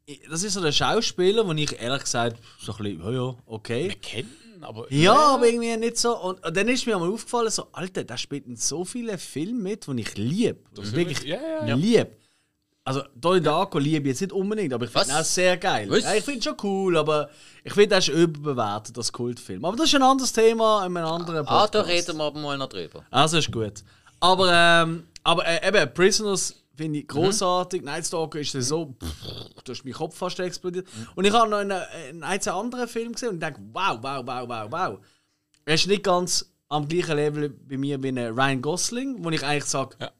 ich- 0.06 0.22
das 0.28 0.42
ist 0.42 0.54
so 0.54 0.60
der 0.60 0.72
Schauspieler, 0.72 1.46
wo 1.46 1.52
ich 1.52 1.78
ehrlich 1.80 2.02
gesagt 2.02 2.36
so 2.60 2.72
ein 2.72 2.78
bisschen, 2.78 3.00
ja, 3.04 3.10
ja, 3.10 3.34
okay. 3.46 3.88
Wir 3.88 3.94
kennen 3.96 4.36
ihn, 4.56 4.64
aber. 4.64 4.92
Ja, 4.92 5.14
aber 5.34 5.46
irgendwie 5.46 5.76
nicht 5.76 5.96
so. 5.98 6.16
Und, 6.18 6.44
und 6.44 6.56
dann 6.56 6.68
ist 6.68 6.86
mir 6.86 6.98
mal 6.98 7.10
aufgefallen, 7.12 7.50
so, 7.50 7.66
Alter, 7.72 8.04
der 8.04 8.16
spielt 8.16 8.46
in 8.46 8.56
so 8.56 8.84
vielen 8.84 9.18
Filmen 9.18 9.62
mit, 9.62 9.86
die 9.86 10.00
ich 10.00 10.16
liebe. 10.16 10.58
ist 10.80 10.94
Wirklich 10.94 11.18
wirklich- 11.18 11.30
ja, 11.32 11.66
ja. 11.66 11.74
liebe. 11.74 12.10
Also, 12.97 13.03
Donnie 13.14 13.41
Darko 13.41 13.78
liebe 13.78 14.09
ich 14.09 14.14
jetzt 14.14 14.20
nicht 14.20 14.32
unbedingt, 14.32 14.72
aber 14.72 14.84
ich 14.84 14.91
finde 14.91 15.09
ihn 15.11 15.14
auch 15.16 15.24
sehr 15.24 15.57
geil. 15.57 15.88
Ja, 16.01 16.14
ich 16.14 16.24
finde 16.24 16.43
schon 16.43 16.57
cool, 16.62 16.97
aber 16.97 17.30
ich 17.62 17.72
finde, 17.72 17.95
er 17.95 17.99
ist 17.99 18.09
überbewertet, 18.09 18.97
das 18.97 19.12
Kultfilm. 19.12 19.64
Aber 19.64 19.76
das 19.76 19.86
ist 19.86 19.95
ein 19.95 20.03
anderes 20.03 20.32
Thema 20.32 20.84
in 20.86 20.97
einem 20.97 21.07
anderen 21.07 21.47
Ah, 21.47 21.66
Podcast. 21.66 21.74
da 21.74 21.80
reden 21.82 22.16
wir 22.18 22.24
aber 22.24 22.41
mal 22.41 22.59
noch 22.59 22.68
drüber. 22.68 23.05
Also 23.11 23.38
ist 23.38 23.53
gut. 23.53 23.84
Aber, 24.18 24.51
ähm, 24.53 25.05
aber 25.22 25.47
äh, 25.47 25.68
eben, 25.68 25.95
Prisoners 25.95 26.55
finde 26.76 26.99
Mhm. 26.99 27.03
ich 27.03 27.09
großartig. 27.09 27.82
Night 27.84 28.07
Stalker 28.07 28.41
ist 28.41 28.53
so, 28.53 28.95
pff, 29.03 29.62
da 29.64 29.72
ist 29.72 29.84
mein 29.84 29.95
Kopf 29.95 30.16
fast 30.16 30.41
explodiert. 30.41 30.88
Und 31.14 31.24
ich 31.26 31.32
habe 31.32 31.49
noch 31.49 31.59
einen, 31.59 31.72
einen, 31.72 32.22
einen 32.24 32.49
anderen 32.49 32.88
Film 32.88 33.12
gesehen 33.12 33.28
und 33.30 33.41
denke, 33.41 33.61
wow, 33.72 33.99
wow, 34.01 34.22
wow, 34.26 34.49
wow, 34.49 34.66
wow. 34.70 34.99
Er 35.64 35.74
ist 35.74 35.86
nicht 35.86 36.03
ganz 36.03 36.47
am 36.68 36.88
gleichen 36.88 37.16
Level 37.16 37.51
bei 37.51 37.76
mir 37.76 38.03
wie 38.03 38.09
ein 38.09 38.18
Ryan 38.18 38.62
Gosling, 38.62 39.22
wo 39.22 39.30
ich 39.30 39.45
eigentlich 39.45 39.64
sage, 39.66 39.97
Ja. 40.01 40.11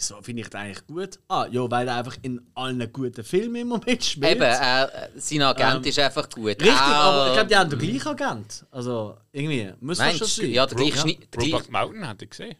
Wieso 0.00 0.22
finde 0.22 0.40
ich 0.42 0.48
den 0.48 0.60
eigentlich 0.60 0.86
gut? 0.86 1.18
Ah, 1.28 1.46
ja, 1.50 1.70
weil 1.70 1.86
er 1.86 1.96
einfach 1.96 2.16
in 2.22 2.40
allen 2.54 2.90
guten 2.92 3.22
Filmen 3.22 3.56
immer 3.56 3.78
mitspielt. 3.84 4.32
Eben, 4.32 4.42
äh, 4.42 4.84
äh, 4.84 5.10
sein 5.16 5.42
Agent 5.42 5.84
ist 5.86 5.98
einfach 5.98 6.28
gut. 6.30 6.56
Ähm, 6.62 6.68
Richtig, 6.68 6.70
Ah, 6.72 7.00
aber 7.02 7.26
ich 7.28 7.32
glaube, 7.34 7.48
die 7.48 7.56
haben 7.56 7.70
den 7.70 7.78
gleichen 7.78 8.08
Agent. 8.08 8.66
Also, 8.70 9.18
irgendwie, 9.32 9.72
muss 9.80 9.98
das 9.98 10.16
schon 10.16 10.26
sein. 10.26 10.50
Ja, 10.52 10.66
der 10.66 10.76
gleiche 10.76 10.98
Schnitt. 10.98 11.30
gleiche- 11.30 11.70
Mountain 11.70 12.08
hat 12.08 12.22
er 12.22 12.26
gesehen. 12.28 12.56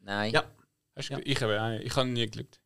Nein. 0.00 0.32
Ja. 0.32 0.44
Hast 0.96 1.10
du- 1.10 1.20
Ich 1.22 1.42
habe 1.42 1.70
nicht. 1.72 1.86
ich 1.86 1.96
habe 1.96 2.08
nie 2.08 2.26
geschaut. 2.30 2.60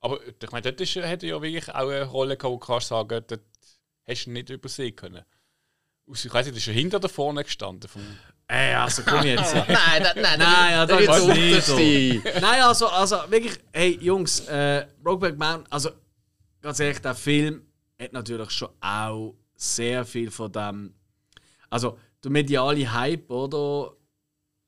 Aber 0.00 0.20
ich 0.26 0.50
meine, 0.52 0.62
dort 0.62 0.80
ist, 0.80 0.94
hat 0.96 1.22
er 1.22 1.28
ja 1.28 1.42
wirklich 1.42 1.68
auch 1.70 1.88
eine 1.88 2.04
Rolle 2.04 2.36
gehabt, 2.36 2.52
wo 2.52 2.58
du 2.58 2.66
kannst 2.66 2.88
sagen, 2.88 3.24
dort 3.26 3.40
hast 4.06 4.24
du 4.26 4.30
nicht 4.30 4.50
übersehen 4.50 4.94
können. 4.94 5.24
Ich 6.12 6.32
weiß 6.32 6.46
nicht, 6.46 6.56
ist 6.58 6.68
er 6.68 6.74
hinter 6.74 6.98
oder 6.98 7.08
vorne 7.08 7.42
gestanden? 7.42 7.88
Vom 7.88 8.02
Ey, 8.50 8.74
also 8.74 9.02
komm 9.02 9.24
jetzt. 9.24 9.54
Nein, 9.68 9.68
nein, 9.68 10.12
nein, 10.16 10.38
Nein, 10.38 10.88
das 10.88 11.04
das 11.06 11.18
ist 11.18 11.26
nicht 11.28 11.62
so. 11.62 11.76
Nein, 12.40 12.62
also, 12.62 12.88
also 12.88 13.16
wirklich, 13.28 13.58
hey 13.72 13.98
Jungs, 14.00 14.40
äh, 14.48 14.86
Brokeback 15.02 15.36
Mountain, 15.38 15.70
also 15.70 15.90
ganz 16.62 16.80
ehrlich, 16.80 16.98
der 17.00 17.14
Film 17.14 17.62
hat 18.00 18.12
natürlich 18.14 18.50
schon 18.50 18.70
auch 18.80 19.34
sehr 19.54 20.04
viel 20.06 20.30
von 20.30 20.50
dem, 20.50 20.94
also 21.68 21.98
der 22.24 22.30
mediale 22.30 22.90
Hype, 22.90 23.30
oder? 23.30 23.92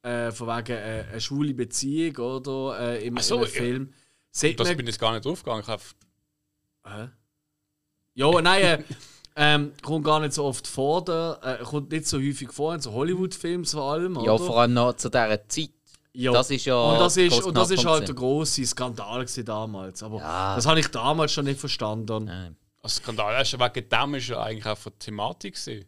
Äh, 0.03 0.31
von 0.33 0.47
wegen 0.49 0.76
äh, 0.76 1.05
eine 1.11 1.20
schwule 1.20 1.55
Beziehung, 1.55 2.16
oder? 2.16 2.78
Äh, 2.81 3.07
im, 3.07 3.16
so, 3.18 3.43
im. 3.43 3.49
Film. 3.51 3.95
Sieht 4.31 4.59
Das 4.61 4.68
man- 4.68 4.76
bin 4.76 4.87
ich 4.87 4.93
jetzt 4.93 5.01
gar 5.01 5.12
nicht 5.12 5.24
draufgegangen. 5.24 5.64
Hä? 6.87 7.09
Ja, 8.14 8.41
nein, 8.43 8.62
äh, 8.62 8.83
ähm, 9.37 9.72
kommt 9.83 10.05
gar 10.05 10.20
nicht 10.20 10.33
so 10.33 10.45
oft 10.45 10.66
vor, 10.66 11.05
der, 11.05 11.39
äh, 11.43 11.64
kommt 11.64 11.91
nicht 11.93 12.07
so 12.07 12.18
häufig 12.18 12.53
vor 12.53 12.74
in 12.74 12.81
so 12.81 12.93
Hollywood-Filmen 12.93 13.64
vor 13.64 13.93
allem. 13.93 14.14
Ja, 14.16 14.33
oder? 14.33 14.45
vor 14.45 14.61
allem 14.61 14.74
noch 14.74 14.95
zu 14.95 15.09
dieser 15.09 15.49
Zeit. 15.49 15.70
Ja. 16.12 16.33
Das 16.33 16.51
ist 16.51 16.64
ja. 16.64 16.74
Und 16.76 16.99
das 16.99 17.16
ist, 17.16 17.43
und 17.43 17.57
das 17.57 17.70
ist 17.70 17.85
halt 17.85 18.09
der 18.09 18.14
grosse 18.14 18.66
Skandal 18.66 19.24
damals. 19.45 20.03
Aber 20.03 20.18
Ja. 20.18 20.57
das 20.57 20.66
habe 20.66 20.81
ich 20.81 20.89
damals 20.89 21.33
schon 21.33 21.45
nicht 21.45 21.61
verstanden. 21.61 22.24
Nein. 22.24 22.57
als 22.83 22.97
Skandal, 22.97 23.35
erst 23.35 23.59
wegen 23.59 23.89
dem 23.89 24.14
ist 24.14 24.28
ja 24.28 24.43
eigentlich 24.43 24.66
auch 24.66 24.78
von 24.78 24.93
der 24.93 24.99
Thematik 24.99 25.55
gewesen. 25.55 25.87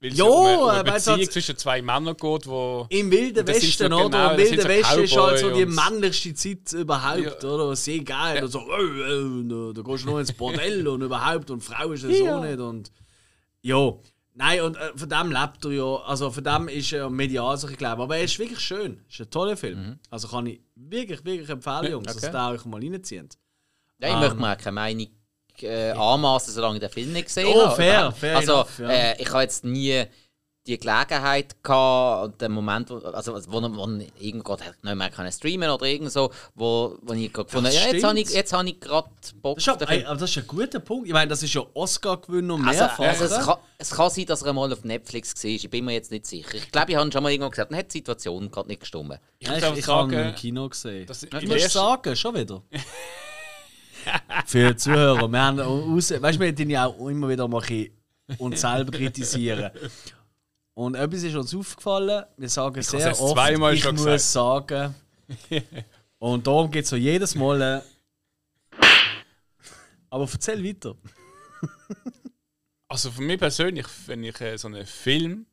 Weil 0.00 0.12
es 0.12 0.18
Ja, 0.18 0.24
ja 0.26 0.30
um 0.30 0.46
eine, 0.46 0.58
um 0.60 0.68
äh, 0.68 0.72
eine 0.72 0.92
Beziehung 0.92 1.30
zwischen 1.30 1.56
zwei 1.56 1.82
Männern 1.82 2.16
geht, 2.16 2.46
wo... 2.46 2.86
Im 2.88 3.10
Wilden 3.10 3.46
Westen, 3.46 3.92
oder? 3.92 4.04
genau, 4.04 4.30
Im 4.30 4.38
Wilden 4.38 4.68
Westen 4.68 5.02
ist 5.02 5.16
halt 5.16 5.38
so 5.40 5.50
die 5.50 5.66
männlichste 5.66 6.34
Zeit 6.34 6.72
überhaupt, 6.72 7.42
Ja. 7.42 7.48
oder? 7.48 7.74
Sehr 7.74 8.00
geil. 8.04 8.44
Und 8.44 8.50
so, 8.50 8.60
äh, 8.60 8.82
äh, 8.82 9.48
da, 9.48 9.72
da 9.74 9.82
gehst 9.82 10.04
du 10.04 10.10
noch 10.10 10.18
ins 10.20 10.32
Bordell 10.32 10.86
und 10.88 11.02
überhaupt 11.02 11.50
und 11.50 11.62
Frau 11.62 11.90
ist 11.92 12.04
das 12.04 12.16
Ja. 12.16 12.38
so 12.40 12.44
nicht. 12.44 12.60
Und 12.60 12.92
ja. 13.62 13.92
Nein, 14.34 14.60
und 14.60 14.76
äh, 14.76 14.92
von 14.94 15.08
dem 15.08 15.32
lebt 15.32 15.64
er 15.64 15.70
ja, 15.72 15.96
also 16.06 16.30
von 16.30 16.44
dem 16.44 16.68
ist 16.68 16.92
er 16.92 17.10
medial, 17.10 17.56
so 17.56 17.66
ich 17.68 17.76
glaube. 17.76 18.04
Aber 18.04 18.16
er 18.16 18.22
ist 18.22 18.38
wirklich 18.38 18.60
schön. 18.60 19.02
Ist 19.10 19.20
ein 19.20 19.30
toller 19.30 19.56
Film. 19.56 19.98
Also 20.10 20.28
kann 20.28 20.46
ich 20.46 20.60
wirklich, 20.76 21.24
wirklich 21.24 21.48
empfehlen, 21.48 21.90
Jungs, 21.90 22.06
dass 22.06 22.22
okay. 22.22 22.36
ihr 22.36 22.50
euch 22.52 22.64
mal 22.66 22.80
reinzieht. 22.80 23.36
Ja, 24.00 24.08
ich 24.10 24.14
Ähm. 24.14 24.20
möchte 24.20 24.36
mir 24.36 24.52
auch 24.52 24.58
keine 24.58 24.74
Meinung 24.74 25.08
äh, 25.62 25.90
anmaßen, 25.92 26.52
solange 26.52 26.76
ich 26.76 26.80
den 26.80 26.90
Film 26.90 27.12
nicht 27.12 27.26
gesehen 27.26 27.46
Oh, 27.54 27.66
habe. 27.66 27.76
fair, 27.76 28.12
fair 28.12 28.36
Also, 28.36 28.52
enough, 28.54 28.78
ja. 28.78 28.88
äh, 28.90 29.22
ich 29.22 29.30
habe 29.30 29.42
jetzt 29.42 29.64
nie 29.64 30.04
die 30.66 30.76
Gelegenheit 30.78 31.62
gehabt, 31.64 32.24
und 32.26 32.40
den 32.42 32.52
Moment, 32.52 32.90
wo, 32.90 32.96
also, 32.98 33.32
wo, 33.34 33.62
wo, 33.62 33.74
wo 33.74 33.88
irgendwo 34.20 34.54
nicht 34.82 34.94
mehr 34.96 35.08
können 35.08 35.32
streamen 35.32 35.70
oder 35.70 35.86
irgend 35.86 36.12
so, 36.12 36.30
wo, 36.54 36.94
wo 37.00 37.14
ich 37.14 37.32
gerade 37.32 37.46
gefunden 37.46 37.68
habe, 37.68 37.74
ja, 37.74 37.90
jetzt 37.90 38.04
habe 38.04 38.20
ich, 38.20 38.28
jetzt 38.28 38.52
habe 38.52 38.68
ich 38.68 38.78
gerade 38.78 39.08
Bock 39.40 39.56
Das 39.56 39.64
ist, 39.66 39.70
auf 39.70 39.78
den 39.78 39.88
aber, 39.88 39.96
ey, 39.96 40.04
aber 40.04 40.20
das 40.20 40.28
ist 40.30 40.36
ein 40.36 40.46
guter 40.46 40.80
Punkt. 40.80 41.06
Ich 41.06 41.14
meine, 41.14 41.28
das 41.28 41.42
ist 41.42 41.54
ja 41.54 41.62
Oscar-Gewinn 41.72 42.50
und 42.50 42.68
Also, 42.68 42.80
mehrfach. 42.82 42.98
also 42.98 43.24
es, 43.24 43.46
kann, 43.46 43.56
es 43.78 43.90
kann 43.92 44.10
sein, 44.10 44.26
dass 44.26 44.42
er 44.42 44.48
einmal 44.50 44.70
auf 44.70 44.84
Netflix 44.84 45.42
war. 45.42 45.50
Ich 45.50 45.70
bin 45.70 45.86
mir 45.86 45.92
jetzt 45.92 46.10
nicht 46.10 46.26
sicher. 46.26 46.54
Ich 46.54 46.70
glaube, 46.70 46.90
ich 46.90 46.98
habe 46.98 47.10
schon 47.10 47.22
mal 47.22 47.32
irgendwo 47.32 47.48
gesagt, 47.48 47.70
dann 47.70 47.78
hat 47.78 47.88
die 47.94 47.98
Situation 47.98 48.50
gerade 48.50 48.68
nicht 48.68 48.80
gestimmt. 48.80 49.18
Ich 49.38 49.48
muss 49.48 49.56
ich, 49.58 49.64
einfach 49.64 49.78
ich 49.78 49.86
habe 49.88 50.12
ihn 50.12 50.20
im 50.20 50.34
Kino 50.34 50.68
gesehen. 50.68 51.06
dass 51.06 51.22
Ich 51.22 51.48
muss 51.48 51.72
sagen, 51.72 52.14
schon 52.14 52.34
wieder. 52.34 52.62
Für 54.46 54.70
die 54.70 54.76
Zuhörer. 54.76 55.28
Wir 55.28 55.42
haben 55.42 55.60
raus, 55.60 56.10
weißt, 56.10 56.40
wir 56.40 56.54
tun 56.54 56.70
ja 56.70 56.86
auch 56.86 57.08
immer 57.08 57.28
wieder 57.28 57.48
mal 57.48 57.62
uns 58.38 58.60
selber 58.60 58.92
kritisieren. 58.92 59.70
Und 60.74 60.94
etwas 60.94 61.22
ist 61.24 61.34
uns 61.34 61.54
aufgefallen. 61.54 62.24
Wir 62.36 62.48
sagen 62.48 62.76
hab's 62.76 62.90
sehr 62.90 63.20
oft, 63.20 63.34
zweimal 63.34 63.74
ich 63.74 63.82
schon 63.82 63.96
muss 63.96 64.04
gesagt. 64.04 64.30
sagen. 64.30 64.94
Und 66.18 66.46
darum 66.46 66.70
geht 66.70 66.84
es 66.84 66.90
so 66.90 66.96
jedes 66.96 67.34
Mal. 67.34 67.82
Äh, 68.80 68.80
aber 70.10 70.28
erzähl 70.32 70.64
weiter. 70.64 70.94
Also 72.88 73.10
für 73.10 73.22
mich 73.22 73.38
persönlich, 73.38 73.86
wenn 74.06 74.24
ich 74.24 74.40
äh, 74.40 74.56
so 74.56 74.68
einen 74.68 74.86
Film 74.86 75.46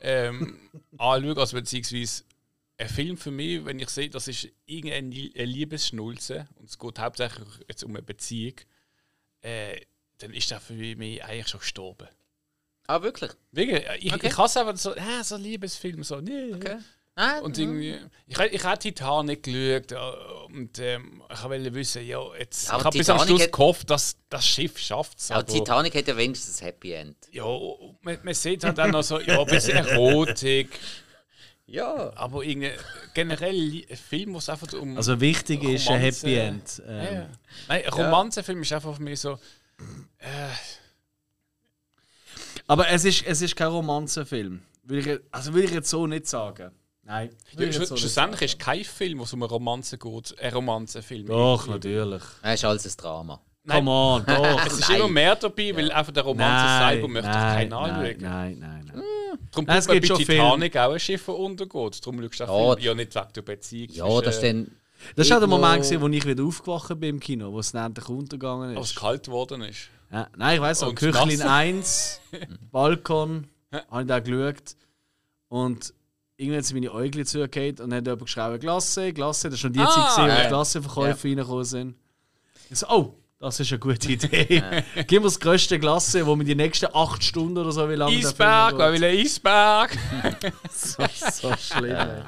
ähm, 0.00 0.58
anschaue, 0.98 1.36
also 1.38 1.56
beziehungsweise 1.56 2.24
ein 2.80 2.88
Film 2.88 3.16
für 3.16 3.30
mich, 3.30 3.64
wenn 3.64 3.78
ich 3.78 3.90
sehe, 3.90 4.08
das 4.10 4.26
ist 4.28 4.48
irgendeine 4.66 5.08
Lie- 5.08 5.32
eine 5.36 5.44
Liebesschnulze 5.44 6.48
und 6.56 6.68
es 6.68 6.78
geht 6.78 6.98
hauptsächlich 6.98 7.46
jetzt 7.68 7.84
um 7.84 7.90
eine 7.92 8.02
Beziehung, 8.02 8.54
äh, 9.42 9.80
dann 10.18 10.32
ist 10.32 10.50
der 10.50 10.60
für 10.60 10.72
mich 10.74 11.22
eigentlich 11.24 11.48
schon 11.48 11.60
gestorben. 11.60 12.08
Ah, 12.86 13.02
wirklich? 13.02 13.30
Wirklich, 13.52 13.84
ich, 14.00 14.12
Okay. 14.12 14.26
ich 14.28 14.36
hasse 14.36 14.60
einfach 14.60 14.76
so, 14.76 14.94
ah, 14.96 15.22
so 15.22 15.36
ein 15.36 15.42
Liebesfilm, 15.42 16.02
so, 16.02 16.20
nee. 16.20 16.54
Okay. 16.54 16.78
Ah, 17.16 17.40
Und 17.40 17.58
irgendwie, 17.58 17.98
ich, 18.26 18.38
ich 18.38 18.64
habe 18.64 18.78
Titanic 18.78 19.42
geschaut 19.42 19.92
und 20.46 20.78
ähm, 20.78 21.22
ich 21.30 21.42
wollte 21.44 21.74
wissen, 21.74 22.06
ja, 22.06 22.20
jetzt, 22.36 22.68
Ja, 22.68 22.78
ich 22.78 22.84
habe 22.84 22.96
bis 22.98 23.10
am 23.10 23.18
Schluss 23.20 23.42
hat- 23.42 23.52
gehofft, 23.52 23.90
dass 23.90 24.16
das 24.30 24.46
Schiff 24.46 24.78
schafft 24.78 25.18
es. 25.18 25.30
aber 25.30 25.44
Titanic 25.44 25.94
hat 25.94 26.08
ja 26.08 26.16
wenigstens 26.16 26.60
ein 26.62 26.66
Happy 26.66 26.92
End. 26.92 27.16
Ja, 27.30 27.44
man, 28.00 28.18
man 28.22 28.34
sieht 28.34 28.64
halt 28.64 28.78
dann 28.78 28.90
noch 28.92 29.02
so, 29.02 29.20
ja, 29.20 29.38
ein 29.38 29.46
bisschen 29.46 29.76
Erotik, 29.76 30.70
Ja. 31.70 32.12
aber 32.16 32.42
generell 33.14 33.84
ein 33.88 33.96
Film, 33.96 34.34
wo 34.34 34.38
es 34.38 34.48
einfach 34.48 34.72
um. 34.74 34.96
Also 34.96 35.20
wichtig 35.20 35.62
ist 35.62 35.88
ein 35.88 35.96
Romanze. 36.00 36.26
Happy 36.26 36.34
End. 36.36 36.78
ja, 36.78 36.84
Ähm, 36.92 37.14
ja. 37.14 37.26
Nein, 37.68 37.82
ein 37.84 37.92
Romanzenfilm 37.92 38.62
ist 38.62 38.72
einfach 38.72 38.96
für 38.96 39.02
mich 39.02 39.20
so. 39.20 39.38
Äh, 40.18 40.50
Aber 42.66 42.88
es 42.88 43.04
ist, 43.04 43.24
es 43.26 43.40
ist 43.42 43.56
kein 43.56 43.68
Romanzenfilm. 43.68 44.62
Also 45.30 45.54
will 45.54 45.64
ich 45.64 45.70
jetzt 45.72 45.90
so 45.90 46.06
nicht 46.06 46.26
sagen. 46.26 46.72
Nein. 47.02 47.30
ja, 47.52 47.64
jetzt 47.64 47.74
so 47.74 47.80
nicht 47.80 48.00
schlussendlich 48.00 48.38
sagen. 48.40 48.44
ist 48.44 48.58
kein 48.58 48.84
Film, 48.84 49.18
wo 49.20 49.22
es 49.24 49.32
um 49.32 49.42
eine 49.42 49.50
Romanze 49.50 49.98
geht, 49.98 50.38
ein 50.38 50.52
Romanzenfilm. 50.52 51.26
Doch, 51.26 51.66
natürlich. 51.66 52.22
Das 52.42 52.54
ist 52.54 52.64
alles 52.64 52.86
ein 52.86 52.92
Drama. 52.96 53.40
Nein. 53.64 53.76
Come 53.78 53.90
on, 53.90 54.24
doch. 54.26 54.66
Es 54.66 54.72
ist 54.74 54.88
Nein. 54.88 54.98
immer 54.98 55.08
mehr 55.08 55.36
dabei, 55.36 55.76
weil 55.76 55.92
einfach 55.92 56.12
der 56.12 56.22
Romanze 56.24 56.88
selber 56.88 57.08
möchte 57.08 57.28
ich 57.28 57.34
nein, 57.34 57.56
keinen 57.56 57.68
nein, 57.70 57.90
anschauen. 57.90 58.16
nein, 58.20 58.58
nein, 58.58 58.90
nein. 58.94 59.02
Darum 59.50 59.64
Nein, 59.66 59.78
es 59.78 59.86
gibt 59.88 60.06
schon 60.06 60.16
Titanic 60.18 60.76
auch 60.76 60.92
ein 60.92 61.00
Schiff, 61.00 61.24
das 61.26 61.34
untergeht. 61.34 62.06
Darum 62.06 62.22
schaust 62.22 62.40
du 62.40 62.44
Ja. 62.44 62.48
auch 62.50 62.74
Film. 62.74 62.84
Ja, 62.86 62.94
nicht 62.94 63.14
wegen 63.14 63.26
der 63.34 63.42
Beziehung. 63.42 63.88
Ja, 63.92 64.20
das 64.20 64.34
ist 64.34 64.40
zwischen- 64.40 64.64
dann. 64.66 64.76
Das 65.16 65.26
ist 65.26 65.32
auch 65.32 65.38
der 65.38 65.48
Moment, 65.48 65.82
gewesen, 65.82 66.00
wo 66.02 66.08
ich 66.08 66.26
wieder 66.26 66.44
aufgewacht 66.44 67.00
bin 67.00 67.08
im 67.16 67.20
Kino, 67.20 67.50
wo 67.52 67.58
es 67.60 67.72
endlich 67.72 68.08
untergegangen 68.08 68.76
als 68.76 68.86
es 68.88 68.90
ist. 68.92 68.98
kalt 68.98 69.24
geworden 69.24 69.62
ist. 69.62 69.88
Ja, 70.12 70.28
nein, 70.36 70.56
ich 70.56 70.60
weiß 70.60 70.80
Küchlin 70.94 71.38
nass. 71.38 71.48
1, 71.48 72.20
Balkon, 72.70 73.46
Ja. 73.72 73.82
habe 73.90 74.02
ich 74.02 74.08
da 74.08 74.18
geschaut. 74.20 74.76
Und 75.48 75.94
irgendwann 76.36 76.62
sind 76.62 76.76
meine 76.76 76.92
Äugel 76.92 77.26
zugehört 77.26 77.80
und 77.80 77.90
dann 77.90 77.98
hat 77.98 78.06
jemand 78.06 78.22
geschrieben, 78.24 78.58
Glasse, 78.60 79.12
Glasse. 79.12 79.48
Das 79.48 79.58
war 79.58 79.58
schon 79.58 79.72
die 79.72 79.80
Ah, 79.80 79.86
Zeit, 79.86 80.04
gewesen, 80.04 80.22
wo 80.24 80.28
ja. 80.28 80.42
die 80.42 80.48
Klassenverkäufe 80.48 81.28
reingekommen 81.28 81.64
sind. 81.64 81.94
Ich 82.70 82.78
so, 82.78 82.86
oh, 82.88 83.14
das 83.40 83.58
ist 83.58 83.72
eine 83.72 83.78
gute 83.78 84.08
Idee. 84.12 84.62
Gib 85.06 85.20
mir 85.22 85.26
das 85.26 85.40
größte 85.40 85.78
Glasse, 85.78 86.26
wo 86.26 86.36
wir 86.36 86.44
die 86.44 86.54
nächsten 86.54 86.94
acht 86.94 87.24
Stunden 87.24 87.58
oder 87.58 87.72
so, 87.72 87.88
wie 87.88 87.94
lange 87.94 88.16
der 88.18 88.28
Eisberg, 88.28 88.78
will 88.78 89.04
ein 89.04 89.18
Eisberg? 89.18 89.96
So, 90.72 91.04
so 91.32 91.54
schlimm. 91.56 91.96
ey. 91.96 92.22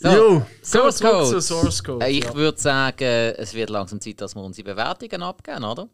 So, 0.00 0.08
Jo, 0.10 0.46
Source 0.62 1.00
Code. 1.00 1.30
zu 1.30 1.40
Source 1.40 1.84
Code. 1.84 2.08
Ich 2.08 2.24
ja. 2.24 2.34
würde 2.34 2.58
sagen, 2.58 3.34
es 3.36 3.54
wird 3.54 3.70
langsam 3.70 4.00
Zeit, 4.00 4.20
dass 4.20 4.34
wir 4.34 4.42
unsere 4.42 4.70
Bewertungen 4.72 5.22
abgeben, 5.22 5.64
oder? 5.64 5.88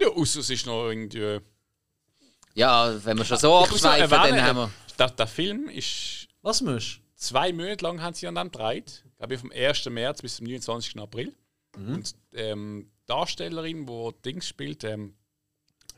Ja, 0.00 0.08
außer 0.08 0.40
es 0.40 0.50
ist 0.50 0.66
noch 0.66 0.88
irgendwie. 0.88 1.40
Ja, 2.54 2.92
wenn 3.04 3.18
wir 3.18 3.24
schon 3.24 3.38
so 3.38 3.56
abschweifen, 3.56 4.10
dann 4.10 4.42
haben 4.42 4.56
wir. 4.56 4.70
Der, 4.98 5.10
der 5.10 5.26
Film 5.26 5.68
ist 5.68 6.28
Was 6.42 6.60
musst 6.60 7.02
zwei 7.22 7.52
Monate 7.52 7.84
lang 7.84 8.02
haben 8.02 8.14
sie 8.14 8.26
an 8.26 8.34
dem 8.34 8.50
gedreht. 8.50 9.04
Ich 9.06 9.16
glaube, 9.16 9.38
vom 9.38 9.52
1. 9.52 9.86
März 9.86 10.22
bis 10.22 10.36
zum 10.36 10.46
29. 10.46 10.98
April. 10.98 11.32
Mhm. 11.76 11.94
Und 11.94 12.14
ähm, 12.32 12.90
Darstellerin, 13.16 13.86
die 13.86 14.10
Dings 14.24 14.46
spielt, 14.48 14.84
ähm, 14.84 15.14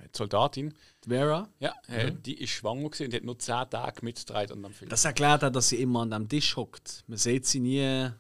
die 0.01 0.09
Soldatin? 0.17 0.75
Vera? 1.07 1.49
ja, 1.61 1.73
äh, 1.89 2.11
die 2.13 2.43
ist 2.43 2.51
schwanger 2.51 2.91
gewesen 2.91 3.07
und 3.07 3.15
hat 3.15 3.23
nur 3.25 3.39
10 3.39 3.71
Tage 3.71 4.05
mitgedreht 4.05 4.51
an 4.51 4.63
dem 4.63 4.73
Film. 4.73 4.89
Das 4.89 5.05
erklärt 5.05 5.45
auch, 5.45 5.51
dass 5.51 5.69
sie 5.69 5.81
immer 5.81 6.03
an 6.03 6.11
dem 6.11 6.29
Tisch 6.29 6.57
hockt. 6.57 7.05
Man 7.07 7.19
sieht 7.19 7.47
sie 7.47 7.61
nie. 7.61 8.11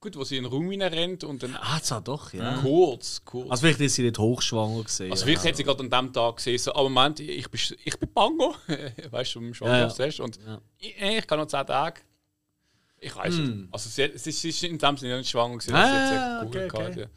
Gut, 0.00 0.14
wo 0.16 0.22
sie 0.22 0.36
in 0.36 0.44
den 0.44 0.52
Raum 0.52 0.68
rennt 0.70 1.24
und 1.24 1.42
dann 1.42 1.56
Ah, 1.60 1.80
zwar 1.82 2.00
doch, 2.02 2.32
ja. 2.32 2.60
kurz, 2.60 3.20
kurz. 3.24 3.50
Also 3.50 3.62
vielleicht 3.62 3.80
ist 3.80 3.94
sie 3.96 4.02
nicht 4.04 4.16
hochschwanger 4.18 4.84
gesehen. 4.84 5.10
Also 5.10 5.24
vielleicht 5.24 5.44
hat 5.44 5.56
sie 5.56 5.64
gerade 5.64 5.80
an 5.82 5.90
dem 5.90 6.12
Tag 6.12 6.36
gesehen, 6.36 6.56
so, 6.58 6.72
aber 6.72 6.88
Moment, 6.88 7.18
ich 7.18 7.50
bin, 7.50 7.60
ich 7.84 7.98
bin 7.98 8.12
Bango, 8.12 8.54
weißt 9.10 9.34
du, 9.34 9.38
im 9.40 9.54
Schwangerschaftstest 9.54 10.20
und 10.20 10.38
Ja. 10.46 10.60
ich, 10.78 10.94
ich 11.02 11.26
kann 11.26 11.40
noch 11.40 11.46
10 11.46 11.66
Tage. 11.66 12.02
Ich 13.00 13.14
weiß 13.16 13.34
Hm. 13.38 13.44
nicht. 13.62 13.68
Also 13.74 13.88
sie, 13.88 14.16
sie, 14.18 14.30
sie 14.32 14.48
ist 14.50 14.62
in 14.62 14.78
dem 14.78 14.96
Sinne 14.96 15.18
nicht 15.18 15.30
schwanger 15.30 15.56
gewesen, 15.58 15.74
Ah, 15.74 15.86
sie 15.86 15.96
jetzt 15.96 16.12
eine 16.12 16.46
okay, 16.46 16.66
okay. 16.70 16.94
gehabt, 16.94 17.10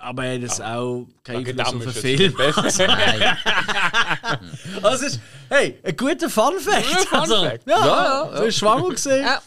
Aber 0.00 0.24
er 0.24 0.34
hat 0.34 0.40
jetzt 0.40 0.60
auch 0.62 1.06
keinen 1.22 1.60
Einfluss 1.60 1.86
auf 1.88 2.00
den 2.00 2.00
es 2.00 2.00
Film. 2.00 2.36
Also 4.82 5.04
es 5.04 5.12
ist, 5.12 5.20
hey, 5.50 5.78
ein 5.82 5.94
guter 5.96 6.30
Fun 6.30 6.58
Fact. 6.58 6.90
Ja, 6.90 6.98
Fun 7.06 7.18
also. 7.20 7.44
Ja, 7.44 7.52
Ja, 7.66 7.76
ja, 7.76 8.30
sie 8.38 8.44
ist 8.48 8.56
schwanger 8.58 8.88
gesehen. 8.88 9.24
Ja. 9.24 9.42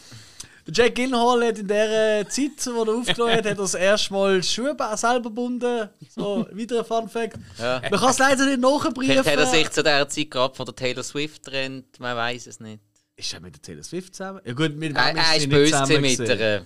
Jack 0.72 0.94
Gyllenhaal 0.94 1.44
hat 1.46 1.58
in 1.58 1.68
der 1.68 2.26
Zeit, 2.28 2.52
wo 2.72 2.84
er 2.84 2.94
aufgenommen 2.94 3.32
hat, 3.32 3.38
hat 3.40 3.46
er 3.46 3.54
das 3.56 3.74
erste 3.74 4.14
Mal 4.14 4.42
Schuhe 4.42 4.74
selber 4.94 5.24
gebunden. 5.24 5.88
So, 6.08 6.46
wieder 6.52 6.78
ein 6.78 6.84
Fun 6.84 7.08
Fact. 7.08 7.36
Ja. 7.58 7.82
Man 7.90 8.00
kann 8.00 8.10
es 8.10 8.18
leider 8.18 8.46
nicht 8.46 8.60
nachbriefen. 8.60 9.22
Vielleicht 9.22 9.26
hat 9.26 9.38
er 9.38 9.46
sich 9.46 9.70
zu 9.70 9.82
dieser 9.82 10.08
Zeit 10.08 10.30
gerade 10.30 10.54
von 10.54 10.64
der 10.66 10.76
Taylor 10.76 11.02
Swift 11.02 11.42
trennt, 11.42 11.98
man 11.98 12.16
weiß 12.16 12.46
es 12.46 12.60
nicht. 12.60 12.80
Ist 13.16 13.34
er 13.34 13.40
mit 13.40 13.54
der 13.54 13.62
Taylor 13.62 13.82
Swift 13.82 14.14
zusammen? 14.14 14.40
Ja 14.44 14.52
gut, 14.54 14.76
mit 14.76 14.96
Er, 14.96 15.06
wem 15.06 15.16
sie 15.16 15.20
ist 15.20 15.38
nicht 15.46 15.50
böse 15.50 15.72
zusammen 15.72 16.00
mit 16.00 16.18
der. 16.20 16.64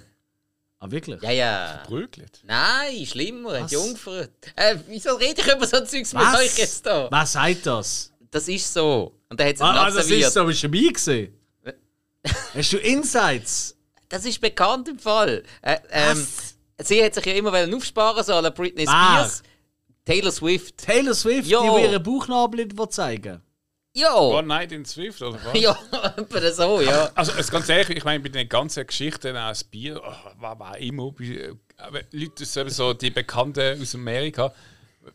Ah, 0.80 0.90
wirklich? 0.90 1.20
Ja, 1.22 1.30
ja. 1.30 1.82
Brögelt. 1.86 2.40
Nein, 2.44 3.04
schlimmer, 3.04 3.62
Was? 3.62 3.72
Jungfer. 3.72 4.28
Äh, 4.54 4.76
wieso 4.86 5.14
rede 5.16 5.40
ich 5.40 5.52
über 5.52 5.66
so 5.66 5.80
Zeugs 5.84 6.12
mit 6.12 6.22
Was? 6.22 6.38
euch 6.38 6.56
jetzt 6.58 6.86
da? 6.86 7.08
Wer 7.10 7.26
sagt 7.26 7.66
das? 7.66 8.12
Das 8.30 8.46
ist 8.46 8.72
so. 8.72 9.12
Und 9.28 9.40
dann 9.40 9.48
hat 9.48 9.58
sie 9.58 9.64
Ah, 9.64 9.86
ah, 9.86 9.90
das 9.90 10.08
ist 10.08 10.32
so, 10.32 10.44
bist 10.44 10.62
du 10.62 10.68
dabei 10.68 10.88
gewesen? 10.92 11.34
Hast 12.54 12.72
du 12.72 12.76
Insights? 12.78 13.74
Das 14.08 14.24
ist 14.24 14.40
bekannt 14.40 14.88
im 14.88 14.98
Fall. 14.98 15.42
Äh, 15.62 15.78
ähm, 15.90 16.26
sie 16.82 17.02
hat 17.04 17.14
sich 17.14 17.26
ja 17.26 17.32
immer 17.34 17.52
wollen 17.52 17.74
aufsparen 17.74 18.22
so 18.24 18.34
à 18.34 18.40
la 18.40 18.50
Britney? 18.50 18.84
Spears. 18.86 19.42
Taylor 20.04 20.30
Swift. 20.32 20.78
Taylor 20.78 21.14
Swift, 21.14 21.48
Jo. 21.48 21.76
die 21.76 21.82
ihre 21.82 22.00
Bauchnabel 22.00 22.64
nicht 22.64 22.78
will 22.78 22.88
zeigen 22.88 23.42
Ja. 23.98 24.14
One 24.16 24.46
Night 24.48 24.72
in 24.72 24.84
Swift, 24.84 25.20
oder 25.22 25.38
was? 25.44 25.54
Ja, 25.60 25.76
etwa 26.16 26.50
so, 26.52 26.80
ja. 26.80 27.10
Also, 27.14 27.32
also 27.32 27.52
ganz 27.52 27.68
ehrlich, 27.68 27.90
ich 27.96 28.04
meine, 28.04 28.20
bei 28.20 28.28
den 28.28 28.48
ganzen 28.48 28.86
Geschichten 28.86 29.36
auch 29.36 29.48
das 29.48 29.64
Bier, 29.64 30.00
oh, 30.04 30.40
war, 30.40 30.58
war 30.58 30.78
immer. 30.78 31.10
bei- 31.12 31.52
Aber 31.76 32.00
Leute, 32.12 32.44
so, 32.44 32.68
so 32.68 32.92
die 32.94 33.10
Bekannten 33.10 33.80
aus 33.80 33.94
Amerika, 33.94 34.52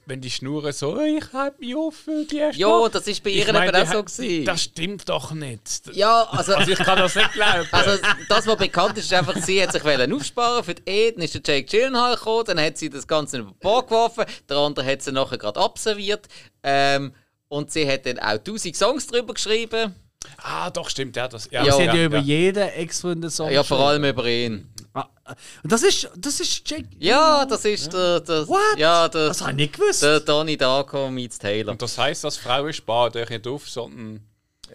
wenn 0.08 0.20
die 0.22 0.32
schnurren 0.32 0.72
so, 0.74 0.96
«Oh, 0.98 1.02
ich 1.02 1.32
halte 1.34 1.60
mich 1.60 1.76
offen, 1.76 2.28
die 2.28 2.38
erste 2.38 2.60
Ja, 2.60 2.68
Mal». 2.68 2.90
das 2.90 3.06
ist 3.08 3.24
bei 3.24 3.30
ihr 3.30 3.48
eben 3.48 3.56
auch 3.76 3.86
so 3.86 4.04
gewesen. 4.04 4.46
Das 4.46 4.64
stimmt 4.64 5.08
doch 5.08 5.32
nicht. 5.34 5.82
Ja, 5.94 6.24
also, 6.32 6.56
Also 6.56 6.72
ich 6.72 6.80
kann 6.80 6.98
das 6.98 7.14
nicht 7.16 7.32
glauben. 7.34 7.68
also 7.72 8.02
das, 8.28 8.48
was 8.48 8.58
bekannt 8.58 8.98
ist, 8.98 9.06
ist 9.06 9.14
einfach, 9.14 9.36
sie 9.38 9.62
hat 9.62 9.72
sich 9.72 9.84
wollen 9.84 10.12
aufsparen 10.12 10.64
für 10.64 10.74
die 10.74 10.90
Ehe, 10.90 11.12
dann 11.14 11.22
ist 11.22 11.36
der 11.36 11.42
Jake 11.46 11.68
Gyllenhaal 11.70 12.16
gekommen, 12.16 12.44
dann 12.48 12.60
hat 12.60 12.78
sie 12.80 12.90
das 12.90 13.08
Ganze 13.08 13.38
über 13.38 13.52
den 13.52 13.60
Bord 13.60 13.88
geworfen, 13.88 14.26
der 14.50 14.58
andere 14.58 14.84
hat 14.86 15.04
sie 15.04 15.12
nachher 15.12 15.38
gerade 15.38 15.60
abserviert 15.60 16.28
ähm, 16.64 17.14
und 17.54 17.72
sie 17.72 17.88
hat 17.88 18.06
dann 18.06 18.20
auch 18.20 18.32
1000 18.32 18.76
Songs 18.76 19.08
drüber 19.08 19.34
geschrieben. 19.34 19.94
ah, 20.38 20.70
doch, 20.70 20.90
stimmt, 20.90 21.16
ja. 21.16 21.28
Das, 21.28 21.48
ja, 21.52 21.64
Ja, 21.64 21.74
Sie 21.74 21.84
ja, 21.84 21.88
hat 21.90 21.96
ja 21.98 22.06
über 22.06 22.18
ja. 22.18 22.24
jeden 22.24 22.70
Ex-Freund 22.70 23.24
einen 23.24 23.30
Song 23.32 23.52
Ja, 23.52 23.64
vor 23.64 23.80
allem 23.80 24.04
über 24.06 24.26
ihn. 24.26 24.70
Ah, 24.94 25.08
ah, 25.26 25.34
Und 25.64 25.72
das 25.72 25.82
ist, 25.84 26.08
das 26.16 26.40
ist 26.40 26.70
Jake. 26.70 26.88
Ja, 27.00 27.46
das 27.46 27.66
ist 27.66 27.92
der, 27.94 28.20
der 28.20 28.48
What? 28.48 28.78
ja, 28.78 29.08
der, 29.10 29.28
Das 29.30 29.42
habe 29.42 29.52
ich 29.52 29.58
nicht 29.58 29.74
gewusst. 29.74 30.04
der 30.04 30.20
Donnie 30.20 30.56
Darko 30.58 31.10
meets 31.10 31.40
Taylor. 31.40 31.72
Und 31.72 31.82
das 31.82 31.98
heisst, 31.98 32.24
dass 32.24 32.38
Frauen 32.38 32.72
sparen 32.74 33.12
euch 33.18 33.30
nicht 33.30 33.48
auf, 33.48 33.68
sondern 33.68 34.22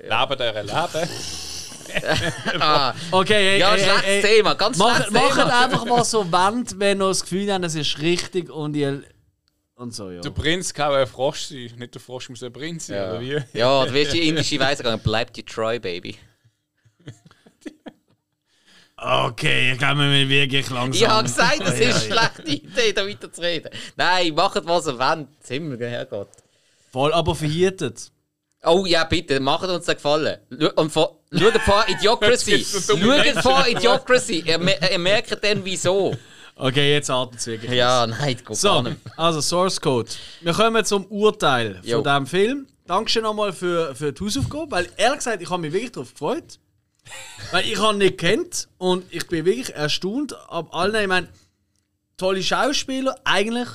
leben 0.00 0.36
ihr 0.40 0.62
Leben. 0.62 1.08
Ah, 2.60 2.94
Okay, 3.10 3.54
ey, 3.54 3.60
ja, 3.60 3.74
ey, 3.74 3.80
schlechtes 3.82 4.04
ey. 4.04 4.22
Thema, 4.22 4.54
ganz 4.54 4.76
Macht, 4.76 5.06
schlechtes 5.06 5.12
macht 5.14 5.34
Thema. 5.38 5.64
einfach 5.64 5.84
mal 5.86 6.04
so 6.04 6.30
Wand, 6.30 6.78
wenn 6.78 7.00
ihr 7.00 7.08
das 7.08 7.22
Gefühl 7.22 7.52
habt, 7.52 7.64
es 7.64 7.74
ist 7.74 7.98
richtig 8.00 8.50
und 8.50 8.74
ihr. 8.76 9.02
Und 9.78 9.94
so, 9.94 10.10
ja. 10.10 10.20
Der 10.20 10.30
Prinz 10.30 10.74
kann 10.74 10.90
auch 10.90 10.96
ein 10.96 11.06
Frosch 11.06 11.42
sein, 11.42 11.72
nicht 11.76 11.94
der 11.94 12.00
Frosch 12.00 12.28
muss 12.28 12.42
ein 12.42 12.52
Prinz 12.52 12.88
sein, 12.88 12.96
Ja, 12.96 13.10
oder 13.10 13.20
wie? 13.20 13.38
ja 13.58 13.86
du 13.86 13.92
wirst 13.92 14.12
die 14.12 14.28
indische 14.28 14.58
Weise 14.58 14.82
gegangen, 14.82 15.00
bleibt 15.02 15.36
die 15.36 15.44
Troy, 15.44 15.78
Baby. 15.78 16.16
Okay, 19.00 19.72
ich 19.72 19.78
glaube, 19.78 20.00
wir 20.00 20.28
wirklich 20.28 20.68
langsam. 20.70 20.92
Ich 21.00 21.08
habe 21.08 21.22
gesagt, 21.22 21.60
das 21.60 21.78
ist 21.78 22.08
eine 22.10 22.14
schlechte 22.18 22.42
Idee, 22.50 22.92
da 22.92 23.06
weiter 23.06 23.32
zu 23.32 23.40
reden. 23.40 23.70
Nein, 23.96 24.34
macht 24.34 24.60
was 24.66 24.88
ihr 24.88 24.98
wollt. 24.98 25.28
Himmel, 25.46 25.78
Herrgott. 25.88 26.30
Voll, 26.90 27.12
aber 27.12 27.36
verhütet. 27.36 28.10
Oh 28.64 28.84
ja, 28.86 29.04
bitte, 29.04 29.38
macht 29.38 29.68
uns 29.68 29.88
einen 29.88 29.96
Gefallen. 29.96 30.38
Schau- 30.50 30.72
Und 30.74 30.90
vor, 30.90 31.20
schaut 31.32 31.60
vor 31.62 31.84
Idiocracy. 31.88 32.64
Schaut 32.64 33.42
vor 33.42 33.68
Idiocracy. 33.68 34.40
Ihr, 34.44 34.90
ihr 34.90 34.98
merkt 34.98 35.44
dann 35.44 35.64
wieso. 35.64 36.16
Okay, 36.60 36.92
jetzt 36.94 37.08
atmet 37.08 37.38
es 37.38 37.46
wirklich. 37.46 37.70
Ja, 37.70 38.06
nein, 38.06 38.36
geht 38.36 38.56
So, 38.56 38.82
nicht. 38.82 38.96
also 39.16 39.40
Source 39.40 39.80
Code. 39.80 40.10
Wir 40.40 40.52
kommen 40.52 40.84
zum 40.84 41.04
Urteil 41.06 41.80
Jo. 41.84 42.02
von 42.02 42.04
diesem 42.04 42.26
Film. 42.26 42.66
Dankeschön 42.86 43.22
nochmal 43.22 43.52
für, 43.52 43.94
für 43.94 44.12
die 44.12 44.24
Hausaufgabe, 44.24 44.70
weil 44.72 44.88
ehrlich 44.96 45.18
gesagt, 45.18 45.40
ich 45.42 45.50
habe 45.50 45.62
mich 45.62 45.72
wirklich 45.72 45.92
darauf 45.92 46.12
gefreut. 46.12 46.58
weil 47.52 47.64
ich 47.66 47.78
habe 47.78 47.94
ihn 47.94 47.98
nicht 47.98 48.18
kennt 48.18 48.68
und 48.78 49.04
ich 49.10 49.26
bin 49.28 49.44
wirklich 49.44 49.74
erstaunt 49.74 50.34
ab 50.48 50.74
allen. 50.74 50.96
Ich 51.02 51.06
meine, 51.06 51.28
tolle 52.16 52.42
Schauspieler, 52.42 53.14
eigentlich. 53.24 53.68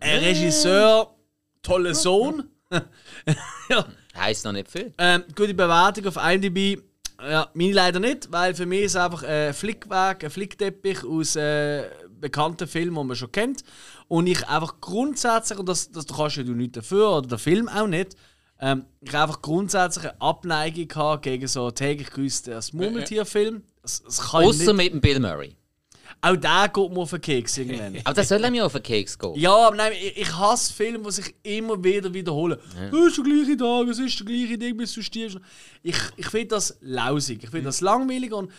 Ein 0.00 0.18
Regisseur, 0.18 1.14
toller 1.62 1.94
Sohn. 1.94 2.50
ja. 3.68 3.84
Heisst 4.16 4.44
noch 4.44 4.52
nicht 4.52 4.70
viel. 4.70 4.92
Ähm, 4.98 5.22
gute 5.36 5.54
Bewertung 5.54 6.06
auf 6.08 6.16
IMDb. 6.16 6.82
Ja, 7.22 7.50
meine 7.52 7.72
leider 7.74 8.00
nicht, 8.00 8.32
weil 8.32 8.54
für 8.54 8.64
mich 8.64 8.80
ist 8.84 8.92
es 8.92 8.96
einfach 8.96 9.22
ein 9.24 9.52
Flickwerk, 9.52 10.24
ein 10.24 10.30
Flickteppich 10.30 11.04
aus 11.04 11.36
äh, 11.36 11.82
bekannten 12.20 12.68
Filmen, 12.68 12.94
die 12.94 13.04
man 13.04 13.16
schon 13.16 13.32
kennt. 13.32 13.64
Und 14.08 14.26
ich 14.26 14.46
einfach 14.48 14.80
grundsätzlich, 14.80 15.58
und 15.58 15.68
das, 15.68 15.90
das 15.90 16.06
da 16.06 16.14
kannst 16.14 16.36
du 16.36 16.42
nicht 16.54 16.76
dafür, 16.76 17.18
oder 17.18 17.28
der 17.28 17.38
Film 17.38 17.68
auch 17.68 17.86
nicht, 17.86 18.16
ähm, 18.60 18.84
ich 19.00 19.14
einfach 19.14 19.40
grundsätzlich 19.40 20.04
eine 20.04 20.20
Abneigung 20.20 20.88
habe 20.94 21.20
gegen 21.22 21.46
so 21.46 21.70
täglich 21.70 22.10
grüßt 22.10 22.48
das 22.48 22.72
Murmeltierfilm. 22.72 23.62
Außer 23.82 24.72
mit 24.74 24.92
dem 24.92 25.00
Bill 25.00 25.20
Murray. 25.20 25.56
Auch 26.22 26.36
der 26.36 26.68
geht 26.68 26.90
mir 26.90 26.98
auf 26.98 27.10
den 27.10 27.20
Keks 27.20 27.56
irgendwann. 27.56 27.96
Aber 28.04 28.14
das 28.14 28.28
soll 28.28 28.50
mir 28.50 28.66
auf 28.66 28.72
den 28.72 28.82
Keks 28.82 29.18
gehen. 29.18 29.34
Ja, 29.36 29.68
aber 29.68 29.76
nein, 29.76 29.92
ich, 29.98 30.18
ich 30.18 30.36
hasse 30.36 30.72
Filme, 30.72 31.04
die 31.04 31.12
sich 31.12 31.34
immer 31.42 31.82
wieder 31.82 32.12
wiederholen. 32.12 32.58
Es 32.92 33.06
ist 33.06 33.16
der 33.16 33.24
gleiche 33.24 33.56
Tag, 33.56 33.88
es 33.88 33.98
ist 33.98 34.18
der 34.18 34.26
gleiche 34.26 34.58
Ding, 34.58 34.76
bis 34.76 34.92
du 34.92 35.02
stirbst. 35.02 35.38
Ich, 35.82 35.96
ich 36.16 36.26
finde 36.26 36.48
das 36.48 36.76
lausig, 36.82 37.44
ich 37.44 37.50
finde 37.50 37.66
das 37.66 37.80
langweilig 37.80 38.32
und 38.32 38.52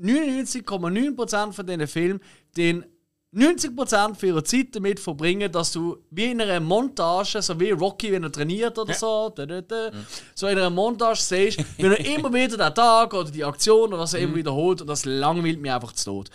99,9% 0.00 1.52
von 1.52 1.66
diesen 1.66 1.86
Filmen 1.86 2.20
den 2.56 2.86
90% 3.34 4.14
für 4.14 4.26
ihre 4.26 4.44
Zeit 4.44 4.74
damit 4.74 5.00
verbringen, 5.00 5.50
dass 5.50 5.72
du 5.72 5.96
wie 6.10 6.32
in 6.32 6.40
einer 6.40 6.60
Montage, 6.60 7.40
so 7.40 7.58
wie 7.58 7.70
Rocky, 7.70 8.12
wenn 8.12 8.24
er 8.24 8.30
trainiert 8.32 8.78
oder 8.78 8.92
so, 8.92 9.32
da, 9.34 9.46
da, 9.46 9.62
da, 9.62 9.90
so 10.34 10.48
in 10.48 10.58
einer 10.58 10.68
Montage 10.68 11.18
siehst, 11.18 11.64
wenn 11.78 11.92
er 11.92 12.04
immer 12.04 12.32
wieder 12.32 12.58
den 12.58 12.74
Tag 12.74 13.14
oder 13.14 13.30
die 13.30 13.42
Aktion 13.42 13.88
oder 13.88 14.00
was 14.00 14.12
er 14.12 14.20
immer 14.20 14.34
wiederholt 14.34 14.82
und 14.82 14.86
das 14.86 15.06
langweilt 15.06 15.60
mich 15.60 15.72
einfach 15.72 15.92
zu 15.92 16.10
tot. 16.10 16.30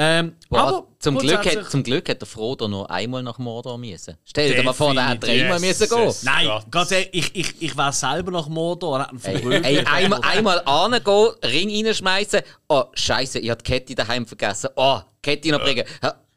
Ähm, 0.00 0.36
Boah, 0.48 0.60
aber 0.60 0.86
zum, 1.00 1.18
Glück 1.18 1.44
hat, 1.44 1.70
zum 1.72 1.82
Glück 1.82 2.08
hat 2.08 2.20
der 2.20 2.28
Frodo 2.28 2.68
nur 2.68 2.88
einmal 2.88 3.20
nach 3.20 3.38
Mordor 3.38 3.76
müssen. 3.78 4.16
Stell 4.24 4.54
dir 4.54 4.62
mal 4.62 4.72
vor, 4.72 4.94
der 4.94 5.08
hat 5.08 5.24
dreimal 5.24 5.58
müssen 5.58 5.88
gehen. 5.88 6.14
Nein, 6.22 6.46
Gott. 6.46 6.70
ganz 6.70 6.92
ehrlich, 6.92 7.10
ich, 7.12 7.34
ich, 7.34 7.62
ich 7.62 7.76
wäre 7.76 7.92
selber 7.92 8.30
nach 8.30 8.46
Mordor 8.46 9.08
und 9.10 9.24
hätte 9.24 9.42
ihn 9.42 9.64
Ey, 9.64 9.78
ey, 9.78 9.84
einmal, 9.86 10.20
einmal 10.22 10.62
angehen, 10.66 11.34
Ring 11.42 11.84
reinschmeißen. 11.84 12.42
Oh, 12.68 12.84
Scheiße, 12.94 13.40
ich 13.40 13.50
habe 13.50 13.60
die 13.60 13.72
Kette 13.72 13.96
daheim 13.96 14.24
vergessen. 14.24 14.70
Oh, 14.76 15.00
Kette 15.20 15.50
noch 15.50 15.64
bringen. 15.64 15.84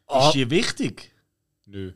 Oh, 0.08 0.26
Ist 0.26 0.34
die 0.34 0.50
wichtig? 0.50 1.12
Nö. 1.66 1.92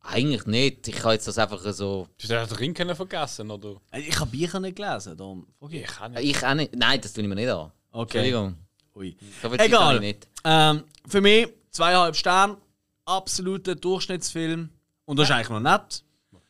eigentlich 0.00 0.46
nicht. 0.46 0.88
Ich 0.88 0.96
kann 0.96 1.12
jetzt 1.12 1.28
das 1.28 1.36
einfach 1.36 1.60
so. 1.60 2.08
Du 2.16 2.34
hast 2.34 2.50
den 2.50 2.56
Ring 2.56 2.72
können 2.72 2.96
vergessen, 2.96 3.50
oder? 3.50 3.76
Ich 3.92 4.18
habe 4.18 4.30
Bücher 4.30 4.58
nicht 4.58 4.76
gelesen, 4.76 5.18
darum. 5.18 5.46
Okay. 5.60 5.84
Ich 5.86 5.96
kann 5.98 6.12
nicht. 6.12 6.24
Ich 6.24 6.46
auch 6.46 6.54
nicht. 6.54 6.74
Nein, 6.74 6.98
das 6.98 7.12
tue 7.12 7.22
ich 7.24 7.28
mir 7.28 7.34
nicht 7.34 7.50
an. 7.50 7.70
okay. 7.92 8.18
Entschuldigung. 8.18 8.56
Ui. 8.96 9.16
So 9.42 9.52
Egal. 9.52 10.00
nicht. 10.00 10.28
Ähm, 10.44 10.84
für 11.06 11.20
mich 11.20 11.48
zweieinhalb 11.70 12.16
Sterne, 12.16 12.56
absoluter 13.04 13.74
Durchschnittsfilm. 13.74 14.70
Und 15.04 15.18
das 15.18 15.28
ist 15.28 15.34
eigentlich 15.34 15.50
noch 15.50 15.60
nett. 15.60 16.04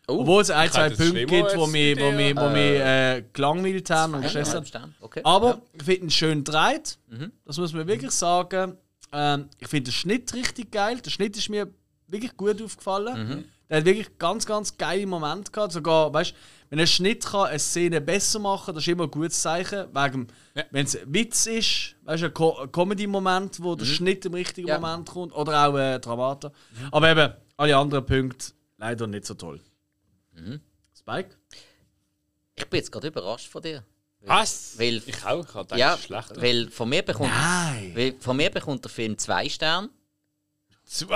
Oh, 0.07 0.20
Obwohl 0.20 0.43
es 0.43 0.51
ein, 0.51 0.70
zwei 0.70 0.91
Punkte 0.91 1.24
gibt, 1.24 1.57
wo 1.57 1.66
mich, 1.66 1.97
wo 1.97 2.11
dir. 2.11 2.36
wo 2.36 2.49
mich 2.49 2.80
äh, 2.80 3.24
gelangweilt 3.32 3.91
haben 3.91 4.14
und 4.14 4.22
gestresst 4.22 4.74
haben. 4.74 4.95
Okay. 5.01 5.20
Aber 5.22 5.62
ich 5.72 5.84
finde 5.84 6.07
ihn 6.07 6.11
schön 6.11 6.43
gedreht. 6.45 6.99
Mhm. 7.09 7.32
Das 7.45 7.59
muss 7.59 7.72
man 7.72 7.86
wirklich 7.86 8.11
sagen. 8.11 8.76
Ähm, 9.12 9.49
ich 9.59 9.68
finde 9.68 9.91
den 9.91 9.95
Schnitt 9.95 10.34
richtig 10.34 10.72
geil. 10.72 11.01
Der 11.01 11.11
Schnitt 11.11 11.36
ist 11.36 11.49
mir 11.49 11.68
wirklich 12.09 12.36
gut 12.36 12.61
aufgefallen. 12.61 13.28
Mhm. 13.28 13.45
Der 13.68 13.78
hat 13.78 13.84
wirklich 13.84 14.18
ganz, 14.18 14.47
ganz 14.47 14.76
geile 14.76 15.07
Momente 15.07 15.53
gehabt. 15.53 15.72
Sogar, 15.72 16.12
weißt 16.12 16.34
wenn 16.71 16.79
ein 16.81 16.87
Schnitt 16.87 17.25
kann 17.27 17.49
eine 17.49 17.59
Szene 17.59 18.01
besser 18.01 18.39
machen 18.39 18.66
kann, 18.66 18.75
das 18.77 18.85
ist 18.85 18.89
immer 18.89 19.05
ein 19.05 19.11
gutes 19.11 19.41
Zeichen. 19.43 19.87
Wegen, 19.95 20.29
Ja. 20.55 20.64
Wenn 20.71 20.87
es 20.87 20.99
Witz 21.05 21.47
ist, 21.47 21.97
weißt 22.05 22.23
du, 22.23 22.27
ein, 22.27 22.35
Co 22.35 22.57
ein 22.59 22.71
Comedy-Moment, 22.73 23.62
wo 23.62 23.75
der 23.75 23.85
Schnitt 23.85 24.25
im 24.25 24.35
richtigen 24.35 24.66
Mhm. 24.66 24.68
Ja. 24.71 24.79
Mhm. 24.79 24.83
Moment 24.83 25.09
kommt. 25.11 25.33
Oder 25.35 25.68
auch 25.68 25.75
ein 25.75 26.01
Dramater. 26.01 26.53
Aber 26.93 27.11
eben, 27.11 27.35
alle 27.57 27.77
anderen 27.77 28.07
Punkte 28.07 28.53
leider 28.79 29.07
nicht 29.07 29.27
so 29.27 29.35
toll. 29.35 29.61
Mhm. 30.33 30.61
Spike? 30.99 31.37
Ich 32.55 32.66
bin 32.66 32.79
jetzt 32.79 32.91
gerade 32.93 33.09
überrascht 33.09 33.49
von 33.49 33.62
dir. 33.62 33.85
Was? 34.23 34.79
Weil, 34.79 35.03
Ich 35.07 35.25
auch. 35.25 35.45
Ich 35.49 35.55
habe 35.55 35.79
ja, 35.79 35.97
schlechter. 35.97 36.41
weil 36.43 36.68
von 36.71 36.89
mir 36.91 37.03
bekommt, 37.03 37.31
Nein! 37.31 37.93
weil 37.95 38.14
von 38.21 38.37
mir 38.37 38.51
bekommt 38.51 38.85
der 38.85 38.91
Film 38.91 39.16
zwei 39.16 39.49
Sterne. 39.49 39.89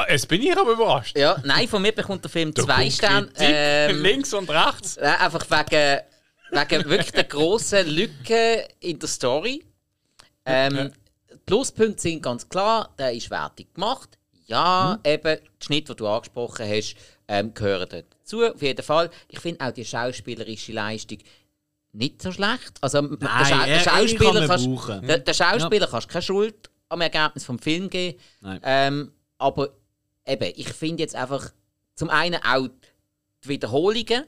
Jetzt 0.09 0.29
bin 0.29 0.41
ich 0.43 0.57
aber 0.57 0.73
überrascht. 0.73 1.19
Ja, 1.19 1.37
nein, 1.45 1.67
von 1.67 1.83
mir 1.83 1.93
bekommt 1.93 2.23
der 2.23 2.31
Film 2.31 2.55
Der 2.55 2.65
zwei 2.65 2.89
Sterne. 2.91 3.29
Ähm, 3.39 4.03
Links 4.03 4.33
und 4.33 4.49
rechts. 4.49 4.97
äh, 4.97 5.03
einfach 5.19 5.45
wegen, 5.51 6.01
wegen 6.53 6.91
wirklich 6.91 7.11
der 7.13 7.25
grossen 7.25 7.89
Lücke 7.89 8.69
in 8.81 8.99
der 8.99 9.09
Story. 9.09 9.65
Ähm, 10.47 10.75
Ja. 10.77 10.85
Die 11.33 11.39
Pluspunkte 11.47 12.01
sind 12.01 12.23
ganz 12.23 12.49
klar, 12.49 12.95
der 12.99 13.13
ist 13.13 13.29
wertig 13.31 13.75
gemacht. 13.75 14.11
Ja, 14.47 14.99
Mhm. 15.05 15.11
eben, 15.11 15.39
die 15.61 15.65
Schnitt, 15.65 15.89
die 15.89 15.97
du 15.97 16.07
angesprochen 16.07 16.67
hast, 16.69 16.95
ähm, 17.29 17.53
gehören 17.53 17.89
dazu. 17.89 18.45
Auf 18.45 18.63
jeden 18.63 18.83
Fall. 18.85 19.11
Ich 19.29 19.41
finde 19.41 19.65
auch 19.67 19.73
die 19.73 19.85
schauspielerische 19.85 20.73
Leistung 20.73 21.19
nicht 21.93 22.23
so 22.23 22.31
schlecht. 22.31 22.73
Also, 22.81 23.03
der, 23.03 23.29
er- 23.29 23.45
der 23.45 23.67
er 23.77 23.83
kann 23.83 24.09
Schauspieler 24.09 24.47
man 24.47 24.49
kannst, 24.49 25.09
der, 25.09 25.19
der 25.19 25.35
Schauspieler 25.35 25.87
kannst 25.89 26.09
keine 26.09 26.23
Schuld 26.23 26.71
am 26.89 27.01
Ergebnis 27.01 27.45
vom 27.45 27.59
Film 27.59 27.91
geben. 27.91 28.19
Nein. 28.41 28.61
Ähm, 28.63 29.13
aber 29.39 29.71
eben, 30.27 30.53
ich 30.57 30.69
finde 30.73 31.03
jetzt 31.03 31.15
einfach 31.15 31.53
zum 31.95 32.11
einen 32.11 32.41
auch 32.43 32.69
die 33.45 33.49
Wiederholungen, 33.49 34.25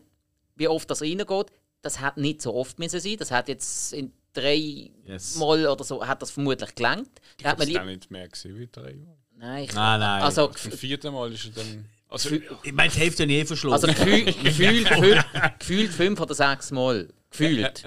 wie 0.57 0.68
oft 0.68 0.90
das 0.90 1.02
reingeht, 1.02 1.46
das 1.82 2.00
hat 2.00 2.16
nicht 2.16 2.42
so 2.42 2.54
oft 2.54 2.78
müssen 2.78 3.00
sein. 3.00 3.16
Das 3.18 3.30
hat 3.30 3.48
jetzt 3.48 3.92
in 3.92 4.12
drei 4.32 4.90
Yes. 5.04 5.36
Mal 5.36 5.66
oder 5.66 5.84
so 5.84 6.04
hat 6.07 6.20
das 6.22 6.30
vermutlich 6.30 6.74
gelangt. 6.74 7.11
Ich 7.36 7.44
Da 7.44 7.50
hat 7.50 7.59
man 7.59 7.68
es 7.68 7.74
dann 7.74 7.86
nicht 7.86 8.11
mehr 8.11 8.28
gesehen 8.28 8.59
wie 8.59 8.66
dreimal. 8.70 9.16
Nein, 9.38 9.64
ich, 9.64 9.74
Nein, 9.74 10.00
nein. 10.00 10.22
also, 10.22 10.48
Zum 10.48 10.72
vierten 10.72 11.12
Mal 11.12 11.32
ist 11.32 11.44
er 11.46 11.50
dann. 11.52 11.84
Also, 12.09 12.30
ich 12.30 12.72
meine, 12.72 12.90
die 12.90 12.98
Hälfte 12.98 13.24
habe 13.24 13.32
ich 13.32 13.38
eh 13.40 13.44
verschlafen. 13.44 13.72
also 13.74 13.86
gefühlt, 14.04 14.42
gefühlt, 14.42 14.88
fünf, 14.88 15.24
gefühlt 15.59 15.92
fünf 15.92 16.20
oder 16.20 16.34
sechs 16.34 16.70
Mal. 16.70 17.09
Gefühlt. 17.30 17.84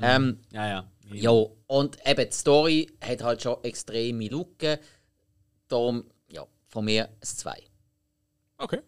Ähm, 0.00 0.40
ja, 0.50 0.68
ja. 0.68 0.84
ja, 1.12 1.30
und 1.66 1.98
eben 2.06 2.30
die 2.30 2.36
Story 2.36 2.90
hat 3.00 3.22
halt 3.22 3.42
schon 3.42 3.62
extreme 3.62 4.28
Lücken. 4.28 4.78
Darum, 5.68 5.98
ja, 5.98 6.04
von 6.68 6.84
mir 6.84 7.08
ein 7.20 7.38
2. 7.38 7.62
okay. 8.58 8.80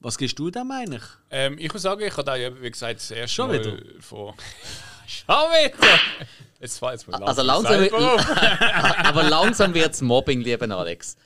Was 0.00 0.18
gibst 0.18 0.38
du 0.38 0.50
dem 0.50 0.70
eigentlich? 0.70 1.02
Ähm, 1.30 1.56
ich 1.58 1.72
muss 1.72 1.82
sagen, 1.82 2.02
ich 2.02 2.12
habe 2.12 2.24
da 2.24 2.36
ja, 2.36 2.60
wie 2.60 2.70
gesagt, 2.70 2.96
das 3.00 3.10
erste 3.10 3.34
Schon 3.34 3.48
Mal 3.48 3.60
wieder? 3.64 4.02
vor. 4.02 4.34
Schon 5.06 5.26
wieder! 5.28 5.98
Jetzt 6.60 6.80
war 6.80 6.92
jetzt 6.92 7.06
mal 7.08 7.22
Also 7.24 7.42
langsam, 7.42 7.78
selber 7.78 8.14
auf. 8.14 8.26
aber 9.06 9.22
langsam 9.24 9.74
wird 9.74 9.92
es 9.94 10.00
Mobbing, 10.00 10.40
lieber 10.42 10.70
Alex. 10.76 11.16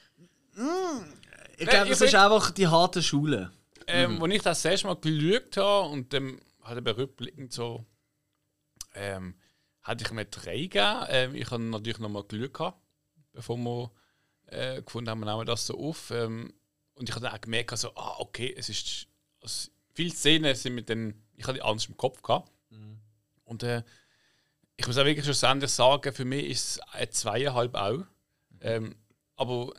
Ich 1.59 1.67
glaube, 1.69 1.85
ich 1.85 1.91
das 1.91 1.99
bin- 2.01 2.09
ist 2.09 2.15
einfach 2.15 2.51
die 2.51 2.67
harte 2.67 3.03
Schule. 3.03 3.53
Ähm, 3.87 4.21
Als 4.23 4.33
ich 4.35 4.43
das 4.43 4.65
erste 4.65 4.87
Mal 4.89 4.95
geschaut 4.97 5.57
habe 5.59 5.89
und 5.91 6.13
dann 6.13 6.41
hat 6.63 6.85
er 6.85 6.97
rückblickend 6.97 7.53
so, 7.53 7.85
ähm, 8.95 9.35
hatte 9.83 10.05
ich 10.05 10.11
mir 10.11 10.25
drei 10.25 10.57
gegeben. 10.57 11.05
Ähm, 11.09 11.35
ich 11.35 11.51
habe 11.51 11.63
natürlich 11.63 11.99
nochmal 11.99 12.25
geschaut, 12.25 12.53
gehabt, 12.53 12.79
bevor 13.33 13.57
wir 13.59 13.91
äh, 14.47 14.83
gefunden 14.83 15.11
haben, 15.11 15.21
wir 15.21 15.33
nehmen 15.33 15.47
das 15.47 15.67
so 15.67 15.79
auf. 15.79 16.11
Ähm, 16.11 16.53
und 16.95 17.09
ich 17.09 17.15
habe 17.15 17.25
dann 17.25 17.35
auch 17.35 17.41
gemerkt, 17.41 17.77
so, 17.79 17.95
ah, 17.95 18.17
okay, 18.19 18.55
es 18.57 18.69
ist. 18.69 19.07
Also, 19.43 19.71
viele 19.93 20.11
Szenen 20.11 20.55
sind 20.55 20.75
mit 20.75 20.89
den. 20.89 21.23
Ich 21.37 21.45
hatte 21.45 21.55
die 21.55 21.63
Angst 21.63 21.89
im 21.89 21.97
Kopf 21.97 22.23
gehabt. 22.23 22.51
Und 23.47 23.63
äh, 23.63 23.83
ich 24.77 24.87
muss 24.87 24.99
auch 24.99 25.05
wirklich 25.05 25.25
schlussendlich 25.25 25.71
sagen, 25.71 26.13
für 26.13 26.25
mich 26.25 26.47
ist 26.47 26.69
es 26.69 26.81
ein 26.93 27.11
zweieinhalb 27.11 27.75
auch. 27.75 28.05
Ähm, 28.61 28.97
aber 29.37 29.73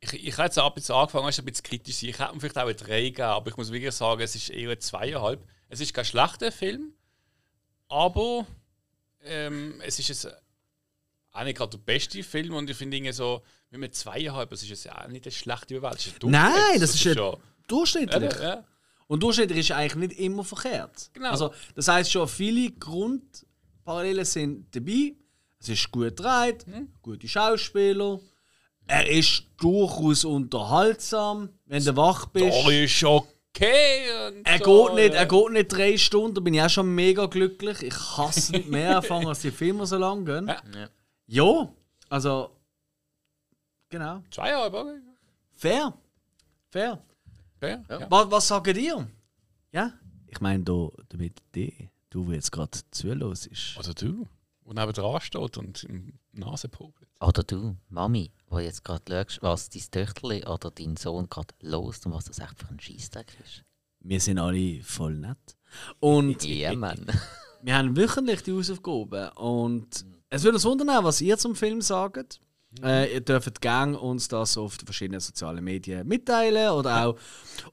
ich, 0.00 0.12
ich 0.12 0.32
habe 0.34 0.44
jetzt 0.44 0.58
auch 0.58 0.68
ein 0.68 0.74
bisschen 0.74 0.94
angefangen, 0.94 1.30
du, 1.30 1.42
ein 1.42 1.44
bisschen 1.44 1.64
kritisch. 1.64 2.02
Ich 2.02 2.18
hätte 2.18 2.34
mir 2.34 2.40
vielleicht 2.40 2.58
auch 2.58 2.62
eine 2.62 2.74
3 2.74 3.02
gegeben, 3.02 3.22
aber 3.22 3.50
ich 3.50 3.56
muss 3.56 3.72
wirklich 3.72 3.94
sagen, 3.94 4.20
es 4.20 4.34
ist 4.34 4.50
eher 4.50 4.70
ein 4.70 4.80
zweieinhalb. 4.80 5.44
Es 5.68 5.80
ist 5.80 5.94
kein 5.94 6.04
schlechter 6.04 6.52
Film, 6.52 6.92
aber 7.88 8.46
ähm, 9.22 9.80
es 9.80 9.98
ist 9.98 10.08
jetzt 10.08 10.28
auch 11.34 11.44
nicht 11.44 11.58
gerade 11.58 11.76
der 11.76 11.84
beste 11.84 12.22
Film 12.22 12.54
und 12.54 12.70
ich 12.70 12.76
finde 12.76 12.96
irgendwie 12.96 13.12
so, 13.12 13.42
wenn 13.70 13.80
man 13.80 13.92
zweieinhalb, 13.92 14.48
das 14.50 14.62
ist 14.62 14.68
jetzt 14.70 14.90
auch 14.90 15.08
nicht 15.08 15.26
eine 15.26 15.32
schlechte 15.32 15.74
Bewertung. 15.74 15.98
Das 15.98 16.06
ist 16.06 16.22
Nein, 16.24 16.80
das 16.80 16.94
ist 16.94 17.06
ein- 17.06 17.14
schon. 17.16 17.36
Durchschnittlich. 17.66 18.32
Ja, 18.34 18.42
ja. 18.42 18.64
Und 19.06 19.22
durchschnittlich 19.22 19.58
ist 19.58 19.72
eigentlich 19.72 20.08
nicht 20.10 20.20
immer 20.20 20.44
verkehrt. 20.44 21.10
Genau. 21.12 21.30
Also, 21.30 21.52
das 21.74 21.88
heißt 21.88 22.10
schon, 22.12 22.26
viele 22.28 22.70
Grundparallelen 22.72 24.24
sind 24.24 24.74
dabei. 24.74 25.14
Es 25.60 25.68
ist 25.68 25.90
gut 25.90 26.16
gedreht, 26.16 26.64
Hm? 26.66 26.88
gute 27.02 27.26
Schauspieler. 27.28 28.20
Er 28.86 29.08
ist 29.10 29.44
durchaus 29.58 30.24
unterhaltsam, 30.24 31.48
wenn 31.66 31.82
du 31.84 31.96
wach 31.96 32.26
bist. 32.26 32.66
Da 32.66 32.70
ist 32.70 33.02
okay. 33.04 34.28
Und 34.28 34.44
Er 34.46 34.58
so, 34.62 34.86
geht, 34.86 34.94
nicht, 34.96 35.14
ja. 35.14 35.20
er 35.20 35.26
geht 35.26 35.50
nicht 35.52 35.72
drei 35.72 35.96
Stunden, 35.96 36.34
da 36.34 36.40
bin 36.42 36.52
ich 36.54 36.60
auch 36.62 36.68
schon 36.68 36.94
mega 36.94 37.26
glücklich. 37.26 37.82
Ich 37.82 37.94
hasse 37.94 38.52
nicht 38.52 38.68
mehr 38.68 38.96
anfangen, 38.98 39.26
als 39.26 39.40
die 39.40 39.50
Filme 39.50 39.86
so 39.86 39.96
lang 39.96 40.24
gehen. 40.26 40.48
Ja. 40.48 40.88
Ja. 41.26 41.72
Also. 42.08 42.50
Genau. 43.88 44.22
Zweieinhalb, 44.30 44.74
okay. 44.74 45.00
Fair. 45.52 45.94
Fair. 46.70 47.02
Ja, 47.60 47.82
ja. 47.88 48.10
Was, 48.10 48.30
was 48.30 48.48
sagen 48.48 48.76
ihr? 48.76 49.08
Ja? 49.72 49.92
Ich 50.26 50.40
meine, 50.40 50.64
da, 50.64 50.88
damit 51.08 51.40
die, 51.54 51.90
du, 52.10 52.24
der 52.26 52.34
jetzt 52.34 52.50
gerade 52.52 52.78
zuhörst. 52.90 53.48
Oder 53.78 53.94
du, 53.94 54.26
der 54.66 54.74
neben 54.74 54.92
dran 54.92 55.20
steht 55.20 55.56
und 55.56 55.84
im 55.84 56.18
Nase 56.32 56.68
popelt. 56.68 57.08
Oder 57.20 57.42
du, 57.44 57.76
Mami, 57.88 58.32
wo 58.48 58.58
jetzt 58.58 58.84
gerade 58.84 59.04
schaust, 59.28 59.42
was 59.42 59.70
dein 59.70 59.82
Töchterli 59.90 60.44
oder 60.44 60.70
dein 60.70 60.96
Sohn 60.96 61.28
gerade 61.30 61.54
los 61.60 62.04
und 62.04 62.12
was 62.12 62.24
das 62.24 62.40
echt 62.40 62.58
für 62.58 62.68
ein 62.68 62.80
Scheissdreck 62.80 63.32
ist. 63.44 63.64
Wir 64.00 64.20
sind 64.20 64.38
alle 64.38 64.82
voll 64.82 65.14
nett. 65.14 65.56
Und 66.00 66.44
Ja, 66.44 66.74
Mann. 66.74 67.06
wir 67.62 67.76
haben 67.76 67.96
wöchentlich 67.96 68.42
die 68.42 68.52
Hausaufgaben. 68.52 69.30
Und 69.36 70.04
es 70.34 70.42
würde 70.44 70.56
uns 70.56 70.64
wundern, 70.64 71.04
was 71.04 71.20
ihr 71.20 71.38
zum 71.38 71.54
Film 71.54 71.80
sagt. 71.80 72.40
Äh, 72.82 73.14
ihr 73.14 73.20
dürft 73.20 73.60
gerne 73.60 73.96
uns 73.98 74.26
das 74.26 74.58
auf 74.58 74.76
den 74.78 74.86
verschiedenen 74.86 75.20
sozialen 75.20 75.62
Medien 75.62 76.06
mitteilen 76.08 76.70
oder 76.72 77.06
auch 77.06 77.16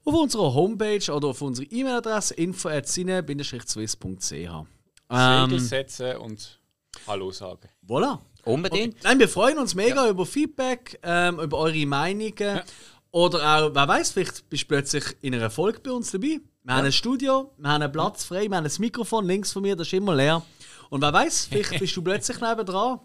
auf 0.04 0.14
unserer 0.14 0.54
Homepage 0.54 1.10
oder 1.12 1.28
auf 1.28 1.42
unserer 1.42 1.66
E-Mail-Adresse 1.70 2.34
info.cine-swiss.ch. 2.34 4.20
Segel 4.28 4.66
Ähm, 5.10 5.58
setzen 5.58 6.16
und 6.18 6.60
Hallo 7.06 7.30
sagen. 7.32 7.68
voilà. 7.86 8.20
Unbedingt. 8.44 9.02
Nein, 9.04 9.18
wir 9.18 9.28
freuen 9.28 9.58
uns 9.58 9.74
mega 9.74 10.08
über 10.08 10.26
Feedback, 10.26 10.98
ähm, 11.02 11.38
über 11.40 11.58
eure 11.58 11.86
Meinungen. 11.86 12.60
Oder 13.12 13.38
auch, 13.38 13.74
wer 13.74 13.88
weiß, 13.88 14.12
vielleicht 14.12 14.48
bist 14.48 14.62
du 14.64 14.68
plötzlich 14.68 15.04
in 15.20 15.34
einer 15.34 15.50
Folge 15.50 15.80
bei 15.80 15.90
uns 15.92 16.10
dabei. 16.10 16.40
Wir 16.64 16.74
haben 16.74 16.86
ein 16.86 16.92
Studio, 16.92 17.52
wir 17.58 17.70
haben 17.70 17.82
einen 17.82 17.92
Platz 17.92 18.24
frei, 18.24 18.48
wir 18.48 18.56
haben 18.56 18.64
ein 18.64 18.72
Mikrofon 18.78 19.26
links 19.26 19.52
von 19.52 19.62
mir, 19.62 19.76
das 19.76 19.88
ist 19.88 19.92
immer 19.94 20.14
leer. 20.14 20.42
Und 20.92 21.00
wer 21.00 21.10
weiß, 21.10 21.46
vielleicht 21.46 21.78
bist 21.78 21.96
du 21.96 22.02
plötzlich 22.02 22.38
nebendran. 22.38 23.00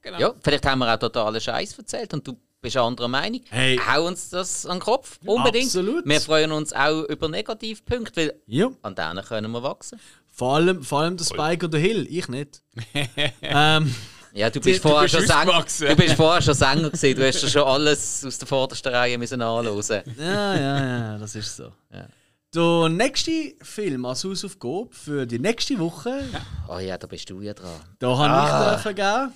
Genau. 0.00 0.18
Ja, 0.18 0.34
vielleicht 0.42 0.66
haben 0.66 0.80
wir 0.80 0.92
auch 0.92 0.98
totalen 0.98 1.40
Scheiß 1.40 1.78
erzählt 1.78 2.12
und 2.14 2.26
du 2.26 2.36
bist 2.60 2.76
anderer 2.76 3.06
Meinung. 3.06 3.40
Hey. 3.48 3.78
Hau 3.78 4.08
uns 4.08 4.28
das 4.30 4.66
an 4.66 4.78
den 4.78 4.82
Kopf. 4.82 5.20
Unbedingt. 5.24 5.66
Absolut. 5.66 6.04
Wir 6.04 6.20
freuen 6.20 6.50
uns 6.50 6.72
auch 6.72 7.02
über 7.04 7.28
Negativpunkte, 7.28 8.16
weil 8.20 8.34
Ja. 8.46 8.70
an 8.82 8.96
denen 8.96 9.24
können 9.24 9.52
wir 9.52 9.62
wachsen. 9.62 10.00
Vor 10.32 10.56
allem, 10.56 10.82
vor 10.82 11.02
allem 11.02 11.16
der 11.16 11.24
Spike 11.24 11.66
oder 11.66 11.78
Hill, 11.78 12.08
ich 12.10 12.26
nicht. 12.26 12.60
ähm, 13.42 13.94
Ja, 14.32 14.50
du 14.50 14.60
bist, 14.60 14.84
Du 14.84 14.88
vorher, 14.88 15.02
bist 15.02 15.14
schon 15.14 15.24
Sänger, 15.26 15.64
du 15.90 15.96
bist 15.96 16.14
vorher 16.16 16.42
schon 16.42 16.54
Sänger 16.54 16.90
gewesen. 16.90 17.20
Du 17.20 17.28
hast 17.28 17.40
ja 17.42 17.48
schon 17.48 17.62
alles 17.62 18.24
aus 18.26 18.38
der 18.38 18.48
vordersten 18.48 18.92
Reihe 18.92 19.16
müssen 19.16 19.40
anhören. 19.40 19.80
ja, 20.18 20.54
ja, 20.56 20.56
ja, 20.56 21.18
das 21.18 21.36
ist 21.36 21.54
so. 21.56 21.70
Ja. 21.92 22.08
Der 22.54 22.88
nächste 22.90 23.54
Film 23.62 24.04
als 24.04 24.24
Hausaufgabe 24.24 24.88
für 24.90 25.24
die 25.26 25.38
nächste 25.38 25.78
Woche 25.78 26.22
Oh 26.68 26.78
ja, 26.78 26.98
da 26.98 27.06
bist 27.06 27.30
du 27.30 27.40
ja 27.40 27.54
dran. 27.54 27.80
Da 27.98 28.18
habe 28.18 28.82
ich 28.84 28.92
dürfen 28.92 28.94
geben. 28.94 29.32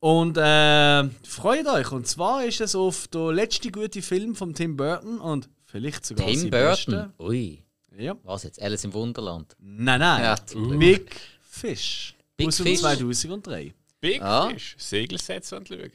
Und 0.00 0.36
äh, 0.36 1.08
freut 1.26 1.66
euch. 1.66 1.90
Und 1.90 2.06
zwar 2.06 2.44
ist 2.44 2.60
es 2.60 2.74
auf 2.74 3.08
der 3.08 3.32
letzte 3.32 3.70
gute 3.70 4.02
Film 4.02 4.34
von 4.34 4.52
Tim 4.54 4.76
Burton 4.76 5.18
und 5.20 5.48
vielleicht 5.64 6.04
sogar 6.04 6.26
Tim 6.26 6.50
Burton. 6.50 6.50
bester. 6.50 7.12
Ui. 7.18 7.62
Ja. 7.96 8.14
Was 8.22 8.42
jetzt? 8.44 8.60
Alice 8.60 8.84
im 8.84 8.92
Wunderland. 8.92 9.56
Nein, 9.58 9.98
nein. 9.98 10.22
Ja. 10.22 10.36
Big 10.76 11.10
Fish. 11.42 12.14
Big 12.36 12.48
aus 12.48 12.56
dem 12.58 12.66
Fish. 12.66 12.80
2003. 12.80 13.74
Big 14.00 14.22
Ah. 14.22 14.50
Fish. 14.50 14.76
Segel 14.78 15.18
setzen 15.18 15.58
und 15.58 15.68
schauen. 15.68 15.90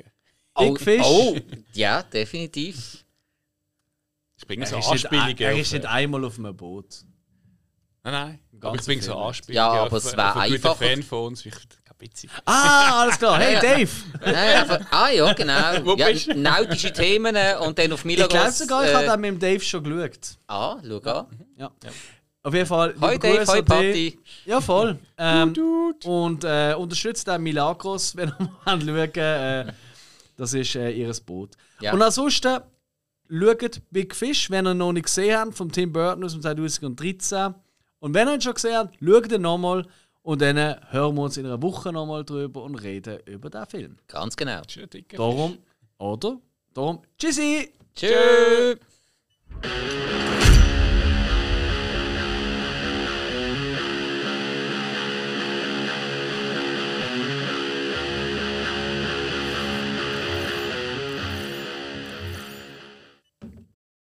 Oh, 0.55 0.75
Fish. 0.75 1.01
Oh, 1.05 1.37
ja, 1.73 2.03
definitiv. 2.03 3.02
Ich 4.43 4.47
bringe 4.47 4.63
Er 4.63 4.67
so 4.67 4.77
ist, 4.77 4.91
nicht, 4.91 5.05
Anspielungen. 5.05 5.37
er 5.39 5.57
ist 5.57 5.71
nicht 5.71 5.85
einmal 5.85 6.25
auf 6.25 6.37
einem 6.37 6.55
Boot. 6.55 7.05
Nein, 8.03 8.13
nein. 8.13 8.39
Aber 8.61 8.75
ich 8.75 8.81
bringe 8.85 9.01
so. 9.01 9.15
Anspielungen. 9.17 9.55
Ja, 9.55 9.71
auf- 9.83 9.87
aber 9.87 9.97
es 9.97 10.05
auf 10.07 10.17
wär 10.17 10.35
einen 10.35 10.51
guten 10.51 10.53
einfacher. 10.67 10.85
Fan 10.85 11.03
von 11.03 11.25
uns. 11.27 11.45
Ich 11.45 11.53
kein 11.53 11.97
bisschen. 11.97 12.29
Ah, 12.43 13.01
alles 13.03 13.17
klar. 13.17 13.39
Hey, 13.39 13.53
Ja, 13.53 13.63
ja. 13.63 13.77
Dave. 13.77 13.89
Nein, 14.19 14.35
einfach, 14.35 14.79
ah 14.91 15.09
ja, 15.09 15.33
genau. 15.33 15.53
Wo 15.85 15.95
ja, 15.95 16.07
bist 16.09 16.27
du? 16.27 16.33
nautische 16.37 16.91
Themen 16.91 17.35
äh, 17.37 17.55
und 17.65 17.79
dann 17.79 17.93
auf 17.93 17.99
Ich 18.01 18.05
Milagros. 18.05 18.29
glaube 18.37 18.51
sogar, 18.51 18.83
ich 18.83 18.91
äh, 18.91 18.93
habe 18.95 19.05
den 19.07 19.21
mit 19.21 19.31
dem 19.31 19.39
Dave 19.39 19.61
schon 19.63 19.81
geschaut. 19.85 20.37
Ah, 20.47 20.77
schau 20.85 20.97
an. 21.09 21.27
Ja. 21.57 21.71
Auf 22.45 22.53
jeden 22.53 22.65
Fall. 22.65 22.89
Liebe 22.93 23.19
Dave, 23.19 23.45
dich. 23.45 23.65
Patti. 23.65 24.19
Ja, 24.45 24.59
voll. 24.59 24.99
Ähm, 25.17 25.53
und 26.03 26.43
äh, 26.43 26.73
unterstützt 26.77 27.29
auch 27.29 27.37
Milagros, 27.37 28.13
wenn 28.17 28.27
ihr 28.37 28.49
mal 28.65 28.81
schauen 28.81 29.15
äh, 29.15 29.73
Das 30.35 30.53
ist 30.53 30.75
äh, 30.75 30.89
ihr 30.91 31.13
Boot. 31.25 31.51
Ja. 31.79 31.93
Und 31.93 32.01
ansonsten 32.01 32.59
schaut 33.33 33.81
Big 33.91 34.15
Fish, 34.15 34.49
wenn 34.51 34.67
ihr 34.67 34.73
noch 34.73 34.93
nicht 34.93 35.05
gesehen 35.05 35.37
habt, 35.37 35.55
von 35.55 35.71
Tim 35.71 35.91
Burton 35.91 36.23
aus 36.23 36.33
dem 36.33 36.41
2013. 36.41 37.53
Und 37.99 38.13
wenn 38.13 38.27
ihr 38.27 38.35
ihn 38.35 38.41
schon 38.41 38.53
gesehen 38.53 38.75
habt, 38.75 38.95
schaut 39.03 39.31
ihn 39.31 39.41
nochmal 39.41 39.85
und 40.21 40.41
dann 40.41 40.57
hören 40.91 41.15
wir 41.15 41.21
uns 41.23 41.37
in 41.37 41.45
einer 41.45 41.61
Woche 41.61 41.91
nochmal 41.91 42.23
drüber 42.23 42.63
und 42.63 42.75
reden 42.75 43.19
über 43.25 43.49
den 43.49 43.65
Film. 43.65 43.97
Ganz 44.07 44.35
genau. 44.35 44.61
Ein 44.61 44.89
dicker 44.89 45.17
Darum, 45.17 45.57
oder? 45.97 46.39
Darum, 46.73 47.01
tschüssi! 47.17 47.71
Tschüss. 47.95 48.77